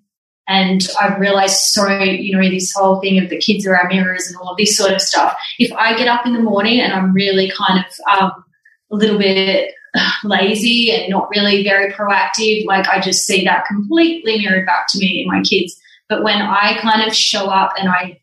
and 0.50 0.82
I've 1.00 1.20
realized 1.20 1.58
so, 1.58 1.88
you 1.88 2.36
know, 2.36 2.50
this 2.50 2.74
whole 2.74 3.00
thing 3.00 3.24
of 3.24 3.30
the 3.30 3.38
kids 3.38 3.68
are 3.68 3.78
our 3.78 3.88
mirrors 3.88 4.28
and 4.28 4.36
all 4.38 4.50
of 4.50 4.58
this 4.58 4.76
sort 4.76 4.92
of 4.92 5.02
stuff. 5.02 5.38
If 5.60 5.72
I 5.74 5.96
get 5.96 6.08
up 6.08 6.26
in 6.26 6.34
the 6.34 6.42
morning 6.42 6.82
and 6.82 6.92
I'm 6.92 7.14
really 7.14 7.52
kind 7.56 7.86
of 7.86 8.20
um, 8.20 8.44
a 8.92 8.96
little 8.96 9.20
bit 9.20 9.76
lazy 10.24 10.92
and 10.92 11.10
not 11.10 11.30
really 11.30 11.64
very 11.64 11.92
proactive. 11.94 12.66
Like 12.66 12.88
I 12.88 13.00
just 13.00 13.26
see 13.26 13.44
that 13.46 13.66
completely 13.66 14.40
mirrored 14.40 14.66
back 14.66 14.88
to 14.90 15.00
me 15.00 15.22
in 15.22 15.28
my 15.28 15.42
kids. 15.42 15.80
But 16.08 16.24
when 16.24 16.42
I 16.42 16.80
kind 16.82 17.08
of 17.08 17.16
show 17.16 17.46
up 17.46 17.74
and 17.78 17.88
I 17.88 18.20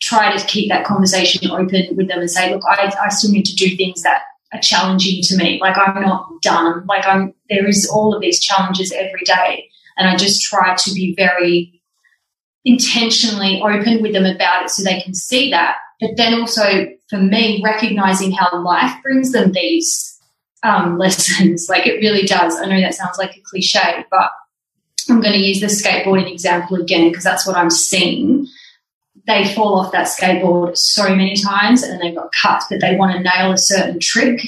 try 0.00 0.34
to 0.34 0.46
keep 0.46 0.70
that 0.70 0.86
conversation 0.86 1.50
open 1.50 1.96
with 1.96 2.08
them 2.08 2.20
and 2.20 2.30
say, 2.30 2.52
look, 2.54 2.62
I, 2.66 2.94
I 3.02 3.08
still 3.10 3.30
need 3.30 3.44
to 3.44 3.54
do 3.54 3.76
things 3.76 4.02
that 4.02 4.22
are 4.54 4.60
challenging 4.60 5.20
to 5.24 5.36
me. 5.36 5.58
Like 5.60 5.76
I'm 5.76 6.00
not 6.00 6.30
done. 6.40 6.86
Like 6.86 7.06
I'm, 7.06 7.34
there 7.50 7.66
is 7.66 7.86
all 7.92 8.14
of 8.14 8.22
these 8.22 8.40
challenges 8.40 8.92
every 8.92 9.22
day. 9.24 9.68
And 9.98 10.08
I 10.08 10.16
just 10.16 10.42
try 10.42 10.74
to 10.76 10.92
be 10.94 11.14
very 11.16 11.80
intentionally 12.64 13.60
open 13.62 14.02
with 14.02 14.12
them 14.12 14.24
about 14.24 14.64
it 14.64 14.70
so 14.70 14.82
they 14.82 15.00
can 15.00 15.14
see 15.14 15.50
that. 15.50 15.76
But 16.00 16.16
then 16.16 16.40
also 16.40 16.86
for 17.08 17.18
me, 17.18 17.62
recognizing 17.64 18.32
how 18.32 18.62
life 18.62 18.94
brings 19.02 19.32
them 19.32 19.52
these 19.52 20.18
um, 20.62 20.98
lessons. 20.98 21.68
Like 21.68 21.86
it 21.86 22.00
really 22.00 22.26
does. 22.26 22.56
I 22.56 22.66
know 22.66 22.80
that 22.80 22.94
sounds 22.94 23.18
like 23.18 23.36
a 23.36 23.40
cliche, 23.40 24.04
but 24.10 24.30
I'm 25.08 25.20
going 25.20 25.32
to 25.32 25.38
use 25.38 25.60
the 25.60 25.66
skateboarding 25.66 26.30
example 26.30 26.76
again 26.76 27.08
because 27.08 27.24
that's 27.24 27.46
what 27.46 27.56
I'm 27.56 27.70
seeing. 27.70 28.46
They 29.26 29.52
fall 29.54 29.78
off 29.78 29.92
that 29.92 30.06
skateboard 30.06 30.76
so 30.76 31.14
many 31.14 31.34
times 31.36 31.82
and 31.82 32.00
they've 32.00 32.14
got 32.14 32.30
cuts, 32.42 32.66
but 32.70 32.80
they 32.80 32.96
want 32.96 33.12
to 33.12 33.22
nail 33.22 33.52
a 33.52 33.58
certain 33.58 33.98
trick. 34.00 34.40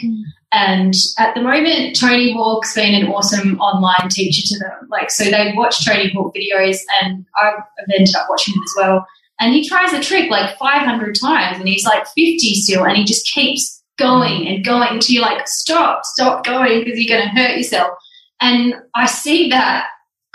Mm. 0.53 0.59
And 0.59 0.95
at 1.19 1.35
the 1.35 1.43
moment, 1.43 1.99
Tony 1.99 2.33
Hawk's 2.33 2.75
been 2.75 2.95
an 2.95 3.09
awesome 3.09 3.61
online 3.61 4.09
teacher 4.09 4.47
to 4.47 4.59
them. 4.59 4.89
Like, 4.89 5.11
so 5.11 5.25
they 5.25 5.53
watch 5.57 5.85
Tony 5.85 6.11
Hawk 6.11 6.35
videos 6.35 6.79
and 7.03 7.25
I've 7.43 7.63
ended 7.95 8.15
up 8.17 8.27
watching 8.29 8.55
them 8.55 8.63
as 8.65 8.75
well. 8.77 9.07
And 9.41 9.55
he 9.55 9.67
tries 9.67 9.93
a 9.93 10.01
trick 10.01 10.31
like 10.31 10.57
500 10.59 11.15
times 11.15 11.59
and 11.59 11.69
he's 11.69 11.87
like 11.87 12.07
50 12.07 12.39
still 12.55 12.85
and 12.85 12.97
he 12.97 13.05
just 13.05 13.33
keeps 13.33 13.83
going 13.99 14.47
and 14.47 14.65
going 14.65 14.89
until 14.91 15.15
you're 15.15 15.23
like, 15.23 15.49
stop, 15.49 16.05
stop 16.05 16.45
going 16.45 16.85
because 16.85 16.99
you're 16.99 17.17
going 17.17 17.29
to 17.29 17.41
hurt 17.41 17.57
yourself. 17.57 17.93
And 18.41 18.75
I 18.95 19.07
see 19.07 19.49
that 19.51 19.87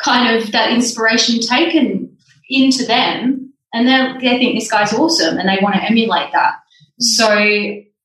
kind 0.01 0.35
of 0.35 0.51
that 0.51 0.71
inspiration 0.71 1.39
taken 1.39 2.17
into 2.49 2.85
them 2.85 3.53
and 3.73 3.87
then 3.87 4.19
they 4.19 4.37
think 4.37 4.57
this 4.57 4.71
guy's 4.71 4.93
awesome 4.93 5.37
and 5.37 5.49
they 5.49 5.59
want 5.61 5.75
to 5.75 5.83
emulate 5.83 6.31
that. 6.33 6.55
So 6.99 7.27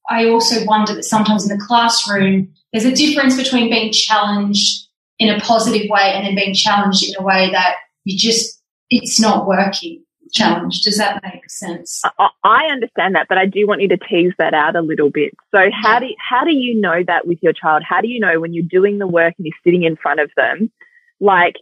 I 0.09 0.29
also 0.29 0.65
wonder 0.65 0.95
that 0.95 1.05
sometimes 1.05 1.49
in 1.49 1.57
the 1.57 1.65
classroom, 1.65 2.53
there's 2.73 2.85
a 2.85 2.95
difference 2.95 3.37
between 3.37 3.71
being 3.71 3.93
challenged 3.93 4.89
in 5.19 5.29
a 5.29 5.39
positive 5.41 5.89
way 5.91 6.13
and 6.15 6.27
then 6.27 6.35
being 6.35 6.55
challenged 6.55 7.05
in 7.05 7.15
a 7.19 7.23
way 7.23 7.51
that 7.51 7.77
you 8.05 8.19
just, 8.19 8.61
it's 8.89 9.21
not 9.21 9.47
working. 9.47 10.03
Challenge. 10.33 10.83
Does 10.83 10.97
that 10.97 11.21
make 11.25 11.51
sense? 11.51 12.03
I 12.45 12.67
understand 12.67 13.17
that, 13.17 13.27
but 13.29 13.37
I 13.37 13.47
do 13.47 13.67
want 13.67 13.81
you 13.81 13.89
to 13.89 13.97
tease 13.97 14.33
that 14.39 14.55
out 14.55 14.77
a 14.77 14.81
little 14.81 15.11
bit. 15.11 15.35
So 15.53 15.71
how 15.73 15.99
do 15.99 16.07
how 16.21 16.45
do 16.45 16.53
you 16.53 16.81
know 16.81 17.03
that 17.05 17.27
with 17.27 17.41
your 17.43 17.53
child? 17.53 17.83
How 17.83 18.01
do 18.01 18.07
you 18.07 18.21
know 18.21 18.39
when 18.39 18.55
you're 18.55 18.63
doing 18.63 18.99
the 18.99 19.09
work 19.09 19.35
and 19.39 19.45
you're 19.45 19.57
sitting 19.65 19.83
in 19.83 19.97
front 19.97 20.21
of 20.21 20.31
them, 20.37 20.71
like 21.19 21.57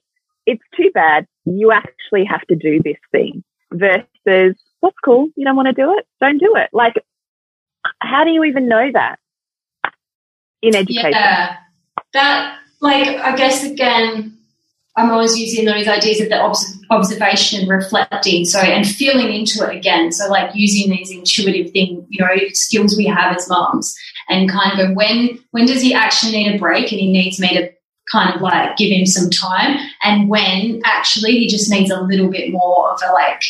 it's 0.45 0.62
too 0.76 0.91
bad 0.93 1.26
you 1.47 1.72
actually 1.72 2.24
have 2.24 2.43
to 2.49 2.57
do 2.57 2.82
this 2.82 2.99
thing 3.11 3.43
versus 3.72 4.07
that's 4.82 4.97
cool. 5.05 5.28
You 5.36 5.45
don't 5.45 5.57
want 5.57 5.68
to 5.68 5.72
do 5.72 5.97
it. 5.99 6.07
Don't 6.20 6.39
do 6.39 6.55
it. 6.57 6.68
Like, 6.72 6.95
how 8.01 8.24
do 8.24 8.30
you 8.30 8.45
even 8.45 8.68
know 8.68 8.91
that 8.93 9.18
in 10.62 10.74
education? 10.74 11.12
Yeah, 11.12 11.57
that 12.12 12.59
like 12.80 13.09
I 13.09 13.36
guess 13.36 13.64
again, 13.64 14.36
I'm 14.97 15.11
always 15.11 15.39
using 15.39 15.64
those 15.64 15.86
ideas 15.86 16.20
of 16.20 16.28
the 16.28 16.41
obs- 16.41 16.78
observation, 16.91 17.68
reflecting, 17.68 18.45
so 18.45 18.59
and 18.59 18.86
feeling 18.86 19.32
into 19.32 19.68
it 19.68 19.76
again. 19.76 20.12
So 20.12 20.28
like 20.28 20.51
using 20.55 20.91
these 20.91 21.11
intuitive 21.11 21.72
thing, 21.72 22.07
you 22.09 22.24
know, 22.24 22.34
skills 22.53 22.97
we 22.97 23.07
have 23.07 23.36
as 23.36 23.49
moms, 23.49 23.97
and 24.28 24.51
kind 24.51 24.80
of 24.80 24.97
when 24.97 25.39
when 25.53 25.66
does 25.66 25.82
he 25.82 25.95
actually 25.95 26.32
need 26.32 26.55
a 26.55 26.59
break, 26.59 26.91
and 26.91 27.01
he 27.01 27.11
needs 27.11 27.41
me 27.41 27.55
to 27.55 27.70
kind 28.11 28.34
of 28.34 28.41
like 28.41 28.76
give 28.76 28.91
him 28.91 29.05
some 29.05 29.28
time 29.28 29.76
and 30.03 30.30
when 30.30 30.80
actually 30.86 31.32
he 31.32 31.47
just 31.47 31.70
needs 31.70 31.91
a 31.91 32.01
little 32.01 32.30
bit 32.30 32.51
more 32.51 32.91
of 32.91 33.01
a 33.07 33.12
like 33.12 33.43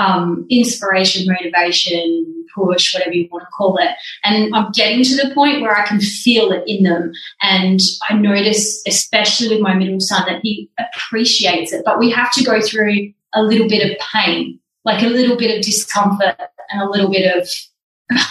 um, 0.00 0.46
inspiration, 0.48 1.26
motivation, 1.26 2.46
push, 2.54 2.94
whatever 2.94 3.12
you 3.12 3.28
want 3.30 3.42
to 3.42 3.50
call 3.56 3.76
it. 3.78 3.90
And 4.24 4.54
I'm 4.54 4.70
getting 4.72 5.04
to 5.04 5.16
the 5.16 5.34
point 5.34 5.60
where 5.60 5.76
I 5.76 5.86
can 5.86 6.00
feel 6.00 6.50
it 6.52 6.64
in 6.66 6.82
them. 6.82 7.12
And 7.42 7.80
I 8.08 8.14
notice, 8.14 8.82
especially 8.86 9.48
with 9.48 9.60
my 9.60 9.74
middle 9.74 10.00
son, 10.00 10.24
that 10.26 10.40
he 10.42 10.70
appreciates 10.78 11.72
it. 11.72 11.82
But 11.84 11.98
we 11.98 12.10
have 12.10 12.32
to 12.32 12.44
go 12.44 12.60
through 12.60 13.12
a 13.34 13.42
little 13.42 13.68
bit 13.68 13.88
of 13.88 13.96
pain, 14.12 14.58
like 14.84 15.02
a 15.02 15.08
little 15.08 15.36
bit 15.36 15.56
of 15.56 15.64
discomfort 15.64 16.36
and 16.70 16.82
a 16.82 16.88
little 16.88 17.10
bit 17.10 17.36
of, 17.36 17.48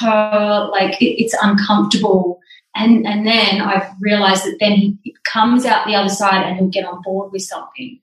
uh, 0.01 0.69
like 0.71 1.01
it, 1.01 1.21
it's 1.21 1.35
uncomfortable 1.41 2.39
and, 2.75 3.05
and 3.05 3.25
then 3.25 3.61
I've 3.61 3.89
realized 3.99 4.45
that 4.45 4.57
then 4.59 4.99
he 5.03 5.15
comes 5.25 5.65
out 5.65 5.85
the 5.85 5.95
other 5.95 6.09
side 6.09 6.43
and 6.45 6.57
he'll 6.57 6.67
get 6.67 6.85
on 6.85 7.01
board 7.01 7.31
with 7.31 7.41
something. 7.41 7.99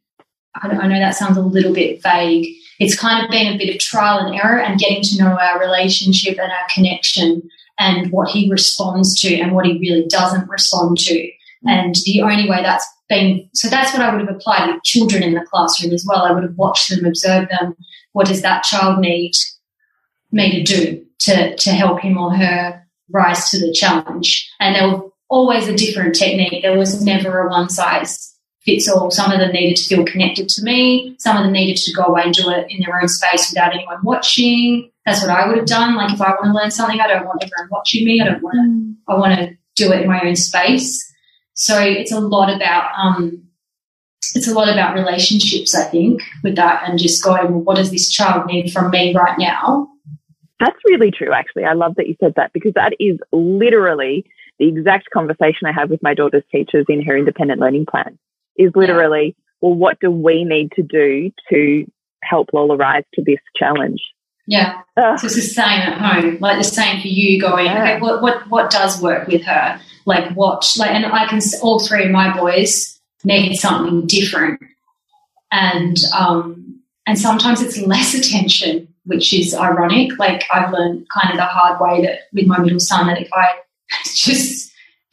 I, 0.62 0.68
I 0.68 0.86
know 0.86 0.98
that 0.98 1.16
sounds 1.16 1.36
a 1.36 1.42
little 1.42 1.72
bit 1.72 2.02
vague. 2.02 2.54
It's 2.78 2.98
kind 2.98 3.24
of 3.24 3.30
been 3.30 3.52
a 3.52 3.58
bit 3.58 3.74
of 3.74 3.80
trial 3.80 4.18
and 4.18 4.34
error 4.34 4.60
and 4.60 4.78
getting 4.78 5.02
to 5.02 5.18
know 5.18 5.38
our 5.38 5.60
relationship 5.60 6.38
and 6.38 6.52
our 6.52 6.66
connection 6.72 7.42
and 7.78 8.10
what 8.10 8.28
he 8.28 8.50
responds 8.50 9.20
to 9.22 9.34
and 9.34 9.52
what 9.52 9.66
he 9.66 9.78
really 9.78 10.06
doesn't 10.08 10.48
respond 10.48 10.98
to. 10.98 11.14
Mm. 11.14 11.30
And 11.66 11.94
the 12.04 12.22
only 12.22 12.48
way 12.48 12.62
that's 12.62 12.86
been, 13.08 13.48
so 13.54 13.68
that's 13.68 13.92
what 13.92 14.02
I 14.02 14.12
would 14.12 14.26
have 14.26 14.34
applied 14.34 14.72
with 14.72 14.82
children 14.82 15.22
in 15.22 15.34
the 15.34 15.46
classroom 15.50 15.92
as 15.92 16.04
well. 16.06 16.24
I 16.24 16.32
would 16.32 16.42
have 16.42 16.56
watched 16.56 16.90
them, 16.90 17.04
observed 17.04 17.50
them. 17.50 17.76
What 18.12 18.26
does 18.26 18.42
that 18.42 18.64
child 18.64 19.00
need 19.00 19.32
me 20.32 20.50
to 20.50 20.62
do 20.62 21.06
to, 21.20 21.56
to 21.56 21.70
help 21.70 22.00
him 22.00 22.18
or 22.18 22.34
her 22.34 22.86
rise 23.10 23.50
to 23.50 23.58
the 23.58 23.72
challenge. 23.72 24.50
And 24.60 24.74
there 24.74 24.88
was 24.88 25.10
always 25.28 25.68
a 25.68 25.76
different 25.76 26.14
technique. 26.14 26.62
There 26.62 26.78
was 26.78 27.02
never 27.02 27.40
a 27.40 27.50
one 27.50 27.68
size 27.68 28.34
fits 28.66 28.88
all. 28.88 29.10
Some 29.10 29.32
of 29.32 29.38
them 29.38 29.52
needed 29.52 29.76
to 29.76 29.88
feel 29.88 30.04
connected 30.04 30.48
to 30.50 30.62
me. 30.62 31.14
Some 31.18 31.36
of 31.36 31.44
them 31.44 31.52
needed 31.52 31.76
to 31.76 31.92
go 31.94 32.02
away 32.02 32.22
and 32.24 32.34
do 32.34 32.50
it 32.50 32.66
in 32.68 32.80
their 32.80 33.00
own 33.00 33.08
space 33.08 33.50
without 33.50 33.72
anyone 33.72 33.98
watching. 34.02 34.90
That's 35.06 35.22
what 35.22 35.30
I 35.30 35.46
would 35.46 35.56
have 35.56 35.66
done. 35.66 35.94
Like 35.94 36.12
if 36.12 36.20
I 36.20 36.30
want 36.30 36.46
to 36.46 36.52
learn 36.52 36.70
something, 36.70 37.00
I 37.00 37.06
don't 37.06 37.24
want 37.24 37.42
everyone 37.42 37.70
watching 37.70 38.04
me. 38.04 38.20
I 38.20 38.24
don't 38.24 38.42
want 38.42 38.56
to, 38.56 38.60
mm. 38.60 38.96
I 39.08 39.14
want 39.14 39.38
to 39.38 39.56
do 39.76 39.92
it 39.92 40.02
in 40.02 40.08
my 40.08 40.20
own 40.20 40.36
space. 40.36 41.10
So 41.54 41.80
it's 41.80 42.12
a 42.12 42.20
lot 42.20 42.54
about, 42.54 42.90
um, 42.98 43.44
it's 44.34 44.48
a 44.48 44.54
lot 44.54 44.68
about 44.68 44.94
relationships, 44.94 45.74
I 45.74 45.84
think, 45.84 46.20
with 46.42 46.56
that 46.56 46.82
and 46.86 46.98
just 46.98 47.22
going, 47.22 47.52
well, 47.52 47.62
what 47.62 47.76
does 47.76 47.92
this 47.92 48.10
child 48.10 48.46
need 48.46 48.72
from 48.72 48.90
me 48.90 49.14
right 49.14 49.38
now? 49.38 49.88
That's 50.58 50.76
really 50.86 51.10
true, 51.10 51.32
actually. 51.32 51.64
I 51.64 51.74
love 51.74 51.94
that 51.96 52.08
you 52.08 52.16
said 52.18 52.34
that 52.36 52.52
because 52.52 52.74
that 52.74 52.94
is 52.98 53.18
literally 53.30 54.26
the 54.58 54.68
exact 54.68 55.10
conversation 55.10 55.66
I 55.66 55.72
have 55.72 55.90
with 55.90 56.02
my 56.02 56.14
daughter's 56.14 56.42
teachers 56.50 56.86
in 56.88 57.02
her 57.02 57.16
independent 57.16 57.60
learning 57.60 57.86
plan 57.86 58.18
is 58.58 58.72
literally, 58.74 59.36
well, 59.60 59.74
what 59.74 59.98
do 60.00 60.10
we 60.10 60.44
need 60.44 60.72
to 60.72 60.82
do 60.82 61.30
to 61.50 61.86
help 62.22 62.48
Lola 62.52 62.76
rise 62.76 63.04
to 63.14 63.22
this 63.24 63.38
challenge? 63.56 64.00
Yeah. 64.46 64.80
Uh, 64.96 65.16
so 65.18 65.26
it's 65.26 65.36
the 65.36 65.42
same 65.42 65.80
at 65.80 65.98
home, 65.98 66.38
like 66.40 66.58
the 66.58 66.64
same 66.64 67.00
for 67.00 67.08
you 67.08 67.40
going, 67.40 67.66
yeah. 67.66 67.82
okay, 67.82 68.00
what, 68.00 68.22
what, 68.22 68.48
what 68.48 68.70
does 68.70 69.00
work 69.00 69.28
with 69.28 69.44
her? 69.44 69.80
Like 70.04 70.32
what, 70.34 70.66
like, 70.78 70.90
and 70.90 71.06
I 71.06 71.26
can, 71.26 71.40
all 71.62 71.80
three 71.80 72.04
of 72.04 72.10
my 72.10 72.36
boys 72.36 73.00
need 73.24 73.56
something 73.56 74.06
different. 74.06 74.60
And, 75.50 75.96
um, 76.16 76.80
and 77.06 77.18
sometimes 77.18 77.62
it's 77.62 77.78
less 77.78 78.14
attention 78.18 78.88
which 79.06 79.32
is 79.32 79.54
ironic. 79.54 80.18
Like 80.18 80.44
I've 80.52 80.72
learned 80.72 81.06
kind 81.08 81.30
of 81.30 81.36
the 81.36 81.44
hard 81.44 81.80
way 81.80 82.02
that 82.02 82.22
with 82.32 82.46
my 82.46 82.58
middle 82.58 82.80
son 82.80 83.06
that 83.06 83.20
if 83.20 83.32
I 83.32 83.48
just 84.14 84.65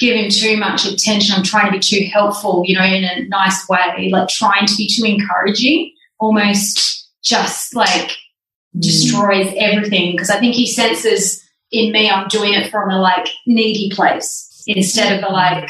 give 0.04 0.18
him 0.18 0.30
too 0.30 0.58
much 0.58 0.86
attention, 0.86 1.36
I'm 1.36 1.43
trying 1.43 1.68
to 1.68 1.72
be 1.72 1.80
too 1.80 2.06
helpful, 2.12 2.64
you 2.66 2.78
know, 2.78 2.84
in 2.84 3.06
a 3.06 3.26
nice 3.28 3.68
way, 3.70 4.10
like 4.12 4.28
trying 4.28 4.66
to 4.66 4.76
be 4.76 4.88
too 4.88 5.06
encouraging, 5.06 5.93
almost 6.20 7.10
just 7.24 7.74
like 7.74 8.10
mm. 8.76 8.82
destroys 8.82 9.54
everything. 9.58 10.12
Because 10.12 10.30
I 10.30 10.39
think 10.39 10.56
he 10.56 10.68
senses 10.68 11.41
in 11.72 11.91
me 11.91 12.10
I'm 12.10 12.28
doing 12.28 12.54
it 12.54 12.70
from 12.70 12.89
a 12.89 12.99
like 12.99 13.28
needy 13.47 13.89
place 13.95 14.64
instead 14.68 15.18
of 15.18 15.30
a 15.30 15.34
like 15.34 15.70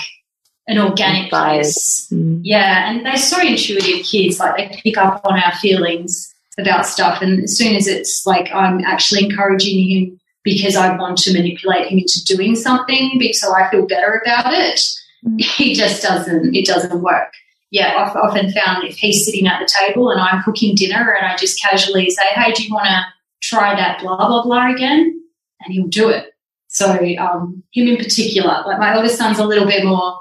an 0.68 0.80
organic 0.80 1.30
place. 1.30 2.08
Mm. 2.12 2.42
Yeah, 2.44 2.90
and 2.90 3.06
they're 3.06 3.18
so 3.18 3.40
intuitive 3.40 4.06
kids, 4.06 4.40
like 4.40 4.58
they 4.58 4.82
pick 4.82 4.98
up 4.98 5.22
on 5.26 5.40
our 5.40 5.54
feelings 5.58 6.34
about 6.58 6.88
stuff. 6.88 7.22
And 7.22 7.44
as 7.44 7.56
soon 7.56 7.76
as 7.76 7.88
it's 7.88 8.26
like 8.26 8.52
I'm 8.52 8.84
actually 8.84 9.26
encouraging 9.26 9.90
him 9.90 10.20
because 10.44 10.76
I 10.76 10.96
want 10.98 11.18
to 11.20 11.34
manipulate 11.34 11.88
him 11.88 12.00
into 12.00 12.24
doing 12.26 12.56
something 12.56 13.22
so 13.34 13.54
I 13.56 13.70
feel 13.70 13.86
better 13.86 14.22
about 14.24 14.54
it, 14.54 14.80
mm. 15.26 15.42
he 15.58 15.74
just 15.74 16.02
doesn't, 16.02 16.56
it 16.56 16.66
doesn't 16.66 17.02
work. 17.02 17.34
Yeah, 17.72 17.96
I've 17.98 18.16
often 18.16 18.52
found 18.52 18.84
if 18.84 18.98
he's 18.98 19.26
sitting 19.26 19.48
at 19.48 19.60
the 19.60 19.68
table 19.80 20.12
and 20.12 20.22
I'm 20.22 20.44
cooking 20.44 20.76
dinner 20.76 21.16
and 21.20 21.26
I 21.26 21.36
just 21.36 21.60
casually 21.60 22.10
say, 22.12 22.24
hey, 22.36 22.52
do 22.52 22.64
you 22.64 22.74
want 22.74 22.86
to 22.86 23.04
try 23.42 23.76
that 23.76 24.00
blah, 24.00 24.16
blah, 24.16 24.44
blah 24.44 24.72
again? 24.72 25.22
And 25.62 25.74
he'll 25.74 25.88
do 25.88 26.10
it. 26.10 26.34
So 26.68 26.92
um, 27.18 27.64
him 27.72 27.88
in 27.88 27.98
particular, 27.98 28.64
like 28.66 28.80
my 28.80 28.96
oldest 28.96 29.18
son's 29.18 29.40
a 29.40 29.46
little 29.46 29.66
bit 29.66 29.86
more, 29.86 30.20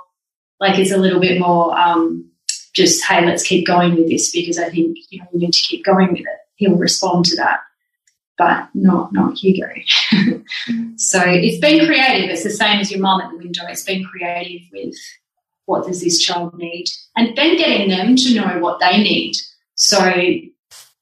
like 0.61 0.79
it's 0.79 0.93
a 0.93 0.97
little 0.97 1.21
bit 1.21 1.41
more 1.41 1.79
um, 1.79 2.31
just, 2.75 3.05
hey, 3.05 3.25
let's 3.25 3.43
keep 3.43 3.67
going 3.67 3.97
with 3.97 4.09
this 4.09 4.33
because 4.33 4.59
I 4.59 4.71
think, 4.71 4.97
you 5.11 5.19
know, 5.19 5.27
we 5.33 5.41
need 5.41 5.53
to 5.53 5.67
keep 5.67 5.85
going 5.85 6.13
with 6.13 6.21
it. 6.21 6.39
He'll 6.57 6.77
respond 6.77 7.27
to 7.27 7.37
that. 7.37 7.61
But 8.43 8.69
not 8.75 9.13
not 9.13 9.37
Hugo. 9.37 9.69
so 10.97 11.23
it's 11.25 11.61
been 11.61 11.87
creative. 11.87 12.31
It's 12.31 12.45
the 12.45 12.51
same 12.51 12.81
as 12.81 12.91
your 12.91 13.01
mum 13.01 13.21
at 13.21 13.31
the 13.31 13.39
window. 13.39 13.63
It's 13.69 13.85
been 13.85 14.05
creative 14.05 14.63
with 14.73 14.95
what 15.67 15.87
does 15.87 16.01
this 16.01 16.19
child 16.19 16.57
need, 16.59 16.87
and 17.17 17.37
then 17.37 17.57
getting 17.57 17.89
them 17.89 18.17
to 18.17 18.35
know 18.35 18.59
what 18.59 18.81
they 18.81 18.99
need. 19.03 19.37
So 19.75 20.13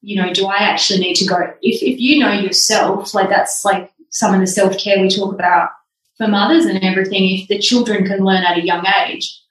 you 0.03 0.15
know, 0.15 0.33
do 0.33 0.47
I 0.47 0.57
actually 0.57 0.99
need 0.99 1.15
to 1.15 1.25
go? 1.25 1.37
If 1.61 1.81
if 1.81 1.99
you 1.99 2.19
know 2.19 2.31
yourself, 2.33 3.13
like 3.13 3.29
that's 3.29 3.63
like 3.65 3.91
some 4.09 4.33
of 4.33 4.39
the 4.39 4.47
self 4.47 4.77
care 4.77 4.99
we 4.99 5.09
talk 5.09 5.33
about 5.33 5.69
for 6.17 6.27
mothers 6.27 6.65
and 6.65 6.83
everything. 6.83 7.23
If 7.37 7.47
the 7.47 7.59
children 7.59 8.05
can 8.05 8.23
learn 8.23 8.43
at 8.43 8.57
a 8.57 8.65
young 8.65 8.85
age, 9.07 9.41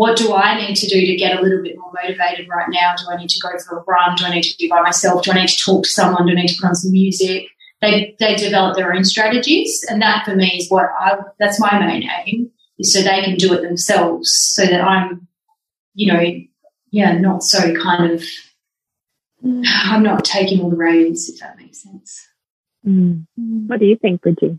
what 0.00 0.16
do 0.16 0.32
I 0.32 0.58
need 0.58 0.76
to 0.76 0.88
do 0.88 0.98
to 1.04 1.14
get 1.14 1.38
a 1.38 1.42
little 1.42 1.62
bit 1.62 1.76
more 1.78 1.92
motivated 1.92 2.48
right 2.48 2.68
now? 2.70 2.94
Do 2.96 3.10
I 3.10 3.18
need 3.18 3.28
to 3.28 3.38
go 3.38 3.50
for 3.58 3.80
a 3.80 3.82
run? 3.82 4.16
Do 4.16 4.24
I 4.24 4.30
need 4.30 4.44
to 4.44 4.56
be 4.58 4.66
by 4.66 4.80
myself? 4.80 5.24
Do 5.24 5.32
I 5.32 5.34
need 5.34 5.48
to 5.48 5.62
talk 5.62 5.82
to 5.82 5.90
someone? 5.90 6.24
Do 6.24 6.32
I 6.32 6.36
need 6.36 6.48
to 6.48 6.58
put 6.58 6.68
on 6.68 6.74
some 6.74 6.90
music? 6.90 7.48
They, 7.82 8.16
they 8.18 8.34
develop 8.34 8.76
their 8.76 8.94
own 8.94 9.04
strategies. 9.04 9.84
And 9.90 10.00
that 10.00 10.24
for 10.24 10.34
me 10.34 10.56
is 10.56 10.70
what 10.70 10.86
I, 10.98 11.18
that's 11.38 11.60
my 11.60 11.78
main 11.78 12.08
aim 12.24 12.50
is 12.78 12.94
so 12.94 13.02
they 13.02 13.20
can 13.22 13.36
do 13.36 13.52
it 13.52 13.60
themselves 13.60 14.32
so 14.54 14.64
that 14.64 14.80
I'm, 14.80 15.28
you 15.92 16.10
know, 16.10 16.24
yeah, 16.90 17.18
not 17.18 17.42
so 17.42 17.74
kind 17.74 18.10
of, 18.10 18.24
I'm 19.44 20.02
not 20.02 20.24
taking 20.24 20.62
all 20.62 20.70
the 20.70 20.76
reins, 20.76 21.28
if 21.28 21.40
that 21.40 21.58
makes 21.58 21.82
sense. 21.82 22.26
Mm. 22.86 23.26
What 23.66 23.80
do 23.80 23.84
you 23.84 23.96
think, 23.96 24.22
Bridgie? 24.22 24.58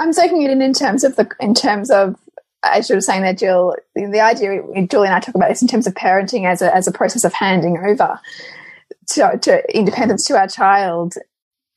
I'm 0.00 0.12
taking 0.12 0.42
it 0.42 0.50
in 0.50 0.60
in 0.60 0.72
terms 0.72 1.04
of 1.04 1.14
the 1.14 1.28
in 1.38 1.54
terms 1.54 1.88
of 1.88 2.16
as 2.64 2.88
you 2.88 2.94
were 2.94 3.00
saying 3.00 3.22
there, 3.22 3.34
Jill, 3.34 3.76
the, 3.94 4.06
the 4.06 4.20
idea, 4.20 4.62
Julie 4.86 5.08
and 5.08 5.14
I 5.14 5.20
talk 5.20 5.34
about 5.34 5.48
this 5.48 5.62
in 5.62 5.68
terms 5.68 5.86
of 5.86 5.94
parenting 5.94 6.46
as 6.46 6.62
a, 6.62 6.74
as 6.74 6.86
a 6.86 6.92
process 6.92 7.24
of 7.24 7.32
handing 7.32 7.78
over 7.78 8.20
to, 9.10 9.38
to 9.38 9.76
independence 9.76 10.24
to 10.26 10.38
our 10.38 10.48
child. 10.48 11.14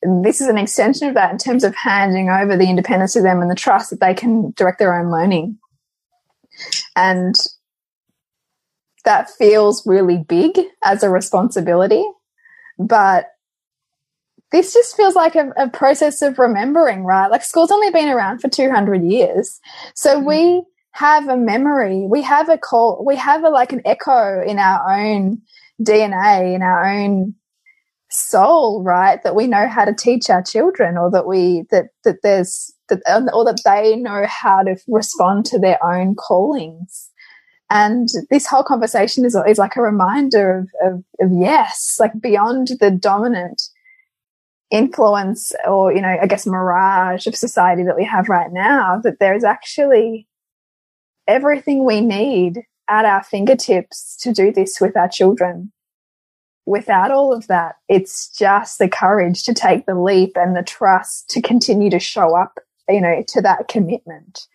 This 0.01 0.41
is 0.41 0.47
an 0.47 0.57
extension 0.57 1.07
of 1.07 1.15
that 1.15 1.31
in 1.31 1.37
terms 1.37 1.63
of 1.63 1.75
handing 1.75 2.29
over 2.29 2.55
the 2.55 2.69
independence 2.69 3.13
to 3.13 3.21
them 3.21 3.41
and 3.41 3.49
the 3.49 3.55
trust 3.55 3.89
that 3.89 3.99
they 3.99 4.13
can 4.13 4.51
direct 4.51 4.77
their 4.77 4.97
own 4.97 5.11
learning. 5.11 5.57
And 6.95 7.35
that 9.03 9.29
feels 9.29 9.85
really 9.85 10.17
big 10.17 10.59
as 10.83 11.03
a 11.03 11.09
responsibility, 11.09 12.03
but 12.77 13.27
this 14.51 14.73
just 14.73 14.95
feels 14.95 15.15
like 15.15 15.35
a, 15.35 15.51
a, 15.57 15.69
process 15.69 16.21
of 16.21 16.39
remembering, 16.39 17.03
right? 17.03 17.29
Like 17.29 17.43
school's 17.43 17.71
only 17.71 17.89
been 17.89 18.09
around 18.09 18.39
for 18.39 18.47
200 18.47 19.03
years. 19.03 19.59
So 19.95 20.15
mm-hmm. 20.15 20.25
we 20.25 20.63
have 20.95 21.27
a 21.27 21.35
memory. 21.35 22.05
We 22.09 22.21
have 22.21 22.47
a 22.47 22.57
call. 22.57 23.03
We 23.05 23.17
have 23.17 23.43
a, 23.43 23.49
like 23.49 23.73
an 23.73 23.81
echo 23.83 24.41
in 24.41 24.59
our 24.59 24.97
own 24.97 25.41
DNA, 25.81 26.55
in 26.55 26.61
our 26.61 26.85
own 26.85 27.35
soul, 28.09 28.81
right? 28.81 29.21
That 29.23 29.35
we 29.35 29.45
know 29.45 29.67
how 29.67 29.83
to 29.83 29.93
teach 29.93 30.29
our 30.29 30.41
children 30.41 30.97
or 30.97 31.11
that 31.11 31.27
we, 31.27 31.65
that, 31.69 31.87
that 32.05 32.19
there's, 32.23 32.73
that, 32.87 33.01
or 33.33 33.43
that 33.43 33.59
they 33.65 33.97
know 33.97 34.25
how 34.25 34.63
to 34.63 34.77
respond 34.87 35.45
to 35.47 35.59
their 35.59 35.83
own 35.85 36.15
callings. 36.15 37.09
And 37.69 38.07
this 38.29 38.47
whole 38.47 38.63
conversation 38.63 39.25
is, 39.25 39.35
is 39.35 39.57
like 39.57 39.75
a 39.75 39.81
reminder 39.81 40.59
of, 40.59 40.93
of, 40.93 41.03
of 41.19 41.29
yes, 41.33 41.97
like 41.99 42.13
beyond 42.21 42.69
the 42.79 42.89
dominant 42.89 43.61
influence 44.71 45.51
or, 45.67 45.91
you 45.91 46.01
know, 46.01 46.17
I 46.21 46.25
guess 46.25 46.47
mirage 46.47 47.27
of 47.27 47.35
society 47.35 47.83
that 47.83 47.97
we 47.97 48.05
have 48.05 48.29
right 48.29 48.53
now, 48.53 49.01
that 49.03 49.19
there's 49.19 49.43
actually 49.43 50.25
everything 51.27 51.85
we 51.85 52.01
need 52.01 52.63
at 52.87 53.05
our 53.05 53.23
fingertips 53.23 54.17
to 54.21 54.31
do 54.31 54.51
this 54.51 54.79
with 54.79 54.95
our 54.95 55.09
children. 55.09 55.71
Without 56.65 57.11
all 57.11 57.33
of 57.33 57.47
that, 57.47 57.75
it's 57.87 58.29
just 58.29 58.79
the 58.79 58.89
courage 58.89 59.43
to 59.43 59.53
take 59.53 59.85
the 59.85 59.95
leap 59.95 60.33
and 60.35 60.55
the 60.55 60.63
trust 60.63 61.29
to 61.29 61.41
continue 61.41 61.89
to 61.91 61.99
show 61.99 62.35
up, 62.35 62.59
you 62.89 63.01
know, 63.01 63.23
to 63.27 63.41
that 63.41 63.67
commitment. 63.67 64.47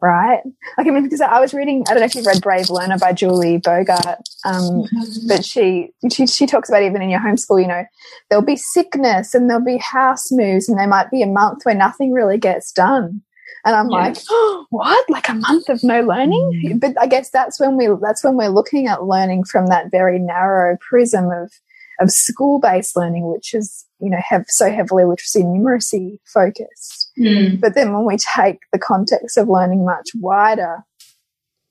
Right. 0.00 0.42
Like, 0.76 0.86
I 0.86 0.90
mean, 0.90 1.04
because 1.04 1.22
I 1.22 1.40
was 1.40 1.54
reading, 1.54 1.82
I 1.88 1.92
don't 1.92 2.00
know 2.00 2.06
if 2.06 2.14
you've 2.14 2.26
read 2.26 2.42
Brave 2.42 2.68
Learner 2.68 2.98
by 2.98 3.14
Julie 3.14 3.56
Bogart, 3.56 4.18
um, 4.44 4.84
but 5.26 5.46
she, 5.46 5.94
she, 6.12 6.26
she 6.26 6.44
talks 6.44 6.68
about 6.68 6.82
even 6.82 7.00
in 7.00 7.08
your 7.08 7.20
homeschool, 7.20 7.62
you 7.62 7.68
know, 7.68 7.86
there'll 8.28 8.44
be 8.44 8.56
sickness 8.56 9.34
and 9.34 9.48
there'll 9.48 9.64
be 9.64 9.78
house 9.78 10.30
moves 10.30 10.68
and 10.68 10.78
there 10.78 10.86
might 10.86 11.10
be 11.10 11.22
a 11.22 11.26
month 11.26 11.64
where 11.64 11.74
nothing 11.74 12.12
really 12.12 12.36
gets 12.36 12.70
done. 12.70 13.22
And 13.64 13.74
I'm 13.74 13.88
like, 13.88 14.16
oh, 14.30 14.66
what? 14.70 15.08
Like 15.08 15.28
a 15.28 15.34
month 15.34 15.68
of 15.68 15.82
no 15.82 16.02
learning? 16.02 16.62
Mm. 16.64 16.80
But 16.80 17.00
I 17.00 17.06
guess 17.06 17.30
that's 17.30 17.58
when 17.58 17.76
we 17.76 17.88
that's 18.00 18.22
when 18.22 18.36
we're 18.36 18.48
looking 18.48 18.86
at 18.86 19.04
learning 19.04 19.44
from 19.44 19.66
that 19.68 19.90
very 19.90 20.18
narrow 20.18 20.76
prism 20.80 21.30
of 21.30 21.52
of 22.00 22.10
school 22.10 22.58
based 22.60 22.96
learning, 22.96 23.30
which 23.30 23.54
is 23.54 23.86
you 24.00 24.10
know 24.10 24.20
have 24.20 24.44
so 24.48 24.70
heavily 24.70 25.04
literacy 25.04 25.40
and 25.40 25.56
numeracy 25.56 26.18
focused. 26.24 27.10
Mm. 27.18 27.60
But 27.60 27.74
then 27.74 27.92
when 27.92 28.04
we 28.04 28.16
take 28.16 28.58
the 28.72 28.78
context 28.78 29.38
of 29.38 29.48
learning 29.48 29.84
much 29.84 30.10
wider, 30.14 30.84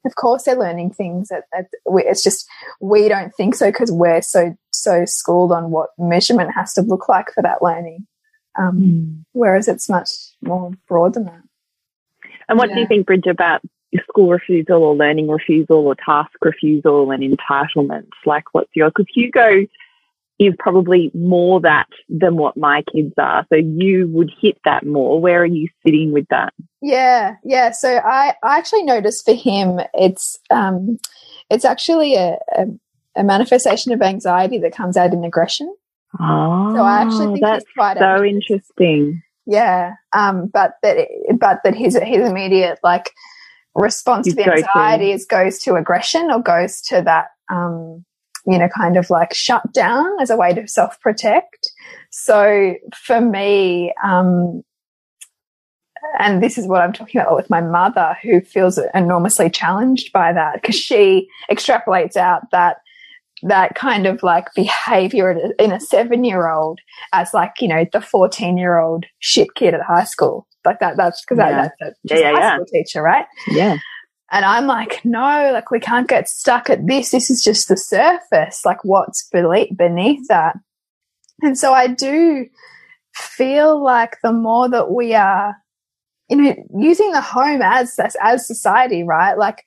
of 0.05 0.15
course 0.15 0.43
they're 0.43 0.55
learning 0.55 0.91
things 0.91 1.29
that, 1.29 1.43
that 1.51 1.67
we, 1.89 2.03
it's 2.03 2.23
just 2.23 2.47
we 2.81 3.07
don't 3.07 3.33
think 3.35 3.55
so 3.55 3.69
because 3.69 3.91
we're 3.91 4.21
so 4.21 4.55
so 4.71 5.05
schooled 5.05 5.51
on 5.51 5.71
what 5.71 5.89
measurement 5.97 6.51
has 6.55 6.73
to 6.73 6.81
look 6.81 7.07
like 7.07 7.31
for 7.33 7.41
that 7.41 7.61
learning. 7.61 8.07
Um, 8.57 8.79
mm. 8.79 9.25
Whereas 9.31 9.67
it's 9.67 9.89
much 9.89 10.09
more 10.41 10.71
broad 10.87 11.15
than 11.15 11.25
that. 11.25 11.42
And 12.49 12.57
what 12.57 12.69
yeah. 12.69 12.75
do 12.75 12.81
you 12.81 12.87
think, 12.87 13.07
Bridge, 13.07 13.27
about 13.29 13.61
school 14.09 14.29
refusal 14.29 14.83
or 14.83 14.95
learning 14.95 15.29
refusal 15.29 15.87
or 15.87 15.95
task 15.95 16.31
refusal 16.41 17.11
and 17.11 17.23
entitlement? 17.23 18.07
Like, 18.25 18.43
what's 18.53 18.71
your, 18.75 18.89
because 18.89 19.05
Hugo 19.13 19.65
is 20.39 20.53
probably 20.57 21.11
more 21.13 21.61
that 21.61 21.87
than 22.09 22.35
what 22.37 22.57
my 22.57 22.83
kids 22.93 23.13
are. 23.17 23.45
So 23.49 23.55
you 23.55 24.07
would 24.11 24.31
hit 24.41 24.57
that 24.65 24.85
more. 24.85 25.21
Where 25.21 25.41
are 25.41 25.45
you 25.45 25.67
sitting 25.85 26.11
with 26.11 26.25
that? 26.29 26.53
Yeah, 26.81 27.35
yeah. 27.43 27.71
So 27.71 27.97
I, 27.97 28.33
I 28.43 28.57
actually 28.57 28.83
noticed 28.83 29.25
for 29.25 29.35
him, 29.35 29.79
it's, 29.93 30.39
um, 30.49 30.97
it's 31.49 31.65
actually 31.65 32.15
a, 32.15 32.37
a, 32.57 32.65
a 33.15 33.23
manifestation 33.23 33.93
of 33.93 34.01
anxiety 34.01 34.57
that 34.59 34.75
comes 34.75 34.97
out 34.97 35.13
in 35.13 35.23
aggression. 35.23 35.73
Oh, 36.19 36.75
so 36.75 36.81
I 36.81 37.01
actually 37.01 37.25
think 37.27 37.41
that's 37.41 37.65
quite 37.75 37.97
so 37.97 38.23
interesting. 38.23 39.21
Yeah. 39.45 39.95
Um, 40.13 40.47
but 40.47 40.73
that, 40.83 41.07
but 41.37 41.59
that 41.63 41.75
his, 41.75 41.97
his 42.01 42.29
immediate 42.29 42.79
like 42.83 43.11
response 43.75 44.27
to 44.27 44.35
the 44.35 44.51
anxiety 44.51 45.11
is 45.11 45.25
goes 45.25 45.59
to 45.59 45.75
aggression 45.75 46.29
or 46.31 46.41
goes 46.41 46.81
to 46.81 47.01
that, 47.01 47.27
um, 47.51 48.05
you 48.45 48.57
know, 48.57 48.69
kind 48.69 48.97
of 48.97 49.09
like 49.09 49.33
shut 49.33 49.71
down 49.73 50.05
as 50.21 50.29
a 50.29 50.37
way 50.37 50.53
to 50.53 50.67
self 50.67 50.99
protect. 51.01 51.69
So 52.11 52.75
for 52.95 53.19
me, 53.19 53.93
um, 54.03 54.63
and 56.19 56.43
this 56.43 56.57
is 56.57 56.67
what 56.67 56.81
I'm 56.81 56.93
talking 56.93 57.19
about 57.19 57.35
with 57.35 57.49
my 57.49 57.61
mother, 57.61 58.15
who 58.21 58.41
feels 58.41 58.79
enormously 58.93 59.49
challenged 59.49 60.11
by 60.11 60.33
that 60.33 60.61
because 60.61 60.75
she 60.75 61.27
extrapolates 61.49 62.17
out 62.17 62.51
that 62.51 62.77
that 63.43 63.75
kind 63.75 64.07
of 64.07 64.23
like 64.23 64.47
behavior 64.55 65.37
in 65.59 65.71
a 65.71 65.79
seven 65.79 66.23
year 66.23 66.49
old 66.49 66.79
as 67.11 67.33
like, 67.33 67.53
you 67.59 67.67
know, 67.67 67.85
the 67.91 68.01
14 68.01 68.57
year 68.57 68.79
old 68.79 69.05
shit 69.19 69.53
kid 69.55 69.73
at 69.73 69.81
high 69.81 70.05
school. 70.05 70.47
Like 70.65 70.79
that, 70.79 70.95
that's 70.97 71.21
because 71.21 71.39
yeah. 71.39 71.51
that, 71.51 71.73
that's 71.79 71.99
a, 72.11 72.19
yeah, 72.19 72.31
yeah, 72.31 72.39
high 72.39 72.55
school 72.55 72.65
teacher, 72.65 73.01
right? 73.01 73.25
Yeah. 73.47 73.77
And 74.31 74.45
I'm 74.45 74.65
like, 74.65 75.03
no, 75.03 75.51
like 75.53 75.69
we 75.69 75.79
can't 75.79 76.07
get 76.07 76.27
stuck 76.27 76.69
at 76.69 76.87
this. 76.87 77.11
This 77.11 77.29
is 77.29 77.43
just 77.43 77.67
the 77.67 77.77
surface. 77.77 78.65
Like 78.65 78.83
what's 78.83 79.29
beneath 79.29 80.27
that? 80.29 80.55
And 81.41 81.57
so 81.57 81.73
I 81.73 81.87
do 81.87 82.47
feel 83.13 83.83
like 83.83 84.17
the 84.23 84.31
more 84.31 84.69
that 84.69 84.91
we 84.91 85.13
are, 85.13 85.55
you 86.29 86.37
know, 86.37 86.55
using 86.79 87.11
the 87.11 87.21
home 87.21 87.61
as, 87.61 87.99
as, 87.99 88.15
as 88.21 88.47
society, 88.47 89.03
right? 89.03 89.37
Like 89.37 89.63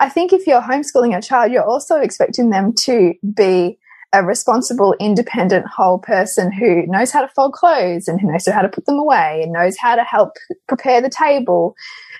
I 0.00 0.08
think 0.08 0.32
if 0.32 0.46
you're 0.46 0.62
homeschooling 0.62 1.16
a 1.16 1.22
child, 1.22 1.52
you're 1.52 1.64
also 1.64 1.96
expecting 1.96 2.50
them 2.50 2.72
to 2.84 3.14
be 3.34 3.78
a 4.12 4.24
responsible, 4.24 4.94
independent, 4.98 5.66
whole 5.66 5.98
person 5.98 6.50
who 6.50 6.86
knows 6.86 7.10
how 7.10 7.20
to 7.20 7.28
fold 7.28 7.52
clothes 7.52 8.08
and 8.08 8.20
who 8.20 8.30
knows 8.30 8.46
how 8.46 8.62
to 8.62 8.68
put 8.68 8.86
them 8.86 8.98
away 8.98 9.40
and 9.42 9.52
knows 9.52 9.76
how 9.76 9.94
to 9.94 10.02
help 10.02 10.36
prepare 10.66 11.02
the 11.02 11.10
table, 11.10 11.74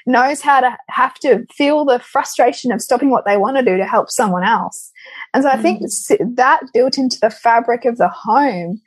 knows 0.06 0.42
how 0.42 0.60
to 0.60 0.76
have 0.90 1.14
to 1.14 1.46
feel 1.54 1.86
the 1.86 1.98
frustration 1.98 2.72
of 2.72 2.82
stopping 2.82 3.10
what 3.10 3.24
they 3.24 3.38
want 3.38 3.56
to 3.56 3.62
do 3.62 3.78
to 3.78 3.86
help 3.86 4.10
someone 4.10 4.44
else. 4.44 4.92
And 5.32 5.44
so 5.44 5.48
I 5.48 5.56
think 5.56 5.80
mm. 5.82 6.36
that 6.36 6.60
built 6.74 6.98
into 6.98 7.18
the 7.20 7.30
fabric 7.30 7.86
of 7.86 7.96
the 7.96 8.08
home 8.08 8.82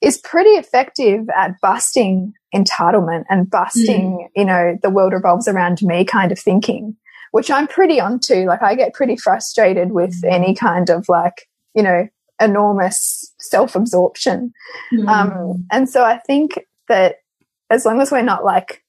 is 0.00 0.16
pretty 0.16 0.50
effective 0.50 1.28
at 1.36 1.60
busting 1.60 2.32
entitlement 2.54 3.24
and 3.28 3.50
busting, 3.50 4.18
mm. 4.18 4.28
you 4.34 4.44
know, 4.44 4.78
the 4.82 4.90
world 4.90 5.12
revolves 5.12 5.48
around 5.48 5.82
me 5.82 6.04
kind 6.04 6.32
of 6.32 6.38
thinking 6.38 6.96
which 7.32 7.50
I'm 7.50 7.66
pretty 7.66 8.00
onto. 8.00 8.46
Like 8.46 8.62
I 8.62 8.74
get 8.74 8.94
pretty 8.94 9.16
frustrated 9.16 9.92
with 9.92 10.22
mm. 10.22 10.32
any 10.32 10.54
kind 10.54 10.90
of 10.90 11.08
like, 11.08 11.48
you 11.74 11.82
know, 11.82 12.08
enormous 12.40 13.32
self 13.40 13.74
absorption. 13.74 14.52
Mm. 14.92 15.08
Um, 15.08 15.66
and 15.70 15.88
so 15.88 16.04
I 16.04 16.18
think 16.18 16.60
that 16.88 17.16
as 17.70 17.84
long 17.84 18.00
as 18.00 18.10
we're 18.10 18.22
not 18.22 18.44
like 18.44 18.82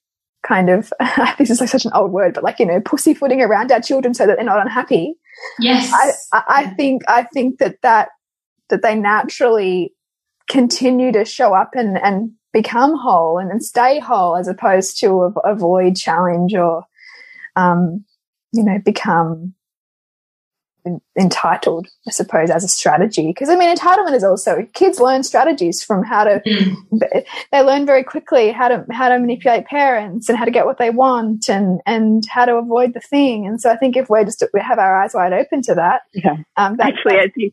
kind 0.43 0.69
of, 0.69 0.93
this 1.37 1.49
is 1.49 1.59
like 1.59 1.69
such 1.69 1.85
an 1.85 1.91
old 1.93 2.11
word, 2.11 2.33
but 2.33 2.43
like, 2.43 2.59
you 2.59 2.65
know, 2.65 2.81
pussyfooting 2.81 3.41
around 3.41 3.71
our 3.71 3.81
children 3.81 4.13
so 4.13 4.25
that 4.25 4.37
they're 4.37 4.45
not 4.45 4.61
unhappy. 4.61 5.15
Yes. 5.59 5.91
I, 5.93 6.37
I, 6.37 6.43
I 6.47 6.65
think, 6.71 7.03
I 7.07 7.23
think 7.23 7.59
that 7.59 7.81
that, 7.81 8.09
that 8.69 8.81
they 8.81 8.95
naturally 8.95 9.93
continue 10.47 11.11
to 11.11 11.25
show 11.25 11.53
up 11.53 11.71
and, 11.73 11.97
and 11.97 12.31
become 12.53 12.97
whole 12.97 13.37
and, 13.37 13.51
and 13.51 13.63
stay 13.63 13.99
whole 13.99 14.35
as 14.35 14.47
opposed 14.47 14.99
to 14.99 15.33
avoid 15.43 15.95
challenge 15.95 16.53
or, 16.55 16.83
um, 17.55 18.05
you 18.51 18.63
know, 18.63 18.79
become 18.79 19.53
entitled, 21.17 21.87
I 22.07 22.11
suppose, 22.11 22.49
as 22.49 22.63
a 22.63 22.67
strategy. 22.67 23.27
Because 23.27 23.49
I 23.49 23.55
mean, 23.55 23.75
entitlement 23.75 24.13
is 24.13 24.23
also 24.23 24.65
kids 24.73 24.99
learn 24.99 25.23
strategies 25.23 25.83
from 25.83 26.03
how 26.03 26.23
to. 26.25 26.41
Mm. 26.45 26.75
They 27.51 27.61
learn 27.61 27.85
very 27.85 28.03
quickly 28.03 28.51
how 28.51 28.67
to 28.67 28.85
how 28.91 29.09
to 29.09 29.19
manipulate 29.19 29.65
parents 29.65 30.29
and 30.29 30.37
how 30.37 30.45
to 30.45 30.51
get 30.51 30.65
what 30.65 30.77
they 30.77 30.89
want 30.89 31.49
and 31.49 31.81
and 31.85 32.23
how 32.29 32.45
to 32.45 32.55
avoid 32.55 32.93
the 32.93 32.99
thing. 32.99 33.45
And 33.45 33.59
so 33.61 33.71
I 33.71 33.77
think 33.77 33.97
if 33.97 34.09
we're 34.09 34.23
just 34.23 34.43
we 34.53 34.61
have 34.61 34.79
our 34.79 35.01
eyes 35.01 35.13
wide 35.13 35.33
open 35.33 35.61
to 35.63 35.75
that, 35.75 36.01
yeah. 36.13 36.37
Um, 36.57 36.77
that, 36.77 36.93
Actually, 36.93 37.17
as 37.19 37.31
you 37.35 37.51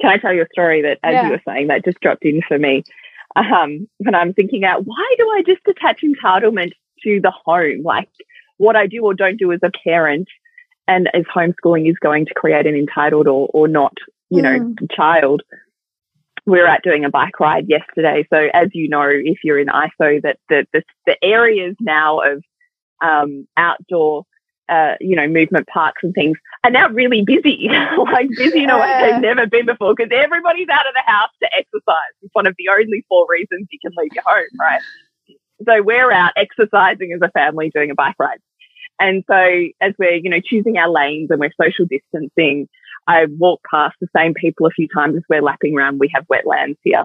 can 0.00 0.10
I 0.10 0.16
tell 0.18 0.32
you 0.32 0.42
a 0.42 0.48
story 0.52 0.82
that 0.82 0.98
as 1.02 1.12
yeah. 1.12 1.24
you 1.24 1.30
were 1.30 1.42
saying 1.46 1.68
that 1.68 1.84
just 1.84 2.00
dropped 2.00 2.24
in 2.24 2.40
for 2.46 2.58
me. 2.58 2.84
Um, 3.36 3.88
when 3.98 4.14
I'm 4.14 4.32
thinking 4.32 4.64
out, 4.64 4.82
why 4.84 5.14
do 5.16 5.28
I 5.30 5.42
just 5.46 5.60
attach 5.68 6.02
entitlement 6.02 6.72
to 7.04 7.20
the 7.20 7.30
home? 7.30 7.82
Like 7.84 8.08
what 8.58 8.76
I 8.76 8.86
do 8.86 9.04
or 9.04 9.14
don't 9.14 9.38
do 9.38 9.52
as 9.52 9.60
a 9.62 9.70
parent 9.84 10.28
and 10.86 11.08
as 11.14 11.24
homeschooling 11.34 11.88
is 11.88 11.96
going 12.00 12.26
to 12.26 12.34
create 12.34 12.66
an 12.66 12.74
entitled 12.74 13.28
or, 13.28 13.48
or 13.52 13.68
not, 13.68 13.94
you 14.30 14.42
know, 14.42 14.58
mm. 14.58 14.90
child. 14.94 15.42
We 16.46 16.58
were 16.58 16.66
out 16.66 16.82
doing 16.82 17.04
a 17.04 17.10
bike 17.10 17.38
ride 17.40 17.66
yesterday. 17.68 18.26
So 18.32 18.48
as 18.54 18.68
you 18.72 18.88
know, 18.88 19.06
if 19.08 19.38
you're 19.44 19.58
in 19.58 19.68
ISO, 19.68 20.22
that 20.22 20.38
the, 20.48 20.66
the, 20.72 20.82
the 21.06 21.16
areas 21.22 21.76
now 21.78 22.20
of 22.20 22.42
um, 23.04 23.46
outdoor, 23.58 24.24
uh, 24.70 24.94
you 24.98 25.14
know, 25.14 25.28
movement 25.28 25.66
parks 25.66 26.00
and 26.02 26.14
things 26.14 26.38
are 26.64 26.70
now 26.70 26.88
really 26.88 27.22
busy, 27.22 27.68
like 28.12 28.28
busy 28.36 28.64
in 28.64 28.70
a 28.70 28.78
way 28.78 29.10
they've 29.10 29.20
never 29.20 29.46
been 29.46 29.66
before 29.66 29.94
because 29.94 30.10
everybody's 30.10 30.68
out 30.70 30.86
of 30.86 30.94
the 30.94 31.10
house 31.10 31.30
to 31.42 31.48
exercise. 31.54 32.14
It's 32.22 32.34
one 32.34 32.46
of 32.46 32.54
the 32.58 32.68
only 32.70 33.04
four 33.08 33.26
reasons 33.28 33.68
you 33.70 33.78
can 33.80 33.92
leave 33.96 34.12
your 34.14 34.24
home, 34.26 34.44
right? 34.58 34.80
So 35.66 35.82
we're 35.82 36.12
out 36.12 36.32
exercising 36.36 37.12
as 37.12 37.20
a 37.22 37.30
family 37.30 37.70
doing 37.74 37.90
a 37.90 37.94
bike 37.94 38.16
ride. 38.18 38.38
And 39.00 39.24
so 39.30 39.36
as 39.80 39.94
we're, 39.98 40.16
you 40.16 40.30
know, 40.30 40.40
choosing 40.44 40.76
our 40.76 40.90
lanes 40.90 41.30
and 41.30 41.40
we're 41.40 41.52
social 41.60 41.86
distancing, 41.86 42.68
I 43.06 43.26
walk 43.38 43.60
past 43.70 43.96
the 44.00 44.08
same 44.16 44.34
people 44.34 44.66
a 44.66 44.70
few 44.70 44.88
times 44.88 45.16
as 45.16 45.22
we're 45.28 45.42
lapping 45.42 45.76
around. 45.76 46.00
We 46.00 46.10
have 46.14 46.26
wetlands 46.26 46.76
here. 46.82 47.04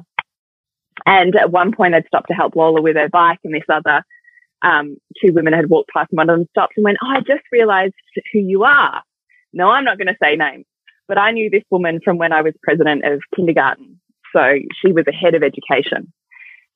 And 1.06 1.36
at 1.36 1.52
one 1.52 1.72
point 1.72 1.96
I'd 1.96 2.08
stopped 2.08 2.28
to 2.28 2.34
help 2.34 2.56
Lola 2.56 2.82
with 2.82 2.96
her 2.96 3.10
bike 3.10 3.39
and 3.44 3.54
this 3.54 3.64
other, 3.70 4.04
um, 4.62 4.98
two 5.22 5.34
women 5.34 5.54
had 5.54 5.70
walked 5.70 5.91
past 5.91 6.10
and 6.12 6.18
one 6.18 6.30
of 6.30 6.38
them 6.38 6.48
stopped 6.52 6.74
and 6.78 6.84
went, 6.84 6.98
Oh, 7.04 7.10
I 7.10 7.20
just 7.20 7.44
realized 7.52 7.94
who 8.32 8.39
you 8.39 8.64
are. 8.64 9.02
No, 9.52 9.70
I'm 9.70 9.84
not 9.84 9.98
going 9.98 10.08
to 10.08 10.18
say 10.22 10.36
names, 10.36 10.66
but 11.08 11.18
I 11.18 11.32
knew 11.32 11.50
this 11.50 11.64
woman 11.70 12.00
from 12.04 12.18
when 12.18 12.34
I 12.34 12.41
was 12.41 12.54
president 12.64 13.06
of 13.06 13.22
kindergarten. 13.36 14.00
So 14.36 14.56
she 14.82 14.91
was 14.91 15.06
a 15.08 15.14
head 15.14 15.36
of 15.36 15.44
education. 15.44 16.12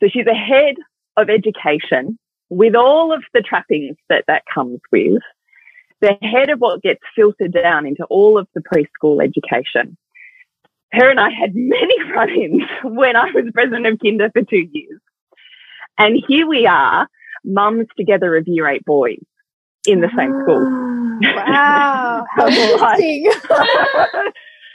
So 0.02 0.10
she's 0.10 0.28
a 0.28 0.36
head 0.36 0.76
of 1.16 1.30
education 1.30 2.20
with 2.50 2.76
all 2.76 3.14
of 3.14 3.24
the 3.34 3.42
trappings 3.42 3.98
that 4.10 4.26
that 4.28 4.44
comes 4.54 4.80
with, 4.92 5.22
the 6.02 6.18
head 6.22 6.50
of 6.50 6.60
what 6.60 6.82
gets 6.82 7.02
filtered 7.16 7.54
down 7.54 7.86
into 7.86 8.06
all 8.06 8.38
of 8.38 8.48
the 8.54 8.62
preschool 8.62 9.24
education. 9.24 9.98
Her 10.92 11.10
and 11.10 11.20
I 11.20 11.30
had 11.30 11.56
many 11.56 12.04
run 12.12 12.30
ins 12.30 12.64
when 12.84 13.16
I 13.16 13.32
was 13.32 13.46
president 13.54 13.88
of 13.88 14.00
Kinder 14.00 14.30
for 14.32 14.44
two 14.44 14.68
years. 14.72 15.00
And 15.98 16.24
here 16.28 16.48
we 16.48 16.68
are, 16.68 17.08
mums 17.44 17.88
together 17.98 18.38
of 18.38 18.48
year 18.48 18.68
eight 18.68 18.86
boys 18.86 19.24
in 19.88 20.02
the 20.02 20.10
same 20.16 20.34
school. 20.44 20.94
Wow. 21.20 22.28
How 22.36 22.48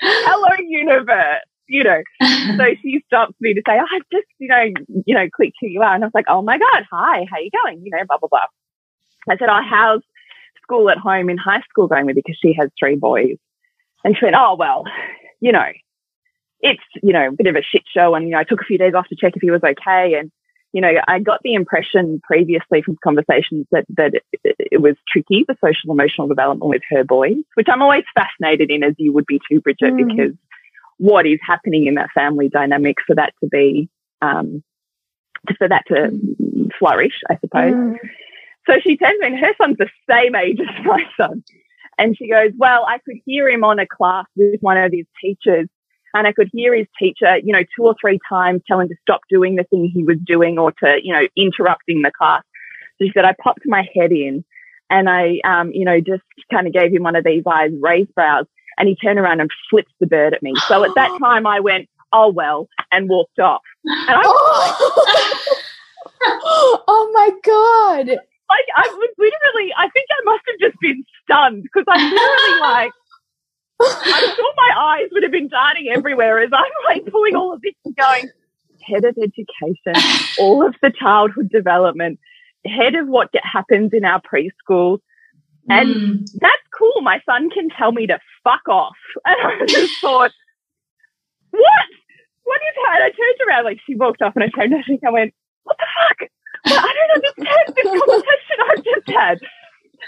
Hello, 0.00 0.48
universe 0.58 1.44
you 1.72 1.82
know. 1.84 2.02
so 2.56 2.64
she 2.82 3.02
stops 3.06 3.34
me 3.40 3.54
to 3.54 3.62
say, 3.66 3.78
oh, 3.80 3.86
I've 3.96 4.08
just, 4.12 4.26
you 4.38 4.48
know, 4.48 4.64
you 5.06 5.14
know, 5.14 5.28
clicked 5.34 5.56
who 5.60 5.68
you 5.68 5.80
are. 5.80 5.94
And 5.94 6.04
I 6.04 6.06
was 6.06 6.14
like, 6.14 6.26
oh 6.28 6.42
my 6.42 6.58
God, 6.58 6.84
hi, 6.90 7.26
how 7.30 7.38
you 7.38 7.50
going? 7.64 7.82
You 7.84 7.90
know, 7.90 8.04
blah, 8.06 8.18
blah, 8.18 8.28
blah. 8.28 8.46
I 9.28 9.36
said, 9.38 9.48
oh, 9.48 9.60
how's 9.68 10.02
school 10.62 10.90
at 10.90 10.98
home 10.98 11.30
in 11.30 11.38
high 11.38 11.62
school 11.68 11.88
going 11.88 12.06
with? 12.06 12.16
Because 12.16 12.38
she 12.40 12.54
has 12.58 12.68
three 12.78 12.96
boys. 12.96 13.36
And 14.04 14.16
she 14.16 14.24
went, 14.24 14.36
oh, 14.38 14.56
well, 14.58 14.84
you 15.40 15.52
know, 15.52 15.64
it's, 16.60 16.82
you 17.02 17.12
know, 17.12 17.28
a 17.28 17.32
bit 17.32 17.46
of 17.46 17.56
a 17.56 17.62
shit 17.62 17.82
show. 17.92 18.14
And, 18.14 18.26
you 18.26 18.32
know, 18.32 18.38
I 18.38 18.44
took 18.44 18.60
a 18.60 18.64
few 18.64 18.78
days 18.78 18.94
off 18.94 19.08
to 19.08 19.16
check 19.16 19.34
if 19.34 19.42
he 19.42 19.50
was 19.50 19.62
okay. 19.64 20.14
And, 20.18 20.30
you 20.72 20.80
know, 20.80 20.90
I 21.06 21.20
got 21.20 21.40
the 21.42 21.54
impression 21.54 22.20
previously 22.24 22.82
from 22.82 22.98
conversations 23.02 23.66
that, 23.72 23.84
that 23.96 24.14
it, 24.44 24.56
it, 24.58 24.80
was 24.80 24.96
tricky, 25.10 25.44
the 25.46 25.56
social 25.64 25.92
emotional 25.92 26.28
development 26.28 26.68
with 26.68 26.82
her 26.90 27.04
boys, 27.04 27.44
which 27.54 27.68
I'm 27.70 27.82
always 27.82 28.04
fascinated 28.14 28.70
in, 28.70 28.82
as 28.82 28.94
you 28.98 29.12
would 29.12 29.26
be 29.26 29.40
too, 29.48 29.60
Bridget, 29.60 29.92
mm. 29.92 30.08
because 30.08 30.32
what 30.98 31.26
is 31.26 31.38
happening 31.46 31.86
in 31.86 31.94
that 31.94 32.10
family 32.14 32.48
dynamic 32.48 32.96
for 33.06 33.14
that 33.14 33.32
to 33.42 33.48
be, 33.48 33.88
um, 34.20 34.62
for 35.58 35.68
that 35.68 35.84
to 35.88 36.10
flourish, 36.78 37.20
I 37.30 37.38
suppose. 37.40 37.74
Mm. 37.74 37.96
So 38.68 38.74
she 38.80 38.96
tells 38.96 39.18
me, 39.20 39.26
and 39.26 39.38
her 39.38 39.52
son's 39.60 39.78
the 39.78 39.88
same 40.08 40.34
age 40.34 40.60
as 40.60 40.84
my 40.84 41.04
son. 41.16 41.42
And 41.98 42.16
she 42.16 42.28
goes, 42.28 42.52
well, 42.56 42.86
I 42.88 42.98
could 42.98 43.16
hear 43.24 43.48
him 43.48 43.64
on 43.64 43.78
a 43.78 43.86
class 43.86 44.26
with 44.36 44.60
one 44.60 44.78
of 44.78 44.92
his 44.92 45.06
teachers 45.20 45.68
and 46.14 46.26
I 46.26 46.32
could 46.32 46.50
hear 46.52 46.74
his 46.74 46.86
teacher, 46.98 47.38
you 47.38 47.52
know, 47.52 47.62
two 47.76 47.84
or 47.84 47.94
three 48.00 48.18
times 48.28 48.62
tell 48.66 48.80
him 48.80 48.88
to 48.88 48.94
stop 49.00 49.22
doing 49.28 49.56
the 49.56 49.64
thing 49.64 49.90
he 49.92 50.04
was 50.04 50.18
doing 50.24 50.58
or 50.58 50.72
to, 50.72 50.98
you 51.02 51.12
know, 51.12 51.26
interrupting 51.36 52.02
the 52.02 52.12
class. 52.16 52.42
So 52.98 53.06
she 53.06 53.12
said, 53.14 53.24
I 53.24 53.34
popped 53.42 53.62
my 53.64 53.88
head 53.94 54.12
in 54.12 54.44
and 54.90 55.08
I, 55.08 55.40
um, 55.44 55.72
you 55.72 55.84
know, 55.84 56.00
just 56.00 56.22
kind 56.52 56.66
of 56.66 56.72
gave 56.72 56.92
him 56.92 57.02
one 57.02 57.16
of 57.16 57.24
these 57.24 57.44
eyes 57.50 57.70
raised 57.80 58.14
brows 58.14 58.46
and 58.78 58.88
he 58.88 58.96
turned 58.96 59.18
around 59.18 59.40
and 59.40 59.50
flipped 59.70 59.92
the 60.00 60.06
bird 60.06 60.34
at 60.34 60.42
me. 60.42 60.54
So 60.68 60.84
at 60.84 60.94
that 60.94 61.16
time 61.22 61.46
I 61.46 61.60
went, 61.60 61.88
oh 62.12 62.30
well, 62.30 62.68
and 62.90 63.08
walked 63.08 63.38
off. 63.38 63.62
And 63.84 64.10
I 64.10 64.18
was 64.18 64.96
like, 65.06 65.58
oh 66.88 67.10
my 67.14 67.30
God. 67.44 68.08
Like 68.08 68.66
I 68.76 68.88
was 68.88 69.10
literally, 69.18 69.72
I 69.76 69.88
think 69.88 70.06
I 70.10 70.24
must 70.24 70.42
have 70.48 70.70
just 70.70 70.80
been 70.80 71.04
stunned 71.22 71.62
because 71.62 71.84
I'm 71.88 72.10
literally 72.10 72.60
like, 72.60 72.92
I'm 73.80 74.36
sure 74.36 74.52
my 74.56 74.74
eyes 74.76 75.08
would 75.12 75.22
have 75.22 75.32
been 75.32 75.48
darting 75.48 75.88
everywhere 75.92 76.40
as 76.40 76.50
I'm 76.52 76.70
like 76.84 77.10
pulling 77.10 77.34
all 77.34 77.52
of 77.52 77.62
this 77.62 77.72
and 77.84 77.96
going, 77.96 78.28
head 78.82 79.04
of 79.04 79.16
education, 79.16 79.94
all 80.38 80.66
of 80.66 80.74
the 80.82 80.90
childhood 80.90 81.48
development, 81.50 82.18
head 82.64 82.94
of 82.94 83.08
what 83.08 83.30
happens 83.42 83.92
in 83.92 84.04
our 84.04 84.20
preschool, 84.20 84.98
and 85.68 85.94
mm. 85.94 86.30
that's 86.40 86.62
cool. 86.76 87.00
My 87.02 87.20
son 87.24 87.50
can 87.50 87.68
tell 87.70 87.92
me 87.92 88.06
to 88.06 88.18
fuck 88.44 88.68
off. 88.68 88.96
And 89.24 89.62
I 89.62 89.66
just 89.66 90.00
thought, 90.00 90.32
what? 91.50 91.86
What 92.44 92.60
is 92.60 92.74
that? 92.84 93.02
I 93.02 93.10
turned 93.10 93.48
around, 93.48 93.64
like 93.64 93.78
she 93.86 93.94
walked 93.94 94.22
off 94.22 94.34
and 94.34 94.44
I 94.44 94.48
turned 94.48 94.72
around 94.72 94.84
and 94.88 94.98
I 95.06 95.10
went, 95.10 95.34
what 95.64 95.76
the 95.78 95.86
fuck? 96.08 96.28
I 96.66 96.92
don't 96.92 97.14
understand 97.16 97.76
this 97.76 98.00
conversation 98.04 98.56
I've 98.70 98.84
just 98.84 99.10
had. 99.10 99.38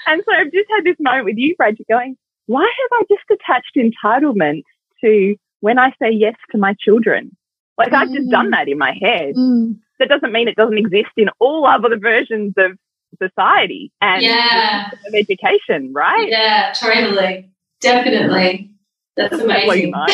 And 0.06 0.22
so 0.26 0.34
I've 0.34 0.52
just 0.52 0.68
had 0.74 0.84
this 0.84 0.96
moment 0.98 1.26
with 1.26 1.36
you, 1.36 1.54
Brad, 1.56 1.76
going, 1.88 2.16
why 2.46 2.62
have 2.62 3.00
I 3.00 3.02
just 3.08 3.24
attached 3.30 3.76
entitlement 3.76 4.62
to 5.02 5.36
when 5.60 5.78
I 5.78 5.90
say 6.02 6.10
yes 6.10 6.34
to 6.52 6.58
my 6.58 6.74
children? 6.78 7.36
Like 7.78 7.90
mm. 7.90 7.96
I've 7.96 8.12
just 8.12 8.30
done 8.30 8.48
mm. 8.48 8.50
that 8.52 8.68
in 8.68 8.78
my 8.78 8.96
head. 9.00 9.34
Mm. 9.34 9.78
That 9.98 10.08
doesn't 10.08 10.32
mean 10.32 10.48
it 10.48 10.56
doesn't 10.56 10.76
exist 10.76 11.12
in 11.16 11.28
all 11.38 11.66
other 11.66 11.96
versions 11.96 12.54
of 12.56 12.76
society 13.22 13.92
and 14.00 14.22
yeah. 14.22 14.90
of 14.90 15.14
education, 15.14 15.92
right? 15.92 16.28
Yeah, 16.28 16.72
totally. 16.74 17.48
Definitely. 17.84 18.70
That's 19.16 19.38
amazing. 19.38 19.92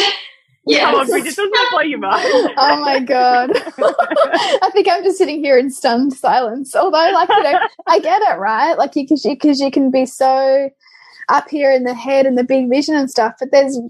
Yeah, 0.66 0.90
Come 0.90 1.00
on, 1.00 1.06
Bridget, 1.06 1.34
doesn't 1.34 1.50
that 1.50 1.68
blow 1.72 1.80
your 1.80 1.98
mind? 1.98 2.22
oh 2.58 2.80
my 2.80 3.00
god! 3.00 3.50
I 4.62 4.70
think 4.72 4.88
I'm 4.88 5.02
just 5.02 5.16
sitting 5.16 5.42
here 5.42 5.58
in 5.58 5.70
stunned 5.70 6.12
silence. 6.12 6.76
Although, 6.76 7.10
like 7.14 7.30
you 7.30 7.42
know, 7.42 7.58
I 7.88 7.98
get 7.98 8.20
it, 8.20 8.38
right? 8.38 8.74
Like 8.74 8.94
you, 8.94 9.04
because 9.04 9.24
you, 9.24 9.36
cause 9.38 9.58
you 9.58 9.70
can 9.70 9.90
be 9.90 10.04
so 10.04 10.68
up 11.30 11.48
here 11.48 11.72
in 11.72 11.84
the 11.84 11.94
head 11.94 12.26
and 12.26 12.36
the 12.36 12.44
big 12.44 12.68
vision 12.68 12.94
and 12.94 13.10
stuff, 13.10 13.34
but 13.40 13.48
there's 13.52 13.80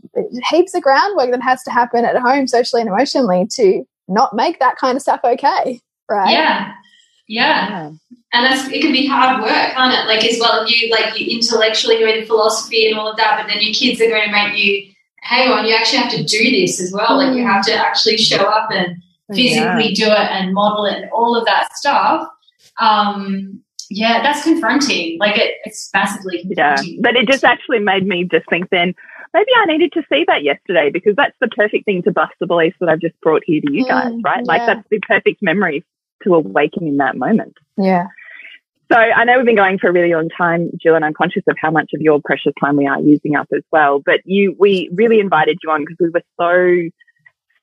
heaps 0.49 0.73
of 0.73 0.83
groundwork 0.83 1.33
that 1.33 1.43
has 1.43 1.63
to 1.65 1.73
happen 1.73 2.05
at 2.05 2.17
home, 2.17 2.47
socially 2.47 2.83
and 2.83 2.89
emotionally, 2.89 3.49
to 3.57 3.83
not 4.07 4.35
make 4.35 4.61
that 4.61 4.77
kind 4.77 4.95
of 4.95 5.03
stuff 5.03 5.21
okay, 5.25 5.81
right? 6.09 6.31
Yeah, 6.31 6.73
yeah. 7.27 7.69
yeah. 7.69 7.91
And 8.33 8.47
that's 8.47 8.69
it 8.69 8.81
can 8.81 8.93
be 8.93 9.07
hard 9.07 9.43
work, 9.43 9.73
can't 9.75 9.93
it? 9.93 10.07
Like 10.07 10.25
as 10.25 10.39
well, 10.39 10.63
if 10.63 10.71
you 10.71 10.91
like 10.91 11.19
you 11.19 11.27
intellectually 11.37 11.99
know 11.99 12.21
the 12.21 12.27
philosophy 12.27 12.89
and 12.89 12.99
all 12.99 13.11
of 13.11 13.17
that, 13.17 13.39
but 13.41 13.53
then 13.53 13.61
your 13.61 13.75
kids 13.75 14.01
are 14.01 14.09
going 14.09 14.25
to 14.25 14.31
make 14.31 14.57
you 14.57 14.93
hang 15.23 15.51
on, 15.51 15.67
you 15.67 15.75
actually 15.75 15.99
have 15.99 16.11
to 16.13 16.23
do 16.23 16.51
this 16.51 16.81
as 16.81 16.93
well. 16.93 17.17
Like 17.17 17.37
you 17.37 17.45
have 17.45 17.65
to 17.67 17.75
actually 17.75 18.17
show 18.17 18.45
up 18.45 18.71
and 18.71 18.97
physically 19.33 19.93
yeah. 19.93 20.07
do 20.07 20.13
it 20.13 20.31
and 20.31 20.55
model 20.55 20.85
it 20.87 21.03
and 21.03 21.11
all 21.11 21.37
of 21.37 21.45
that 21.47 21.77
stuff. 21.77 22.29
Um, 22.79 23.63
yeah, 23.91 24.23
that's 24.23 24.45
confronting. 24.45 25.19
Like 25.19 25.37
it, 25.37 25.57
it's 25.65 25.91
massively 25.93 26.43
confronting. 26.43 26.95
Yeah, 26.95 27.01
but 27.01 27.17
it 27.17 27.27
just 27.27 27.45
actually 27.45 27.81
made 27.81 28.07
me 28.07 28.25
just 28.25 28.49
think 28.49 28.71
then 28.71 28.95
maybe 29.35 29.51
I 29.57 29.67
needed 29.67 29.93
to 29.93 30.03
see 30.11 30.25
that 30.27 30.43
yesterday 30.43 30.91
because 30.91 31.17
that's 31.17 31.37
the 31.41 31.49
perfect 31.49 31.85
thing 31.85 32.03
to 32.05 32.13
bust 32.13 32.33
the 32.41 32.47
beliefs 32.47 32.77
that 32.81 32.89
I've 32.89 33.01
just 33.01 33.21
brought 33.21 33.43
here 33.45 33.61
to 33.61 33.73
you 33.73 33.85
guys, 33.87 34.13
mm, 34.13 34.25
right? 34.25 34.45
Like 34.47 34.65
that's 34.67 34.89
the 34.91 35.01
perfect 35.01 35.43
memory 35.43 35.85
to 36.23 36.35
awaken 36.35 36.87
in 36.87 36.99
that 36.99 37.17
moment. 37.17 37.57
Yeah. 37.77 38.07
So 38.91 38.99
I 38.99 39.25
know 39.25 39.37
we've 39.37 39.47
been 39.47 39.57
going 39.57 39.79
for 39.79 39.89
a 39.89 39.93
really 39.93 40.13
long 40.13 40.29
time, 40.37 40.71
Jill, 40.83 40.97
and 40.97 41.05
I'm 41.05 41.15
conscious 41.15 41.45
of 41.49 41.57
how 41.61 41.71
much 41.71 41.91
of 41.95 42.01
your 42.01 42.21
precious 42.25 42.53
time 42.61 42.77
we 42.77 42.89
are 42.89 43.01
using 43.01 43.37
up 43.37 43.47
as 43.55 43.63
well. 43.71 44.01
But 44.05 44.21
you, 44.25 44.57
we 44.59 44.91
really 44.93 45.21
invited 45.21 45.59
you 45.63 45.71
on 45.71 45.83
because 45.83 45.97
we 46.01 46.11
were 46.11 46.23
so, 46.41 46.91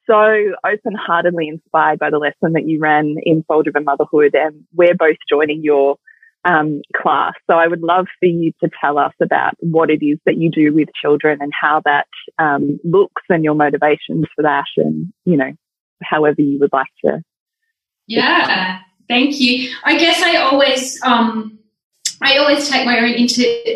so 0.09 0.55
open 0.65 0.95
heartedly 0.95 1.49
inspired 1.49 1.99
by 1.99 2.11
the 2.11 2.17
lesson 2.17 2.53
that 2.53 2.65
you 2.65 2.80
ran 2.80 3.17
in 3.21 3.43
Soul 3.45 3.63
Driven 3.63 3.84
Motherhood, 3.84 4.36
and 4.36 4.63
we're 4.73 4.95
both 4.95 5.17
joining 5.30 5.63
your 5.63 5.97
um, 6.45 6.82
class. 6.95 7.34
So 7.51 7.57
I 7.57 7.67
would 7.67 7.82
love 7.82 8.07
for 8.21 8.28
you 8.28 8.53
to 8.63 8.69
tell 8.80 8.97
us 8.97 9.13
about 9.21 9.55
what 9.59 9.89
it 9.89 10.01
is 10.01 10.19
that 10.25 10.38
you 10.38 10.49
do 10.49 10.73
with 10.73 10.88
children 11.01 11.39
and 11.41 11.51
how 11.59 11.82
that 11.84 12.07
um, 12.39 12.80
looks 12.86 13.23
and 13.28 13.43
your 13.43 13.55
motivations 13.55 14.28
for 14.34 14.43
that, 14.43 14.67
and 14.78 15.11
you 15.25 15.36
know, 15.36 15.51
however 16.01 16.41
you 16.41 16.57
would 16.59 16.71
like 16.71 16.88
to. 17.03 17.21
Yeah, 18.07 18.80
thank 19.07 19.39
you. 19.39 19.73
I 19.83 19.97
guess 19.97 20.21
I 20.21 20.37
always. 20.37 21.01
Um, 21.03 21.53
I 22.19 22.37
always 22.37 22.67
take 22.67 22.83
my 22.83 22.97
own 22.97 23.13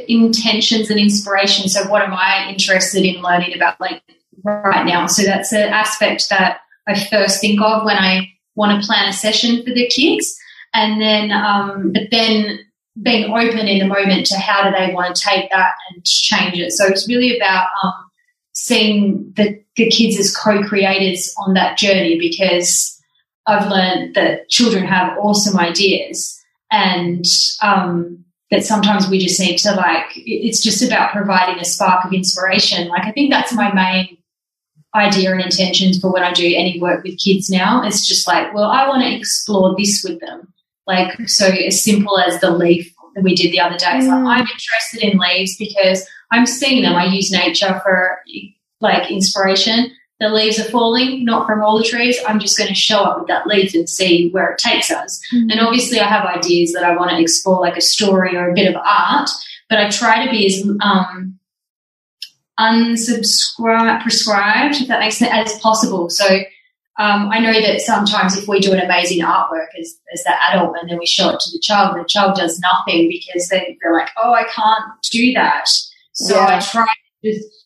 intentions 0.07 0.89
and 0.89 0.99
inspiration. 0.99 1.69
So, 1.69 1.87
what 1.87 2.01
am 2.01 2.13
I 2.13 2.47
interested 2.49 3.03
in 3.03 3.21
learning 3.21 3.53
about, 3.55 3.79
like 3.79 4.01
right 4.43 4.83
now? 4.83 5.05
So 5.05 5.23
that's 5.23 5.53
an 5.53 5.69
aspect 5.69 6.27
that 6.29 6.61
I 6.87 6.99
first 6.99 7.39
think 7.39 7.61
of 7.61 7.85
when 7.85 7.97
I 7.97 8.29
want 8.55 8.81
to 8.81 8.87
plan 8.87 9.07
a 9.07 9.13
session 9.13 9.63
for 9.63 9.71
the 9.71 9.87
kids 9.87 10.35
and 10.73 11.01
then 11.01 11.31
um, 11.31 11.91
but 11.93 12.03
then 12.11 12.59
being 13.01 13.31
open 13.31 13.67
in 13.67 13.79
the 13.79 13.87
moment 13.87 14.25
to 14.27 14.37
how 14.37 14.63
do 14.63 14.75
they 14.75 14.93
want 14.93 15.15
to 15.15 15.21
take 15.21 15.49
that 15.49 15.71
and 15.89 16.03
change 16.05 16.59
it. 16.59 16.71
So 16.71 16.87
it's 16.87 17.07
really 17.07 17.37
about 17.37 17.67
um, 17.83 17.93
seeing 18.53 19.31
the, 19.35 19.63
the 19.77 19.89
kids 19.89 20.19
as 20.19 20.35
co-creators 20.35 21.33
on 21.37 21.53
that 21.53 21.77
journey 21.77 22.19
because 22.19 22.90
I've 23.47 23.69
learned 23.69 24.15
that 24.15 24.49
children 24.49 24.85
have 24.85 25.17
awesome 25.17 25.57
ideas 25.57 26.39
and 26.71 27.25
um, 27.61 28.23
that 28.51 28.65
sometimes 28.65 29.09
we 29.09 29.19
just 29.19 29.39
need 29.39 29.57
to 29.57 29.73
like 29.73 30.05
it's 30.15 30.61
just 30.61 30.83
about 30.83 31.11
providing 31.11 31.59
a 31.59 31.65
spark 31.65 32.05
of 32.05 32.13
inspiration. 32.13 32.87
Like 32.87 33.05
I 33.05 33.11
think 33.11 33.31
that's 33.31 33.53
my 33.53 33.73
main 33.73 34.17
idea 34.93 35.31
and 35.31 35.41
intentions 35.41 35.99
for 35.99 36.11
when 36.11 36.23
I 36.23 36.33
do 36.33 36.45
any 36.45 36.79
work 36.79 37.03
with 37.03 37.19
kids 37.19 37.49
now. 37.49 37.83
It's 37.83 38.07
just 38.07 38.27
like, 38.27 38.53
well, 38.53 38.69
I 38.69 38.87
want 38.87 39.03
to 39.03 39.15
explore 39.15 39.75
this 39.77 40.03
with 40.07 40.19
them. 40.19 40.53
Like, 40.85 41.29
so 41.29 41.47
as 41.47 41.81
simple 41.81 42.19
as 42.19 42.41
the 42.41 42.51
leaf 42.51 42.93
that 43.15 43.23
we 43.23 43.35
did 43.35 43.51
the 43.51 43.59
other 43.59 43.77
day. 43.77 43.91
It's 43.97 44.07
like, 44.07 44.23
mm. 44.23 44.27
I'm 44.27 44.47
interested 44.47 45.03
in 45.03 45.17
leaves 45.17 45.57
because 45.57 46.07
I'm 46.31 46.45
seeing 46.45 46.81
them. 46.81 46.95
I 46.95 47.05
use 47.05 47.31
nature 47.31 47.79
for 47.83 48.19
like 48.79 49.11
inspiration. 49.11 49.91
The 50.21 50.29
leaves 50.29 50.59
are 50.59 50.69
falling, 50.69 51.25
not 51.25 51.47
from 51.47 51.63
all 51.63 51.79
the 51.79 51.83
trees. 51.83 52.15
I'm 52.27 52.39
just 52.39 52.55
going 52.55 52.67
to 52.67 52.75
show 52.75 52.99
up 52.99 53.17
with 53.17 53.27
that 53.27 53.47
leaf 53.47 53.73
and 53.73 53.89
see 53.89 54.29
where 54.29 54.51
it 54.51 54.59
takes 54.59 54.91
us. 54.91 55.19
Mm. 55.33 55.51
And 55.51 55.59
obviously, 55.59 55.99
I 55.99 56.07
have 56.07 56.25
ideas 56.25 56.73
that 56.73 56.83
I 56.83 56.95
want 56.95 57.09
to 57.09 57.19
explore, 57.19 57.59
like 57.59 57.75
a 57.75 57.81
story 57.81 58.37
or 58.37 58.51
a 58.51 58.53
bit 58.53 58.69
of 58.69 58.79
art, 58.85 59.31
but 59.67 59.79
I 59.79 59.89
try 59.89 60.23
to 60.23 60.29
be 60.29 60.45
as 60.45 60.63
um, 60.81 61.39
unsubscribed, 62.59 64.03
prescribed, 64.03 64.75
if 64.75 64.87
that 64.89 64.99
makes 64.99 65.17
sense, 65.17 65.51
as 65.51 65.59
possible. 65.59 66.11
So 66.11 66.27
um, 66.99 67.29
I 67.31 67.39
know 67.39 67.53
that 67.53 67.81
sometimes 67.81 68.37
if 68.37 68.47
we 68.47 68.59
do 68.59 68.73
an 68.73 68.79
amazing 68.79 69.21
artwork 69.21 69.69
as, 69.79 69.97
as 70.13 70.23
the 70.23 70.35
adult 70.51 70.75
and 70.79 70.87
then 70.87 70.99
we 70.99 71.07
show 71.07 71.29
it 71.29 71.39
to 71.39 71.51
the 71.51 71.59
child, 71.59 71.97
the 71.97 72.05
child 72.07 72.35
does 72.35 72.59
nothing 72.59 73.09
because 73.09 73.47
they, 73.47 73.75
they're 73.81 73.93
like, 73.93 74.09
oh, 74.21 74.33
I 74.33 74.43
can't 74.43 74.83
do 75.09 75.33
that. 75.33 75.67
So 76.13 76.35
yeah. 76.35 76.57
I 76.57 76.59
try 76.59 76.85
to 77.23 77.33
just 77.33 77.60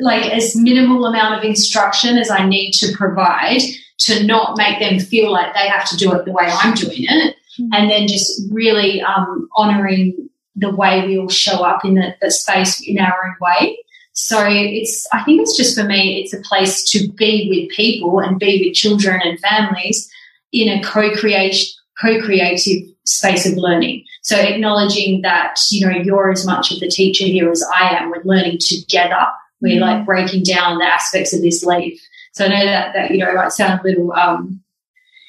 like 0.00 0.30
as 0.32 0.54
minimal 0.56 1.06
amount 1.06 1.38
of 1.38 1.44
instruction 1.44 2.18
as 2.18 2.30
I 2.30 2.46
need 2.46 2.72
to 2.72 2.92
provide 2.94 3.62
to 4.00 4.22
not 4.24 4.58
make 4.58 4.78
them 4.80 4.98
feel 4.98 5.32
like 5.32 5.54
they 5.54 5.68
have 5.68 5.88
to 5.90 5.96
do 5.96 6.12
it 6.12 6.24
the 6.24 6.32
way 6.32 6.44
I'm 6.46 6.74
doing 6.74 7.04
it. 7.04 7.36
Mm-hmm. 7.58 7.72
And 7.72 7.90
then 7.90 8.08
just 8.08 8.42
really 8.52 9.00
um, 9.00 9.48
honoring 9.56 10.28
the 10.56 10.74
way 10.74 11.06
we 11.06 11.18
all 11.18 11.28
show 11.28 11.64
up 11.64 11.84
in 11.84 11.94
the, 11.94 12.14
the 12.20 12.30
space 12.30 12.82
in 12.86 12.98
our 12.98 13.14
own 13.26 13.34
way. 13.40 13.78
So 14.12 14.44
it's, 14.48 15.06
I 15.12 15.24
think 15.24 15.40
it's 15.42 15.56
just 15.56 15.76
for 15.78 15.84
me, 15.84 16.20
it's 16.20 16.32
a 16.32 16.40
place 16.40 16.88
to 16.90 17.08
be 17.12 17.48
with 17.48 17.76
people 17.76 18.20
and 18.20 18.38
be 18.38 18.64
with 18.64 18.74
children 18.74 19.20
and 19.24 19.38
families 19.40 20.08
in 20.52 20.68
a 20.68 20.82
co-creation, 20.82 21.74
co-creative 22.00 22.88
space 23.04 23.46
of 23.46 23.56
learning. 23.56 24.04
So 24.22 24.36
acknowledging 24.36 25.22
that, 25.22 25.56
you 25.70 25.86
know, 25.86 25.96
you're 25.96 26.30
as 26.30 26.46
much 26.46 26.70
of 26.70 26.80
the 26.80 26.88
teacher 26.88 27.24
here 27.24 27.50
as 27.50 27.64
I 27.74 27.96
am. 27.96 28.10
We're 28.10 28.22
learning 28.24 28.58
together. 28.60 29.26
We're 29.60 29.80
like 29.80 30.04
breaking 30.04 30.44
down 30.44 30.78
the 30.78 30.84
aspects 30.84 31.32
of 31.32 31.42
this 31.42 31.64
leaf. 31.64 32.00
So 32.32 32.44
I 32.44 32.48
know 32.48 32.64
that, 32.66 32.92
that, 32.94 33.10
you 33.10 33.18
know, 33.18 33.30
it 33.30 33.34
might 33.34 33.52
sound 33.52 33.80
a 33.80 33.82
little, 33.82 34.12
um, 34.12 34.60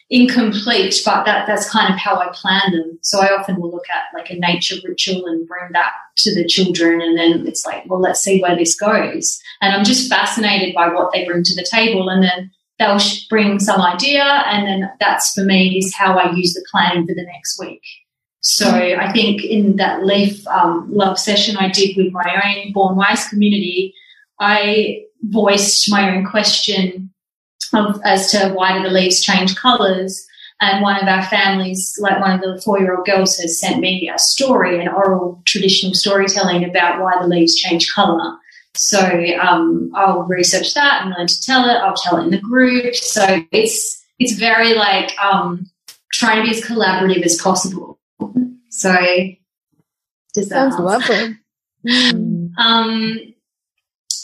incomplete, 0.10 1.02
but 1.04 1.24
that, 1.26 1.48
that's 1.48 1.70
kind 1.70 1.92
of 1.92 2.00
how 2.00 2.18
I 2.18 2.30
plan 2.32 2.72
them. 2.72 3.00
So 3.02 3.22
I 3.22 3.36
often 3.36 3.60
will 3.60 3.72
look 3.72 3.90
at 3.90 4.18
like 4.18 4.30
a 4.30 4.40
nature 4.40 4.76
ritual 4.84 5.26
and 5.26 5.48
bring 5.48 5.72
that 5.74 5.94
to 6.18 6.36
the 6.36 6.46
children. 6.46 7.02
And 7.02 7.18
then 7.18 7.48
it's 7.48 7.66
like, 7.66 7.84
well, 7.88 8.02
let's 8.02 8.22
see 8.22 8.42
where 8.42 8.56
this 8.56 8.76
goes. 8.76 9.40
And 9.62 9.74
I'm 9.74 9.84
just 9.84 10.10
fascinated 10.10 10.76
by 10.76 10.90
what 10.90 11.12
they 11.12 11.26
bring 11.26 11.44
to 11.44 11.56
the 11.56 11.68
table. 11.70 12.10
And 12.10 12.24
then 12.24 12.52
they'll 12.78 13.00
bring 13.30 13.60
some 13.60 13.82
idea. 13.82 14.24
And 14.24 14.68
then 14.68 14.92
that's 15.00 15.34
for 15.34 15.44
me 15.44 15.78
is 15.78 15.96
how 15.96 16.18
I 16.20 16.32
use 16.34 16.54
the 16.54 16.66
planning 16.72 17.08
for 17.08 17.16
the 17.16 17.26
next 17.26 17.60
week. 17.60 17.82
So 18.42 18.70
I 18.70 19.12
think 19.12 19.44
in 19.44 19.78
that 19.78 20.06
leaf 20.06 20.46
um, 20.48 20.88
love 20.92 21.18
session 21.18 21.58
I 21.58 21.68
did 21.68 21.98
with 21.98 22.14
my 22.14 22.44
own 22.46 22.74
Born 22.74 22.96
Wise 22.96 23.28
community, 23.28 23.92
I 24.40 25.04
voiced 25.24 25.90
my 25.90 26.16
own 26.16 26.26
question 26.26 27.12
of, 27.74 28.00
as 28.04 28.32
to 28.32 28.50
why 28.50 28.78
do 28.78 28.84
the 28.84 28.94
leaves 28.94 29.24
change 29.24 29.56
colours. 29.56 30.26
And 30.62 30.82
one 30.82 31.02
of 31.02 31.08
our 31.08 31.24
families, 31.24 31.98
like 32.00 32.20
one 32.20 32.32
of 32.32 32.42
the 32.42 32.62
four 32.64 32.80
year 32.80 32.96
old 32.96 33.06
girls, 33.06 33.38
has 33.38 33.60
sent 33.60 33.82
me 33.82 34.10
a 34.14 34.18
story, 34.18 34.80
an 34.80 34.88
oral 34.88 35.42
traditional 35.46 35.94
storytelling 35.94 36.64
about 36.64 37.02
why 37.02 37.14
the 37.20 37.28
leaves 37.28 37.56
change 37.56 37.92
colour. 37.94 38.38
So 38.76 39.00
um, 39.42 39.92
I'll 39.96 40.24
research 40.24 40.74
that 40.74 41.02
and 41.02 41.14
learn 41.18 41.28
to 41.28 41.42
tell 41.42 41.66
it. 41.70 41.76
I'll 41.76 41.96
tell 41.96 42.18
it 42.18 42.26
in 42.26 42.32
the 42.32 42.40
group. 42.40 42.96
So 42.96 43.42
it's 43.52 44.04
it's 44.20 44.34
very 44.34 44.74
like 44.76 45.18
um, 45.20 45.70
trying 46.14 46.38
to 46.38 46.50
be 46.50 46.58
as 46.58 46.64
collaborative 46.64 47.24
as 47.24 47.40
possible. 47.42 48.00
So 48.70 48.96
does 50.34 50.50
that 50.50 50.74
sounds 50.74 50.80
lovely. 50.80 51.38
um, 52.58 53.35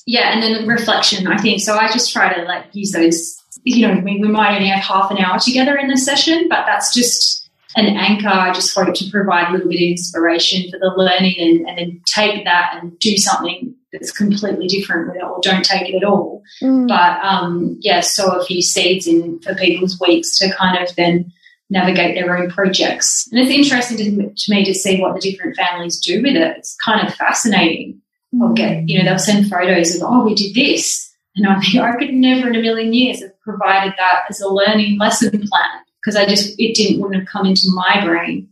yeah, 0.05 0.33
and 0.33 0.41
then 0.41 0.67
reflection. 0.67 1.27
I 1.27 1.37
think 1.37 1.61
so. 1.61 1.77
I 1.77 1.91
just 1.91 2.11
try 2.11 2.33
to 2.33 2.43
like 2.43 2.65
use 2.73 2.91
those 2.91 3.41
you 3.63 3.87
know, 3.87 4.01
we, 4.03 4.19
we 4.19 4.27
might 4.27 4.55
only 4.55 4.69
have 4.69 4.83
half 4.83 5.11
an 5.11 5.17
hour 5.17 5.39
together 5.39 5.75
in 5.77 5.87
the 5.87 5.97
session, 5.97 6.47
but 6.49 6.65
that's 6.65 6.93
just 6.93 7.49
an 7.75 7.85
anchor. 7.85 8.27
I 8.27 8.53
just 8.53 8.75
hope 8.75 8.93
to 8.93 9.11
provide 9.11 9.49
a 9.49 9.51
little 9.53 9.69
bit 9.69 9.77
of 9.77 9.91
inspiration 9.91 10.69
for 10.69 10.79
the 10.79 10.93
learning 10.95 11.35
and, 11.37 11.69
and 11.69 11.77
then 11.77 12.01
take 12.05 12.43
that 12.45 12.79
and 12.81 12.97
do 12.99 13.17
something 13.17 13.75
that's 13.93 14.11
completely 14.11 14.67
different 14.67 15.07
with 15.07 15.17
it 15.17 15.23
or 15.23 15.39
don't 15.41 15.65
take 15.65 15.89
it 15.89 15.95
at 15.95 16.03
all. 16.03 16.43
Mm. 16.61 16.87
But 16.87 17.23
um, 17.23 17.77
yeah, 17.81 17.99
sow 18.01 18.39
a 18.39 18.43
few 18.43 18.61
seeds 18.61 19.07
in 19.07 19.39
for 19.39 19.53
people's 19.55 19.99
weeks 19.99 20.37
to 20.39 20.53
kind 20.53 20.81
of 20.83 20.93
then 20.95 21.31
navigate 21.69 22.15
their 22.15 22.37
own 22.37 22.49
projects. 22.49 23.27
And 23.31 23.39
it's 23.39 23.51
interesting 23.51 23.97
to, 23.97 24.33
to 24.35 24.51
me 24.53 24.65
to 24.65 24.73
see 24.73 24.99
what 24.99 25.13
the 25.13 25.21
different 25.21 25.55
families 25.55 25.99
do 25.99 26.21
with 26.21 26.35
it. 26.35 26.57
It's 26.57 26.75
kind 26.75 27.07
of 27.07 27.13
fascinating. 27.13 28.00
Mm. 28.33 28.41
I'll 28.41 28.53
get, 28.53 28.87
you 28.87 28.97
know, 28.97 29.05
they'll 29.05 29.19
send 29.19 29.49
photos 29.49 29.95
of, 29.95 30.03
oh, 30.03 30.25
we 30.25 30.35
did 30.35 30.53
this. 30.53 31.09
And 31.35 31.47
I 31.47 31.59
think 31.59 31.75
I 31.77 31.95
could 31.95 32.13
never 32.13 32.49
in 32.49 32.55
a 32.55 32.61
million 32.61 32.93
years 32.93 33.21
have 33.21 33.39
provided 33.41 33.93
that 33.97 34.23
as 34.29 34.41
a 34.41 34.49
learning 34.49 34.99
lesson 34.99 35.29
plan 35.31 35.69
because 36.01 36.15
I 36.15 36.25
just, 36.25 36.59
it 36.59 36.75
didn't, 36.75 36.99
wouldn't 36.99 37.21
have 37.21 37.29
come 37.29 37.45
into 37.45 37.69
my 37.73 38.03
brain. 38.03 38.49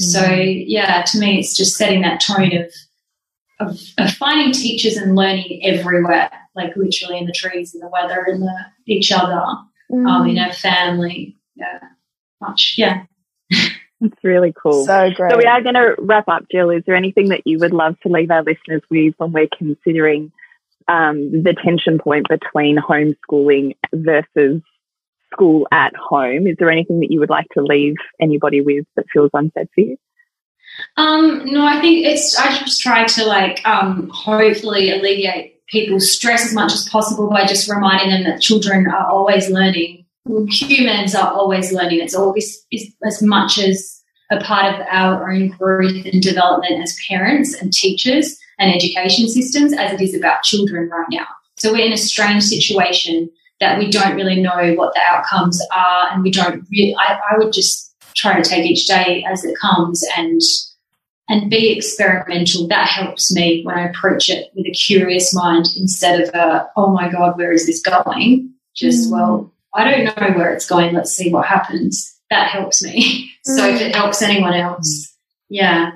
Mm-hmm. 0.00 0.04
So 0.04 0.32
yeah, 0.32 1.02
to 1.02 1.18
me, 1.18 1.38
it's 1.38 1.54
just 1.54 1.76
setting 1.76 2.02
that 2.02 2.20
tone 2.20 2.56
of, 2.56 2.72
of, 3.60 3.80
of, 3.98 4.10
finding 4.14 4.52
teachers 4.52 4.96
and 4.96 5.14
learning 5.14 5.60
everywhere, 5.62 6.30
like 6.54 6.74
literally 6.74 7.18
in 7.18 7.26
the 7.26 7.32
trees, 7.32 7.74
in 7.74 7.80
the 7.80 7.88
weather, 7.88 8.24
in 8.24 8.40
the 8.40 8.54
each 8.86 9.12
other, 9.12 9.42
mm-hmm. 9.90 10.06
um, 10.06 10.28
in 10.28 10.38
our 10.38 10.52
family. 10.52 11.36
Yeah, 11.54 11.80
much. 12.40 12.74
Yeah. 12.78 13.04
It's 14.02 14.24
really 14.24 14.52
cool. 14.60 14.84
So 14.84 15.10
great. 15.14 15.30
So 15.30 15.38
we 15.38 15.44
are 15.44 15.62
going 15.62 15.76
to 15.76 15.94
wrap 15.98 16.28
up, 16.28 16.44
Jill. 16.50 16.70
Is 16.70 16.82
there 16.86 16.96
anything 16.96 17.28
that 17.28 17.42
you 17.46 17.58
would 17.60 17.72
love 17.72 17.98
to 18.00 18.08
leave 18.08 18.30
our 18.30 18.42
listeners 18.42 18.82
with 18.90 19.14
when 19.18 19.32
we're 19.32 19.48
considering 19.56 20.32
um, 20.88 21.30
the 21.30 21.54
tension 21.64 21.98
point 21.98 22.26
between 22.28 22.76
homeschooling 22.76 23.76
versus 23.92 24.62
school 25.32 25.66
at 25.72 25.94
home. 25.96 26.46
Is 26.46 26.56
there 26.58 26.70
anything 26.70 27.00
that 27.00 27.10
you 27.10 27.20
would 27.20 27.30
like 27.30 27.48
to 27.54 27.62
leave 27.62 27.94
anybody 28.20 28.60
with 28.60 28.84
that 28.96 29.06
feels 29.12 29.30
unsaid 29.32 29.68
for 29.74 29.80
you? 29.80 29.96
Um, 30.96 31.42
no, 31.46 31.66
I 31.66 31.80
think 31.80 32.06
it's, 32.06 32.38
I 32.38 32.50
just 32.58 32.80
try 32.80 33.04
to 33.04 33.24
like, 33.24 33.66
um, 33.66 34.10
hopefully 34.12 34.90
alleviate 34.90 35.66
people's 35.66 36.12
stress 36.12 36.46
as 36.46 36.54
much 36.54 36.72
as 36.72 36.88
possible 36.88 37.28
by 37.28 37.46
just 37.46 37.68
reminding 37.68 38.10
them 38.10 38.24
that 38.24 38.40
children 38.40 38.86
are 38.86 39.10
always 39.10 39.50
learning. 39.50 40.06
Humans 40.26 41.14
are 41.14 41.32
always 41.32 41.72
learning. 41.72 42.00
It's 42.00 42.14
always 42.14 42.64
as 43.04 43.22
much 43.22 43.58
as 43.58 43.91
a 44.32 44.40
part 44.40 44.74
of 44.74 44.86
our 44.90 45.30
own 45.30 45.48
growth 45.50 46.04
and 46.04 46.22
development 46.22 46.82
as 46.82 46.98
parents 47.08 47.54
and 47.54 47.72
teachers 47.72 48.36
and 48.58 48.74
education 48.74 49.28
systems 49.28 49.72
as 49.72 49.92
it 49.92 50.00
is 50.00 50.14
about 50.14 50.42
children 50.42 50.88
right 50.88 51.06
now. 51.10 51.26
So 51.58 51.72
we're 51.72 51.86
in 51.86 51.92
a 51.92 51.98
strange 51.98 52.42
situation 52.42 53.30
that 53.60 53.78
we 53.78 53.90
don't 53.90 54.16
really 54.16 54.42
know 54.42 54.74
what 54.74 54.94
the 54.94 55.00
outcomes 55.00 55.60
are, 55.74 56.08
and 56.10 56.22
we 56.22 56.30
don't 56.30 56.66
really. 56.70 56.96
I, 56.98 57.18
I 57.30 57.38
would 57.38 57.52
just 57.52 57.94
try 58.16 58.40
to 58.40 58.48
take 58.48 58.64
each 58.64 58.86
day 58.86 59.24
as 59.30 59.44
it 59.44 59.56
comes 59.60 60.04
and 60.16 60.40
and 61.28 61.48
be 61.50 61.70
experimental. 61.70 62.66
That 62.66 62.88
helps 62.88 63.32
me 63.32 63.62
when 63.64 63.78
I 63.78 63.88
approach 63.88 64.28
it 64.28 64.50
with 64.56 64.66
a 64.66 64.72
curious 64.72 65.32
mind 65.32 65.66
instead 65.76 66.20
of 66.20 66.34
a 66.34 66.68
oh 66.76 66.92
my 66.92 67.08
god, 67.10 67.36
where 67.36 67.52
is 67.52 67.66
this 67.66 67.80
going? 67.80 68.52
just, 68.74 69.08
mm. 69.08 69.12
well, 69.12 69.52
I 69.74 69.90
don't 69.90 70.04
know 70.04 70.36
where 70.36 70.52
it's 70.52 70.68
going. 70.68 70.94
Let's 70.94 71.12
see 71.12 71.30
what 71.30 71.46
happens. 71.46 72.18
That 72.30 72.48
helps 72.48 72.82
me. 72.82 73.30
Mm. 73.46 73.56
so 73.56 73.68
if 73.68 73.80
it 73.80 73.94
helps 73.94 74.22
anyone 74.22 74.54
else, 74.54 75.16
yeah, 75.48 75.92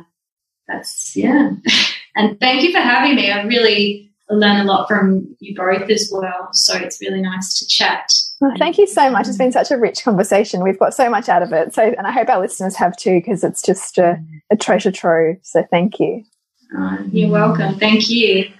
that's, 0.69 1.17
yeah. 1.17 1.51
and 2.17 2.39
thank 2.41 2.63
you 2.63 2.73
for 2.73 2.81
having 2.81 3.17
me. 3.17 3.31
I 3.31 3.43
really 3.43 4.07
learn 4.31 4.61
a 4.61 4.65
lot 4.65 4.89
from 4.89 5.37
you 5.39 5.55
both 5.55 5.89
as 5.89 6.11
well. 6.13 6.49
So 6.53 6.77
it's 6.77 7.01
really 7.01 7.21
nice 7.21 7.59
to 7.59 7.67
chat. 7.67 8.13
Well, 8.41 8.53
thank 8.59 8.77
you 8.77 8.87
so 8.87 9.11
much. 9.11 9.29
It's 9.29 9.39
been 9.39 9.53
such 9.53 9.71
a 9.71 9.79
rich 9.79 10.03
conversation. 10.03 10.63
We've 10.63 10.79
got 10.79 10.95
so 10.95 11.09
much 11.09 11.29
out 11.29 11.43
of 11.43 11.53
it. 11.53 11.75
So, 11.75 11.83
and 11.83 12.07
I 12.07 12.13
hope 12.13 12.29
our 12.29 12.41
listeners 12.41 12.77
have 12.77 12.97
too, 12.97 13.21
because 13.21 13.45
it's 13.45 13.63
just 13.63 13.99
a, 13.99 14.23
a, 14.51 14.57
treasure 14.57 14.93
trove. 14.93 15.37
So, 15.43 15.65
thank 15.71 15.99
you. 15.99 16.23
Uh, 16.77 16.99
you're 17.11 17.31
welcome. 17.31 17.79
Thank 17.79 18.11
you. 18.11 18.51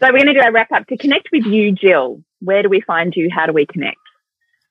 So, 0.00 0.08
we're 0.08 0.24
going 0.24 0.26
to 0.26 0.34
do 0.34 0.40
a 0.40 0.50
wrap 0.50 0.72
up. 0.72 0.88
To 0.88 0.96
connect 0.96 1.28
with 1.30 1.44
you, 1.44 1.70
Jill, 1.72 2.22
where 2.40 2.62
do 2.62 2.68
we 2.68 2.80
find 2.80 3.14
you? 3.14 3.28
How 3.30 3.46
do 3.46 3.52
we 3.52 3.66
connect? 3.66 3.98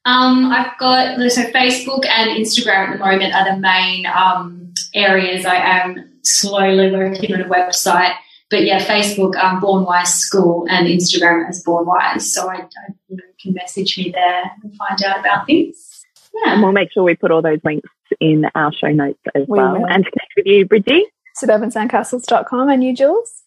Um, 0.05 0.51
I've 0.51 0.77
got 0.79 1.17
so 1.31 1.43
Facebook 1.51 2.05
and 2.07 2.31
Instagram 2.31 2.89
at 2.89 2.93
the 2.93 2.99
moment 2.99 3.35
are 3.35 3.53
the 3.53 3.59
main 3.59 4.05
um, 4.07 4.73
areas. 4.95 5.45
I 5.45 5.55
am 5.55 6.09
slowly 6.23 6.91
working 6.91 7.33
on 7.33 7.41
a 7.41 7.45
website, 7.45 8.15
but 8.49 8.63
yeah, 8.63 8.83
Facebook, 8.83 9.35
um, 9.35 9.59
Born 9.59 9.85
Wise 9.85 10.13
School, 10.13 10.65
and 10.69 10.87
Instagram 10.87 11.47
as 11.47 11.61
Born 11.63 11.85
Wise. 11.85 12.33
So 12.33 12.49
I, 12.49 12.55
I 12.55 12.93
you 13.09 13.17
know, 13.17 13.23
can 13.39 13.53
message 13.53 13.97
me 13.97 14.11
there 14.11 14.51
and 14.63 14.75
find 14.75 15.03
out 15.03 15.19
about 15.19 15.45
things. 15.45 16.03
Yeah, 16.33 16.53
and 16.53 16.63
we'll 16.63 16.71
make 16.71 16.91
sure 16.91 17.03
we 17.03 17.15
put 17.15 17.31
all 17.31 17.41
those 17.41 17.59
links 17.63 17.89
in 18.19 18.45
our 18.55 18.73
show 18.73 18.87
notes 18.87 19.19
as 19.35 19.47
we 19.47 19.59
well. 19.59 19.73
Will. 19.73 19.85
And 19.85 20.03
to 20.03 20.11
connect 20.11 20.33
with 20.35 20.45
you, 20.45 20.65
Bridgie, 20.65 21.05
suburbansandcastles.com 21.41 22.69
and 22.69 22.83
you, 22.83 22.95
Jules, 22.95 23.43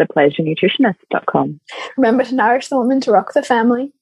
thepleasurenutritionist.com. 0.00 1.60
Remember 1.96 2.24
to 2.24 2.34
nourish 2.34 2.68
the 2.68 2.76
woman 2.76 3.00
to 3.02 3.12
rock 3.12 3.34
the 3.34 3.42
family. 3.42 3.92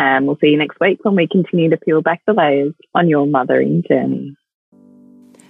And 0.00 0.26
we'll 0.26 0.38
see 0.40 0.48
you 0.48 0.56
next 0.56 0.80
week 0.80 1.00
when 1.02 1.14
we 1.14 1.28
continue 1.28 1.68
to 1.68 1.76
peel 1.76 2.00
back 2.00 2.22
the 2.26 2.32
layers 2.32 2.72
on 2.94 3.06
your 3.06 3.26
mothering 3.26 3.84
journey. 3.86 4.34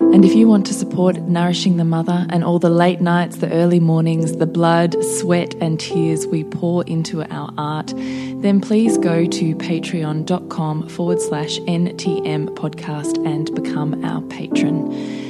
And 0.01 0.25
if 0.25 0.35
you 0.35 0.49
want 0.49 0.67
to 0.67 0.75
support 0.75 1.17
Nourishing 1.19 1.77
the 1.77 1.85
Mother 1.85 2.27
and 2.31 2.43
all 2.43 2.59
the 2.59 2.69
late 2.69 3.01
nights, 3.01 3.37
the 3.37 3.53
early 3.53 3.79
mornings, 3.79 4.39
the 4.39 4.49
blood, 4.49 4.97
sweat, 5.05 5.55
and 5.61 5.79
tears 5.79 6.27
we 6.27 6.43
pour 6.43 6.83
into 6.85 7.23
our 7.33 7.55
art, 7.57 7.93
then 7.95 8.61
please 8.61 8.99
go 8.99 9.25
to 9.25 9.55
patreon.com 9.55 10.89
forward 10.89 11.21
slash 11.21 11.61
NTM 11.61 12.49
podcast 12.57 13.25
and 13.25 13.55
become 13.55 14.05
our 14.05 14.21
patron. 14.23 15.30